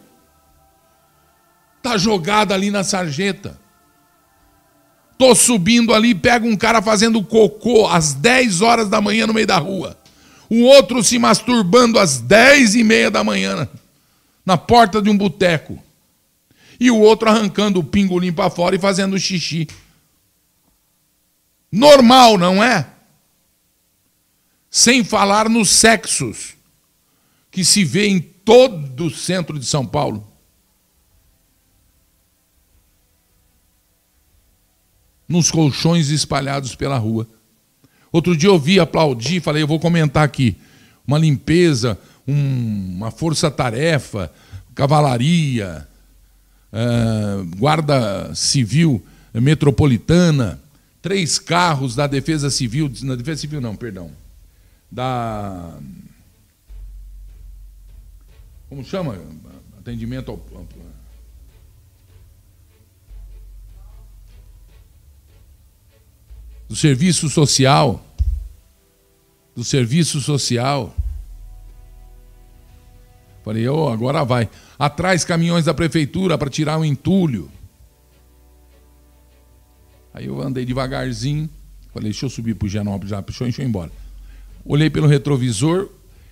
está 1.76 1.96
jogado 1.96 2.52
ali 2.52 2.70
na 2.70 2.82
sarjeta. 2.82 3.60
Tô 5.16 5.34
subindo 5.34 5.94
ali, 5.94 6.14
pega 6.14 6.46
um 6.46 6.56
cara 6.56 6.82
fazendo 6.82 7.22
cocô 7.22 7.86
às 7.86 8.14
10 8.14 8.62
horas 8.62 8.88
da 8.88 9.00
manhã 9.00 9.26
no 9.26 9.34
meio 9.34 9.46
da 9.46 9.58
rua 9.58 9.96
o 10.48 10.62
outro 10.62 11.02
se 11.02 11.18
masturbando 11.18 11.98
às 11.98 12.20
dez 12.20 12.74
e 12.74 12.84
meia 12.84 13.10
da 13.10 13.24
manhã 13.24 13.68
na 14.44 14.56
porta 14.56 15.00
de 15.00 15.08
um 15.08 15.16
boteco, 15.16 15.82
e 16.78 16.90
o 16.90 16.98
outro 16.98 17.28
arrancando 17.28 17.80
o 17.80 17.84
pingolim 17.84 18.32
para 18.32 18.50
fora 18.50 18.76
e 18.76 18.78
fazendo 18.78 19.18
xixi. 19.18 19.66
Normal, 21.72 22.36
não 22.36 22.62
é? 22.62 22.86
Sem 24.76 25.04
falar 25.04 25.48
nos 25.48 25.70
sexos 25.70 26.54
que 27.48 27.64
se 27.64 27.84
vê 27.84 28.08
em 28.08 28.18
todo 28.18 29.06
o 29.06 29.10
centro 29.10 29.56
de 29.56 29.64
São 29.64 29.86
Paulo. 29.86 30.26
Nos 35.28 35.48
colchões 35.48 36.08
espalhados 36.08 36.74
pela 36.74 36.98
rua. 36.98 37.24
Outro 38.10 38.36
dia 38.36 38.48
eu 38.48 38.58
vi 38.58 38.80
aplaudir, 38.80 39.40
falei, 39.40 39.62
eu 39.62 39.68
vou 39.68 39.78
comentar 39.78 40.24
aqui. 40.24 40.56
Uma 41.06 41.18
limpeza, 41.18 41.96
um, 42.26 42.96
uma 42.96 43.12
força-tarefa, 43.12 44.28
cavalaria, 44.74 45.86
uh, 46.72 47.44
guarda 47.56 48.34
civil 48.34 49.06
metropolitana, 49.32 50.60
três 51.00 51.38
carros 51.38 51.94
da 51.94 52.08
Defesa 52.08 52.50
Civil, 52.50 52.90
na 53.02 53.14
Defesa 53.14 53.42
Civil 53.42 53.60
não, 53.60 53.76
perdão, 53.76 54.10
da 54.94 55.76
como 58.68 58.84
chama? 58.84 59.18
Atendimento 59.78 60.30
ao 60.30 60.36
do 66.68 66.76
serviço 66.76 67.28
social, 67.28 68.04
do 69.54 69.62
serviço 69.62 70.20
social. 70.20 70.94
Falei, 73.44 73.68
oh, 73.68 73.88
agora 73.88 74.24
vai. 74.24 74.48
Atrás 74.78 75.24
caminhões 75.24 75.66
da 75.66 75.74
prefeitura 75.74 76.38
para 76.38 76.48
tirar 76.48 76.78
o 76.78 76.84
entulho. 76.84 77.50
Aí 80.14 80.26
eu 80.26 80.40
andei 80.40 80.64
devagarzinho, 80.64 81.50
falei, 81.92 82.10
deixa 82.10 82.24
eu 82.24 82.30
subir 82.30 82.54
para 82.54 82.66
o 82.66 82.68
Genópolis, 82.68 83.10
já, 83.10 83.20
deixa 83.20 83.44
eu, 83.44 83.48
ir 83.48 83.60
embora. 83.60 84.03
Olhei 84.64 84.88
pelo 84.88 85.06
retrovisor, 85.06 85.88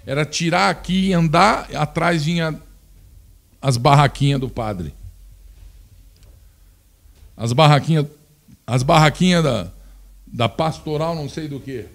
era 0.06 0.24
tirar 0.24 0.70
aqui 0.70 1.08
e 1.08 1.12
andar, 1.12 1.68
atrás 1.74 2.24
vinha 2.24 2.60
as 3.60 3.76
barraquinhas 3.76 4.40
do 4.40 4.48
padre. 4.48 4.94
As 7.36 7.52
barraquinhas, 7.52 8.06
as 8.66 8.82
barraquinhas 8.82 9.44
da, 9.44 9.70
da 10.26 10.48
pastoral 10.48 11.14
não 11.14 11.28
sei 11.28 11.46
do 11.46 11.60
que. 11.60 11.86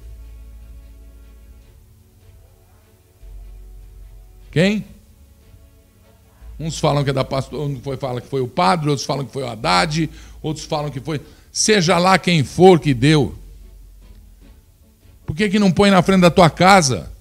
Quem? 4.52 4.86
Uns 6.60 6.80
falam 6.80 7.04
que 7.04 7.10
é 7.10 7.14
da 7.14 7.24
pastoral, 7.24 7.70
foi 7.84 7.98
fala 7.98 8.22
que 8.22 8.28
foi 8.28 8.42
o 8.42 8.48
padre, 8.48 8.90
outros 8.90 9.06
falam 9.06 9.26
que 9.26 9.32
foi 9.32 9.44
o 9.44 9.48
Haddad, 9.48 10.10
outros 10.42 10.66
falam 10.66 10.90
que 10.90 11.00
foi 11.00 11.22
seja 11.52 11.98
lá 11.98 12.18
quem 12.18 12.44
for 12.44 12.80
que 12.80 12.94
deu. 12.94 13.36
Por 15.28 15.36
que, 15.36 15.50
que 15.50 15.60
não 15.60 15.74
põe 15.74 15.92
na 15.92 16.02
frente 16.02 16.22
da 16.22 16.32
tua 16.32 16.50
casa? 16.50 17.12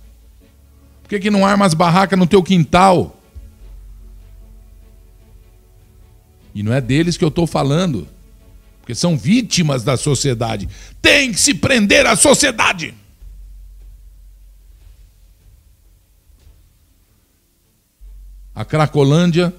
Por 1.03 1.09
que, 1.09 1.19
que 1.19 1.31
não 1.31 1.45
arma 1.45 1.67
as 1.67 1.75
barracas 1.75 2.17
no 2.17 2.27
teu 2.27 2.41
quintal? 2.41 3.21
E 6.55 6.63
não 6.63 6.73
é 6.73 6.81
deles 6.81 7.17
que 7.17 7.25
eu 7.25 7.29
estou 7.29 7.49
falando. 7.49 8.09
Porque 8.81 8.95
são 8.95 9.19
vítimas 9.19 9.83
da 9.83 9.97
sociedade. 9.97 10.69
Tem 11.03 11.33
que 11.33 11.41
se 11.41 11.53
prender 11.53 12.07
a 12.07 12.15
sociedade. 12.15 12.95
A 18.55 18.65
Cracolândia 18.65 19.53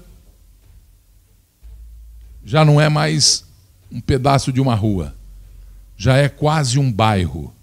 já 2.42 2.64
não 2.64 2.80
é 2.80 2.88
mais 2.88 3.44
um 3.92 4.00
pedaço 4.00 4.50
de 4.50 4.60
uma 4.60 4.74
rua, 4.74 5.14
já 5.98 6.16
é 6.16 6.30
quase 6.30 6.78
um 6.78 6.90
bairro. 6.90 7.54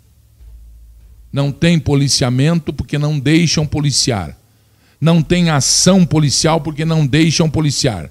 Não 1.36 1.51
tem 1.51 1.77
policiamento 1.77 2.71
porque 2.71 2.97
não 2.97 3.19
deixam 3.19 3.67
policiar. 3.67 4.38
Não 5.01 5.21
tem 5.21 5.49
ação 5.49 6.05
policial 6.05 6.61
porque 6.61 6.86
não 6.86 7.05
deixam 7.05 7.49
policiar. 7.49 8.09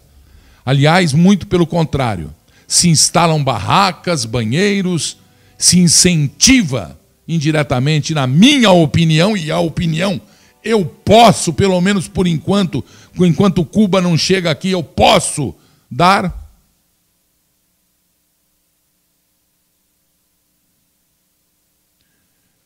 Aliás, 0.62 1.14
muito 1.14 1.46
pelo 1.46 1.66
contrário. 1.66 2.34
Se 2.68 2.90
instalam 2.90 3.42
barracas, 3.42 4.26
banheiros, 4.26 5.16
se 5.56 5.78
incentiva 5.78 7.00
indiretamente, 7.26 8.12
na 8.12 8.26
minha 8.26 8.70
opinião, 8.70 9.34
e 9.34 9.50
a 9.50 9.58
opinião 9.58 10.20
eu 10.62 10.84
posso, 10.84 11.54
pelo 11.54 11.80
menos 11.80 12.06
por 12.06 12.26
enquanto, 12.26 12.84
enquanto 13.18 13.64
Cuba 13.64 14.02
não 14.02 14.18
chega 14.18 14.50
aqui, 14.50 14.70
eu 14.70 14.82
posso 14.82 15.54
dar 15.90 16.43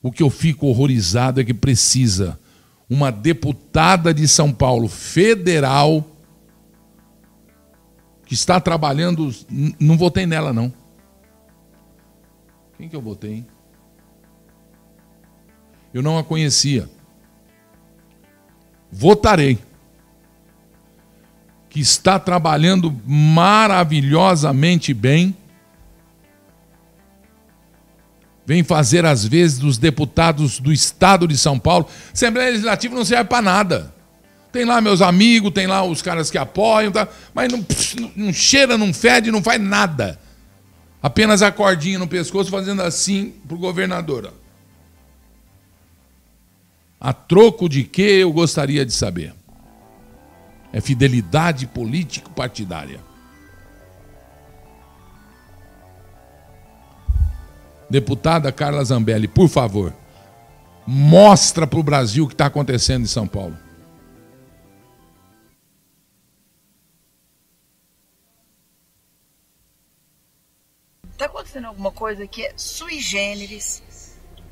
O 0.08 0.10
que 0.10 0.22
eu 0.22 0.30
fico 0.30 0.66
horrorizado 0.66 1.38
é 1.38 1.44
que 1.44 1.52
precisa 1.52 2.40
uma 2.88 3.12
deputada 3.12 4.14
de 4.14 4.26
São 4.26 4.50
Paulo 4.50 4.88
federal 4.88 6.02
que 8.24 8.32
está 8.32 8.58
trabalhando. 8.58 9.30
Não 9.78 9.98
votei 9.98 10.24
nela, 10.24 10.50
não. 10.50 10.72
Quem 12.78 12.88
que 12.88 12.96
eu 12.96 13.02
votei? 13.02 13.34
Hein? 13.34 13.46
Eu 15.92 16.00
não 16.00 16.16
a 16.16 16.24
conhecia. 16.24 16.88
Votarei. 18.90 19.58
Que 21.68 21.80
está 21.80 22.18
trabalhando 22.18 22.98
maravilhosamente 23.06 24.94
bem 24.94 25.36
vem 28.48 28.64
fazer 28.64 29.04
às 29.04 29.26
vezes 29.26 29.58
dos 29.58 29.76
deputados 29.76 30.58
do 30.58 30.72
Estado 30.72 31.28
de 31.28 31.36
São 31.36 31.58
Paulo. 31.58 31.86
Assembleia 32.10 32.48
Legislativa 32.48 32.94
não 32.94 33.04
serve 33.04 33.24
para 33.24 33.42
nada. 33.42 33.94
Tem 34.50 34.64
lá 34.64 34.80
meus 34.80 35.02
amigos, 35.02 35.52
tem 35.52 35.66
lá 35.66 35.84
os 35.84 36.00
caras 36.00 36.30
que 36.30 36.38
apoiam, 36.38 36.90
tá? 36.90 37.06
mas 37.34 37.52
não, 37.52 37.62
não 38.16 38.32
cheira, 38.32 38.78
não 38.78 38.94
fede, 38.94 39.30
não 39.30 39.42
faz 39.42 39.60
nada. 39.60 40.18
Apenas 41.02 41.42
a 41.42 41.52
cordinha 41.52 41.98
no 41.98 42.08
pescoço 42.08 42.50
fazendo 42.50 42.80
assim 42.80 43.34
para 43.46 43.54
o 43.54 43.60
governador. 43.60 44.32
A 46.98 47.12
troco 47.12 47.68
de 47.68 47.84
que 47.84 48.00
eu 48.00 48.32
gostaria 48.32 48.86
de 48.86 48.94
saber? 48.94 49.34
É 50.72 50.80
fidelidade 50.80 51.66
político-partidária. 51.66 53.00
Deputada 57.90 58.52
Carla 58.52 58.84
Zambelli, 58.84 59.26
por 59.26 59.48
favor, 59.48 59.94
mostra 60.86 61.66
para 61.66 61.78
o 61.78 61.82
Brasil 61.82 62.24
o 62.24 62.28
que 62.28 62.34
está 62.34 62.46
acontecendo 62.46 63.04
em 63.04 63.08
São 63.08 63.26
Paulo. 63.26 63.56
Está 71.12 71.26
acontecendo 71.26 71.66
alguma 71.66 71.90
coisa 71.90 72.26
que 72.26 72.44
é 72.44 72.52
sui 72.56 73.00
generis 73.00 73.82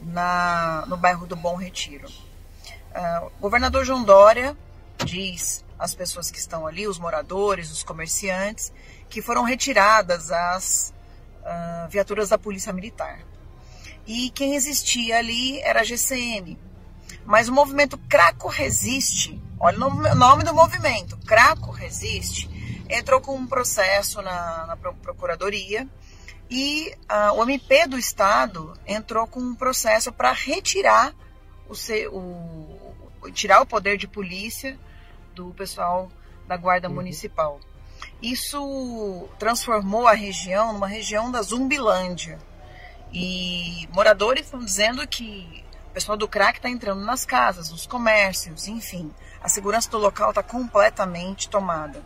na, 0.00 0.84
no 0.88 0.96
bairro 0.96 1.26
do 1.26 1.36
Bom 1.36 1.56
Retiro. 1.56 2.08
Uh, 2.08 3.26
o 3.38 3.40
governador 3.40 3.84
João 3.84 4.02
Dória 4.02 4.56
diz 5.04 5.64
às 5.78 5.94
pessoas 5.94 6.30
que 6.30 6.38
estão 6.38 6.66
ali, 6.66 6.88
os 6.88 6.98
moradores, 6.98 7.70
os 7.70 7.82
comerciantes, 7.82 8.72
que 9.08 9.20
foram 9.20 9.42
retiradas 9.42 10.30
as 10.32 10.94
uh, 11.46 11.88
viaturas 11.88 12.28
da 12.28 12.38
Polícia 12.38 12.72
Militar. 12.72 13.20
E 14.06 14.30
quem 14.30 14.54
existia 14.54 15.18
ali 15.18 15.60
era 15.60 15.80
a 15.80 15.84
GCM. 15.84 16.58
Mas 17.24 17.48
o 17.48 17.52
movimento 17.52 17.98
Craco 18.08 18.48
Resiste, 18.48 19.40
olha 19.58 19.78
o 19.84 20.14
nome 20.14 20.44
do 20.44 20.54
movimento, 20.54 21.16
Craco 21.26 21.70
Resiste, 21.70 22.48
entrou 22.88 23.20
com 23.20 23.34
um 23.34 23.46
processo 23.46 24.22
na, 24.22 24.66
na 24.66 24.76
Procuradoria 24.76 25.88
e 26.48 26.94
uh, 27.10 27.32
o 27.34 27.42
MP 27.42 27.86
do 27.88 27.98
Estado 27.98 28.72
entrou 28.86 29.26
com 29.26 29.40
um 29.40 29.54
processo 29.54 30.12
para 30.12 30.30
retirar 30.30 31.12
o, 31.68 31.74
o, 32.12 33.30
tirar 33.32 33.60
o 33.60 33.66
poder 33.66 33.96
de 33.96 34.06
polícia 34.06 34.78
do 35.34 35.52
pessoal 35.54 36.10
da 36.46 36.56
Guarda 36.56 36.88
uhum. 36.88 36.94
Municipal. 36.94 37.60
Isso 38.22 39.28
transformou 39.38 40.08
a 40.08 40.14
região 40.14 40.72
numa 40.72 40.86
região 40.86 41.30
da 41.30 41.42
Zumbilândia. 41.42 42.38
E 43.12 43.88
moradores 43.92 44.44
estão 44.44 44.60
dizendo 44.60 45.06
que 45.06 45.64
o 45.90 45.90
pessoal 45.92 46.16
do 46.16 46.28
crack 46.28 46.58
está 46.58 46.68
entrando 46.68 47.04
nas 47.04 47.24
casas, 47.24 47.70
nos 47.70 47.86
comércios, 47.86 48.66
enfim. 48.68 49.12
A 49.42 49.48
segurança 49.48 49.90
do 49.90 49.98
local 49.98 50.30
está 50.30 50.42
completamente 50.42 51.48
tomada. 51.48 52.02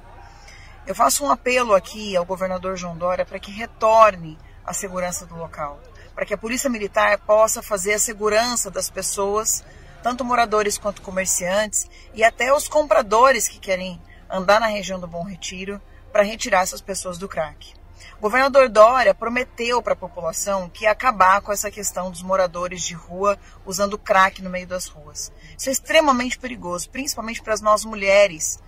Eu 0.87 0.95
faço 0.95 1.25
um 1.25 1.31
apelo 1.31 1.75
aqui 1.75 2.17
ao 2.17 2.25
governador 2.25 2.77
João 2.77 2.97
Dória 2.97 3.25
para 3.25 3.39
que 3.39 3.51
retorne 3.51 4.39
a 4.65 4.73
segurança 4.73 5.27
do 5.27 5.37
local, 5.37 5.81
para 6.15 6.25
que 6.25 6.35
a 6.35 6.39
Polícia 6.39 6.71
Militar 6.71 7.19
possa 7.19 7.63
fazer 7.63 7.95
a 7.95 7.99
segurança 7.99 8.71
das 8.71 8.91
pessoas, 8.91 9.65
tanto 10.03 10.25
moradores 10.25 10.79
quanto 10.79 11.03
comerciantes, 11.03 11.89
e 12.15 12.25
até 12.25 12.53
os 12.53 12.69
compradores 12.69 13.49
que 13.49 13.59
querem 13.59 14.01
andar 14.29 14.61
na 14.61 14.67
região 14.67 14.99
do 14.99 15.07
Bom 15.07 15.23
Retiro, 15.23 15.81
para 16.13 16.23
retirar 16.23 16.63
essas 16.63 16.81
pessoas 16.81 17.19
do 17.19 17.29
crack. 17.29 17.75
O 18.19 18.21
governador 18.21 18.69
Dória 18.69 19.15
prometeu 19.15 19.81
para 19.83 19.95
a 19.95 19.97
população 19.97 20.69
que 20.69 20.85
ia 20.85 20.91
acabar 20.91 21.41
com 21.41 21.53
essa 21.53 21.71
questão 21.71 22.11
dos 22.11 22.23
moradores 22.23 22.83
de 22.83 22.93
rua 22.93 23.39
usando 23.65 23.97
crack 23.97 24.43
no 24.43 24.51
meio 24.51 24.67
das 24.67 24.87
ruas. 24.87 25.33
Isso 25.57 25.71
é 25.71 25.73
extremamente 25.73 26.39
perigoso, 26.39 26.91
principalmente 26.91 27.43
para 27.43 27.55
as 27.55 27.63
nós 27.63 27.85
mulheres, 27.85 28.61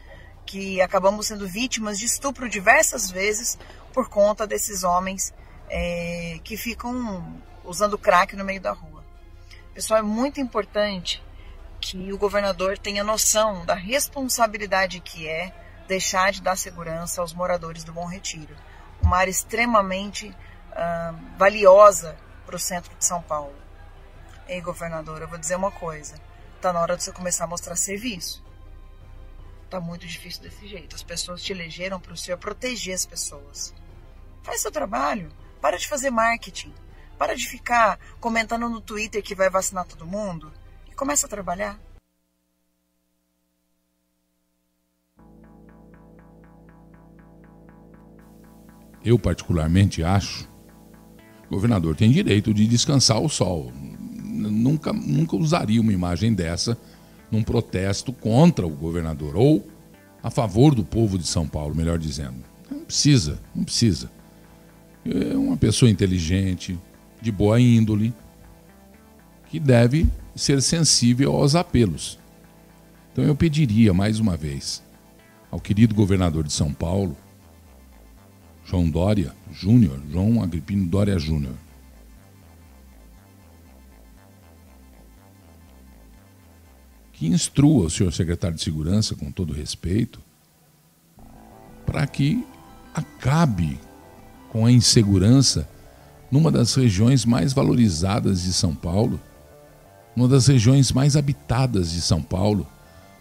que 0.46 0.80
acabamos 0.80 1.26
sendo 1.26 1.46
vítimas 1.46 1.98
de 1.98 2.06
estupro 2.06 2.48
diversas 2.48 3.10
vezes 3.10 3.58
por 3.92 4.08
conta 4.08 4.46
desses 4.46 4.84
homens 4.84 5.34
é, 5.68 6.40
que 6.42 6.56
ficam 6.56 7.40
usando 7.64 7.98
crack 7.98 8.34
no 8.34 8.44
meio 8.44 8.60
da 8.60 8.72
rua. 8.72 9.04
Pessoal, 9.74 10.00
é 10.00 10.02
muito 10.02 10.40
importante 10.40 11.22
que 11.80 12.12
o 12.12 12.18
governador 12.18 12.78
tenha 12.78 13.02
noção 13.04 13.66
da 13.66 13.74
responsabilidade 13.74 15.00
que 15.00 15.28
é 15.28 15.52
deixar 15.92 16.32
de 16.32 16.40
dar 16.40 16.56
segurança 16.56 17.20
aos 17.20 17.34
moradores 17.34 17.84
do 17.84 17.92
Bom 17.92 18.06
Retiro. 18.06 18.56
Uma 19.02 19.18
área 19.18 19.30
extremamente 19.30 20.26
uh, 20.28 21.36
valiosa 21.36 22.16
para 22.46 22.56
o 22.56 22.58
centro 22.58 22.94
de 22.96 23.04
São 23.04 23.20
Paulo. 23.20 23.54
Ei, 24.48 24.62
governador, 24.62 25.20
eu 25.20 25.28
vou 25.28 25.36
dizer 25.36 25.54
uma 25.54 25.70
coisa. 25.70 26.14
Está 26.56 26.72
na 26.72 26.80
hora 26.80 26.96
de 26.96 27.04
você 27.04 27.12
começar 27.12 27.44
a 27.44 27.46
mostrar 27.46 27.76
serviço. 27.76 28.42
Está 29.66 29.80
muito 29.80 30.06
difícil 30.06 30.42
desse 30.42 30.66
jeito. 30.66 30.96
As 30.96 31.02
pessoas 31.02 31.42
te 31.42 31.52
elegeram 31.52 32.00
para 32.00 32.14
o 32.14 32.16
senhor 32.16 32.38
proteger 32.38 32.94
as 32.94 33.04
pessoas. 33.04 33.74
Faz 34.42 34.62
seu 34.62 34.72
trabalho. 34.72 35.30
Para 35.60 35.76
de 35.76 35.86
fazer 35.86 36.10
marketing. 36.10 36.72
Para 37.18 37.36
de 37.36 37.46
ficar 37.46 37.98
comentando 38.18 38.66
no 38.66 38.80
Twitter 38.80 39.22
que 39.22 39.34
vai 39.34 39.50
vacinar 39.50 39.84
todo 39.84 40.06
mundo. 40.06 40.50
E 40.90 40.94
começa 40.94 41.26
a 41.26 41.28
trabalhar. 41.30 41.78
Eu 49.04 49.18
particularmente 49.18 50.02
acho, 50.02 50.48
o 51.46 51.54
governador 51.54 51.94
tem 51.96 52.10
direito 52.10 52.54
de 52.54 52.66
descansar 52.66 53.20
o 53.20 53.28
sol. 53.28 53.72
Nunca, 54.24 54.92
nunca 54.92 55.36
usaria 55.36 55.80
uma 55.80 55.92
imagem 55.92 56.32
dessa 56.32 56.78
num 57.30 57.42
protesto 57.42 58.12
contra 58.12 58.66
o 58.66 58.70
governador 58.70 59.36
ou 59.36 59.66
a 60.22 60.30
favor 60.30 60.74
do 60.74 60.84
povo 60.84 61.18
de 61.18 61.26
São 61.26 61.46
Paulo, 61.46 61.74
melhor 61.74 61.98
dizendo. 61.98 62.36
Não 62.70 62.80
precisa, 62.80 63.40
não 63.54 63.64
precisa. 63.64 64.10
É 65.04 65.36
uma 65.36 65.56
pessoa 65.56 65.90
inteligente, 65.90 66.78
de 67.20 67.32
boa 67.32 67.60
índole, 67.60 68.14
que 69.48 69.58
deve 69.58 70.06
ser 70.34 70.62
sensível 70.62 71.32
aos 71.32 71.54
apelos. 71.54 72.18
Então 73.12 73.24
eu 73.24 73.34
pediria 73.34 73.92
mais 73.92 74.18
uma 74.18 74.36
vez 74.36 74.82
ao 75.50 75.60
querido 75.60 75.94
governador 75.94 76.44
de 76.44 76.52
São 76.52 76.72
Paulo 76.72 77.16
João 78.64 78.88
Dória 78.88 79.34
Júnior, 79.52 80.00
João 80.10 80.42
Agripino 80.42 80.86
Dória 80.86 81.18
Júnior. 81.18 81.54
que 87.22 87.28
instrua 87.28 87.86
o 87.86 87.90
senhor 87.90 88.12
secretário 88.12 88.56
de 88.56 88.64
Segurança, 88.64 89.14
com 89.14 89.30
todo 89.30 89.52
respeito, 89.52 90.20
para 91.86 92.04
que 92.04 92.44
acabe 92.92 93.78
com 94.50 94.66
a 94.66 94.72
insegurança 94.72 95.68
numa 96.32 96.50
das 96.50 96.74
regiões 96.74 97.24
mais 97.24 97.52
valorizadas 97.52 98.42
de 98.42 98.52
São 98.52 98.74
Paulo, 98.74 99.20
numa 100.16 100.26
das 100.26 100.48
regiões 100.48 100.90
mais 100.90 101.16
habitadas 101.16 101.92
de 101.92 102.00
São 102.00 102.20
Paulo, 102.20 102.66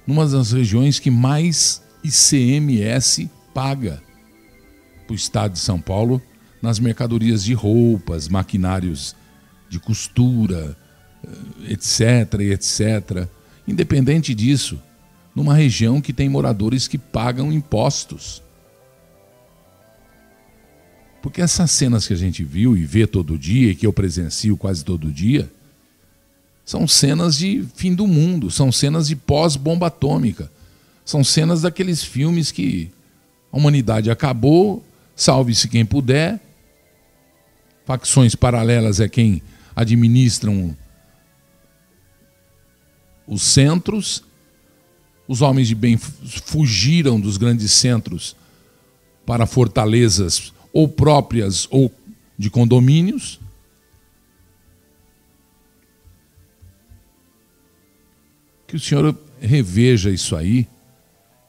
numa 0.08 0.28
das 0.28 0.52
regiões 0.52 0.98
que 0.98 1.12
mais 1.12 1.80
ICMS 2.04 3.30
paga 3.54 4.02
para 5.12 5.14
o 5.14 5.16
estado 5.16 5.54
de 5.54 5.60
São 5.60 5.80
Paulo 5.80 6.22
nas 6.62 6.80
mercadorias 6.80 7.44
de 7.44 7.54
roupas, 7.54 8.30
maquinários 8.30 9.16
de 9.70 9.80
costura, 9.80 10.78
etc, 11.68 12.40
etc. 12.52 13.28
Independente 13.68 14.34
disso, 14.34 14.80
numa 15.36 15.54
região 15.54 16.00
que 16.00 16.14
tem 16.14 16.30
moradores 16.30 16.88
que 16.88 16.98
pagam 16.98 17.52
impostos. 17.52 18.42
Porque 21.22 21.42
essas 21.42 21.72
cenas 21.72 22.08
que 22.08 22.14
a 22.14 22.18
gente 22.18 22.44
viu 22.44 22.78
e 22.78 22.86
vê 22.86 23.06
todo 23.06 23.38
dia, 23.38 23.72
e 23.72 23.76
que 23.76 23.86
eu 23.86 23.94
presencio 23.94 24.56
quase 24.56 24.84
todo 24.84 25.12
dia, 25.12 25.52
são 26.66 26.88
cenas 26.88 27.38
de 27.38 27.66
fim 27.76 27.94
do 27.94 28.08
mundo, 28.08 28.50
são 28.50 28.72
cenas 28.72 29.08
de 29.08 29.16
pós-bomba 29.16 29.88
atômica. 29.88 30.50
São 31.04 31.24
cenas 31.24 31.64
daqueles 31.64 32.04
filmes 32.04 32.52
que 32.52 32.90
a 33.52 33.58
humanidade 33.58 34.10
acabou, 34.10 34.84
salve-se 35.16 35.68
quem 35.68 35.86
puder. 35.86 36.40
Facções 37.86 38.36
paralelas 38.36 39.00
é 39.00 39.10
quem 39.10 39.42
administram 39.76 40.76
os 43.28 43.42
centros. 43.42 44.24
Os 45.28 45.42
homens 45.42 45.68
de 45.68 45.76
bem 45.76 45.98
fugiram 45.98 47.20
dos 47.20 47.38
grandes 47.38 47.72
centros 47.72 48.36
para 49.26 49.46
fortalezas 49.46 50.54
ou 50.74 50.88
próprias 50.88 51.68
ou 51.70 51.92
de 52.38 52.50
condomínios. 52.50 53.40
Que 58.68 58.76
o 58.76 58.80
senhor 58.80 59.18
reveja 59.40 60.10
isso 60.10 60.36
aí. 60.36 60.68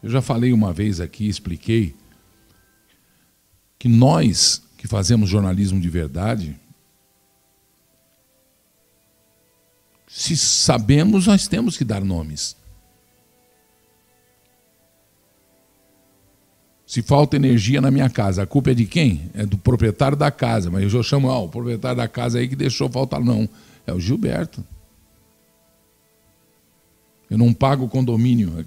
Eu 0.03 0.11
já 0.11 0.21
falei 0.21 0.53
uma 0.53 0.73
vez 0.73 1.01
aqui, 1.01 1.29
expliquei, 1.29 1.95
que 3.83 3.89
nós 3.89 4.63
que 4.77 4.87
fazemos 4.87 5.29
jornalismo 5.29 5.81
de 5.81 5.91
verdade, 5.91 6.57
se 10.07 10.37
sabemos, 10.37 11.27
nós 11.27 11.49
temos 11.49 11.77
que 11.77 11.83
dar 11.83 12.05
nomes. 12.05 12.55
Se 16.87 17.03
falta 17.03 17.35
energia 17.35 17.81
na 17.81 17.91
minha 17.91 18.09
casa, 18.09 18.45
a 18.45 18.47
culpa 18.47 18.71
é 18.71 18.75
de 18.75 18.87
quem? 18.87 19.29
É 19.35 19.45
do 19.45 19.59
proprietário 19.59 20.17
da 20.17 20.31
casa. 20.31 20.71
Mas 20.71 20.95
eu 20.95 21.03
chamo, 21.03 21.29
ah, 21.29 21.41
o 21.41 21.49
proprietário 21.49 21.97
da 21.97 22.07
casa 22.07 22.39
aí 22.39 22.47
que 22.47 22.55
deixou 22.55 22.89
faltar. 22.89 23.21
Não, 23.21 23.49
é 23.85 23.93
o 23.93 23.99
Gilberto. 23.99 24.65
Eu 27.29 27.37
não 27.37 27.53
pago 27.53 27.87
o 27.87 27.89
condomínio. 27.89 28.65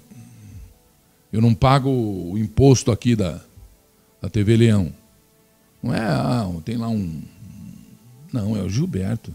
Eu 1.32 1.40
não 1.40 1.54
pago 1.54 1.88
o 1.88 2.36
imposto 2.36 2.92
aqui 2.92 3.16
da, 3.16 3.40
da 4.20 4.28
TV 4.28 4.58
Leão. 4.58 4.92
Não 5.86 5.94
é, 5.94 6.00
ah, 6.00 6.50
tem 6.64 6.76
lá 6.76 6.88
um. 6.88 7.22
Não, 8.32 8.56
é 8.56 8.62
o 8.62 8.68
Gilberto. 8.68 9.32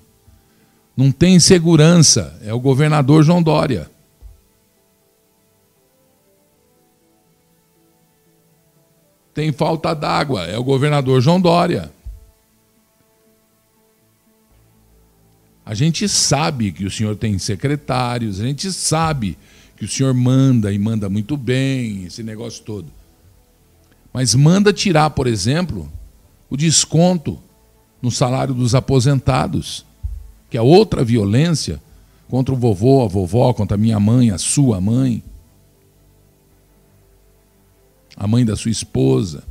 Não 0.97 1.09
tem 1.09 1.39
segurança, 1.39 2.37
é 2.43 2.53
o 2.53 2.59
governador 2.59 3.23
João 3.23 3.41
Dória. 3.41 3.89
Tem 9.33 9.53
falta 9.53 9.95
d'água, 9.95 10.43
é 10.43 10.57
o 10.57 10.63
governador 10.63 11.21
João 11.21 11.39
Dória. 11.39 11.89
A 15.65 15.73
gente 15.73 16.09
sabe 16.09 16.73
que 16.73 16.83
o 16.83 16.91
senhor 16.91 17.15
tem 17.15 17.39
secretários, 17.39 18.41
a 18.41 18.43
gente 18.43 18.73
sabe 18.73 19.37
que 19.77 19.85
o 19.85 19.87
senhor 19.87 20.13
manda 20.13 20.73
e 20.73 20.77
manda 20.77 21.07
muito 21.07 21.37
bem, 21.37 22.03
esse 22.03 22.21
negócio 22.21 22.61
todo. 22.65 22.87
Mas 24.11 24.35
manda 24.35 24.73
tirar, 24.73 25.11
por 25.11 25.27
exemplo, 25.27 25.89
o 26.51 26.55
desconto 26.55 27.39
no 27.99 28.11
salário 28.11 28.53
dos 28.53 28.75
aposentados, 28.75 29.83
que 30.51 30.57
é 30.57 30.61
outra 30.61 31.03
violência 31.03 31.81
contra 32.29 32.53
o 32.53 32.57
vovô, 32.57 33.03
a 33.03 33.07
vovó, 33.07 33.51
contra 33.53 33.73
a 33.73 33.79
minha 33.79 33.99
mãe, 33.99 34.29
a 34.29 34.37
sua 34.37 34.79
mãe 34.79 35.23
a 38.21 38.27
mãe 38.27 38.45
da 38.45 38.55
sua 38.55 38.69
esposa. 38.69 39.43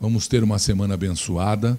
Vamos 0.00 0.26
ter 0.26 0.42
uma 0.42 0.58
semana 0.58 0.94
abençoada. 0.94 1.78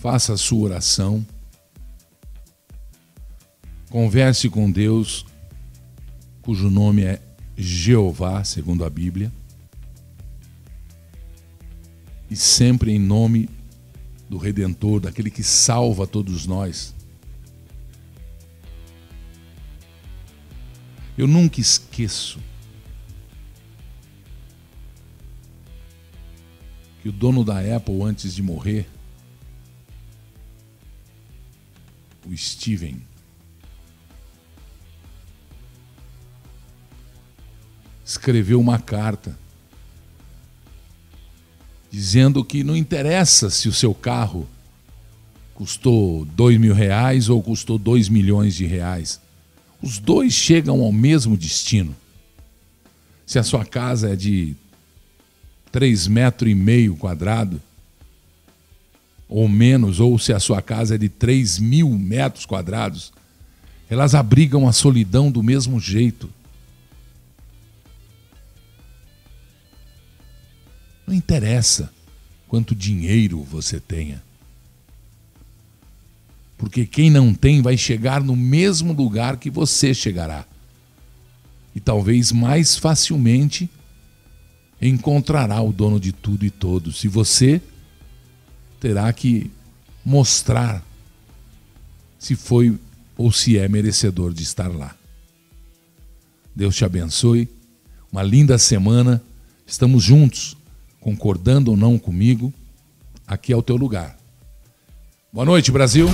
Faça 0.00 0.32
a 0.32 0.36
sua 0.36 0.64
oração. 0.64 1.24
Converse 3.90 4.48
com 4.48 4.70
Deus, 4.70 5.26
cujo 6.42 6.70
nome 6.70 7.02
é 7.02 7.20
Jeová, 7.56 8.42
segundo 8.44 8.84
a 8.84 8.90
Bíblia 8.90 9.30
e 12.30 12.36
sempre 12.36 12.92
em 12.92 12.98
nome 12.98 13.50
do 14.28 14.38
Redentor, 14.38 15.00
daquele 15.00 15.30
que 15.30 15.42
salva 15.42 16.06
todos 16.06 16.46
nós. 16.46 16.94
Eu 21.18 21.26
nunca 21.26 21.60
esqueço 21.60 22.38
que 27.02 27.08
o 27.08 27.12
dono 27.12 27.44
da 27.44 27.58
Apple, 27.76 28.00
antes 28.02 28.32
de 28.32 28.42
morrer, 28.42 28.88
o 32.30 32.36
Steven, 32.36 33.02
escreveu 38.04 38.60
uma 38.60 38.78
carta 38.78 39.36
dizendo 41.90 42.44
que 42.44 42.62
não 42.62 42.76
interessa 42.76 43.50
se 43.50 43.68
o 43.68 43.72
seu 43.72 43.92
carro 43.92 44.48
custou 45.54 46.24
dois 46.24 46.56
mil 46.56 46.72
reais 46.72 47.28
ou 47.28 47.42
custou 47.42 47.76
dois 47.78 48.08
milhões 48.08 48.54
de 48.54 48.64
reais. 48.64 49.20
Os 49.82 49.98
dois 49.98 50.32
chegam 50.32 50.80
ao 50.82 50.92
mesmo 50.92 51.36
destino. 51.36 51.96
Se 53.26 53.38
a 53.38 53.42
sua 53.42 53.64
casa 53.64 54.12
é 54.12 54.16
de 54.16 54.54
três 55.72 56.06
metros 56.06 56.50
e 56.50 56.54
meio 56.54 56.96
quadrado, 56.96 57.60
ou 59.30 59.48
menos, 59.48 60.00
ou 60.00 60.18
se 60.18 60.32
a 60.32 60.40
sua 60.40 60.60
casa 60.60 60.96
é 60.96 60.98
de 60.98 61.08
três 61.08 61.56
mil 61.56 61.88
metros 61.90 62.44
quadrados, 62.44 63.12
elas 63.88 64.12
abrigam 64.12 64.66
a 64.66 64.72
solidão 64.72 65.30
do 65.30 65.40
mesmo 65.40 65.78
jeito. 65.78 66.28
Não 71.06 71.14
interessa 71.14 71.92
quanto 72.48 72.74
dinheiro 72.74 73.44
você 73.44 73.78
tenha. 73.78 74.20
Porque 76.58 76.84
quem 76.84 77.08
não 77.08 77.32
tem 77.32 77.62
vai 77.62 77.76
chegar 77.76 78.20
no 78.22 78.34
mesmo 78.34 78.92
lugar 78.92 79.36
que 79.36 79.48
você 79.48 79.94
chegará. 79.94 80.44
E 81.74 81.78
talvez 81.78 82.32
mais 82.32 82.76
facilmente 82.76 83.70
encontrará 84.82 85.62
o 85.62 85.72
dono 85.72 86.00
de 86.00 86.10
tudo 86.10 86.44
e 86.44 86.50
todos. 86.50 87.04
E 87.04 87.08
você 87.08 87.62
terá 88.80 89.12
que 89.12 89.50
mostrar 90.04 90.82
se 92.18 92.34
foi 92.34 92.76
ou 93.16 93.30
se 93.30 93.58
é 93.58 93.68
merecedor 93.68 94.32
de 94.32 94.42
estar 94.42 94.68
lá. 94.68 94.96
Deus 96.56 96.74
te 96.74 96.84
abençoe. 96.84 97.48
Uma 98.10 98.22
linda 98.22 98.58
semana. 98.58 99.22
Estamos 99.66 100.02
juntos 100.02 100.56
concordando 101.00 101.70
ou 101.70 101.76
não 101.76 101.98
comigo, 101.98 102.52
aqui 103.26 103.52
é 103.52 103.56
o 103.56 103.62
teu 103.62 103.76
lugar. 103.76 104.16
Boa 105.32 105.46
noite, 105.46 105.72
Brasil. 105.72 106.08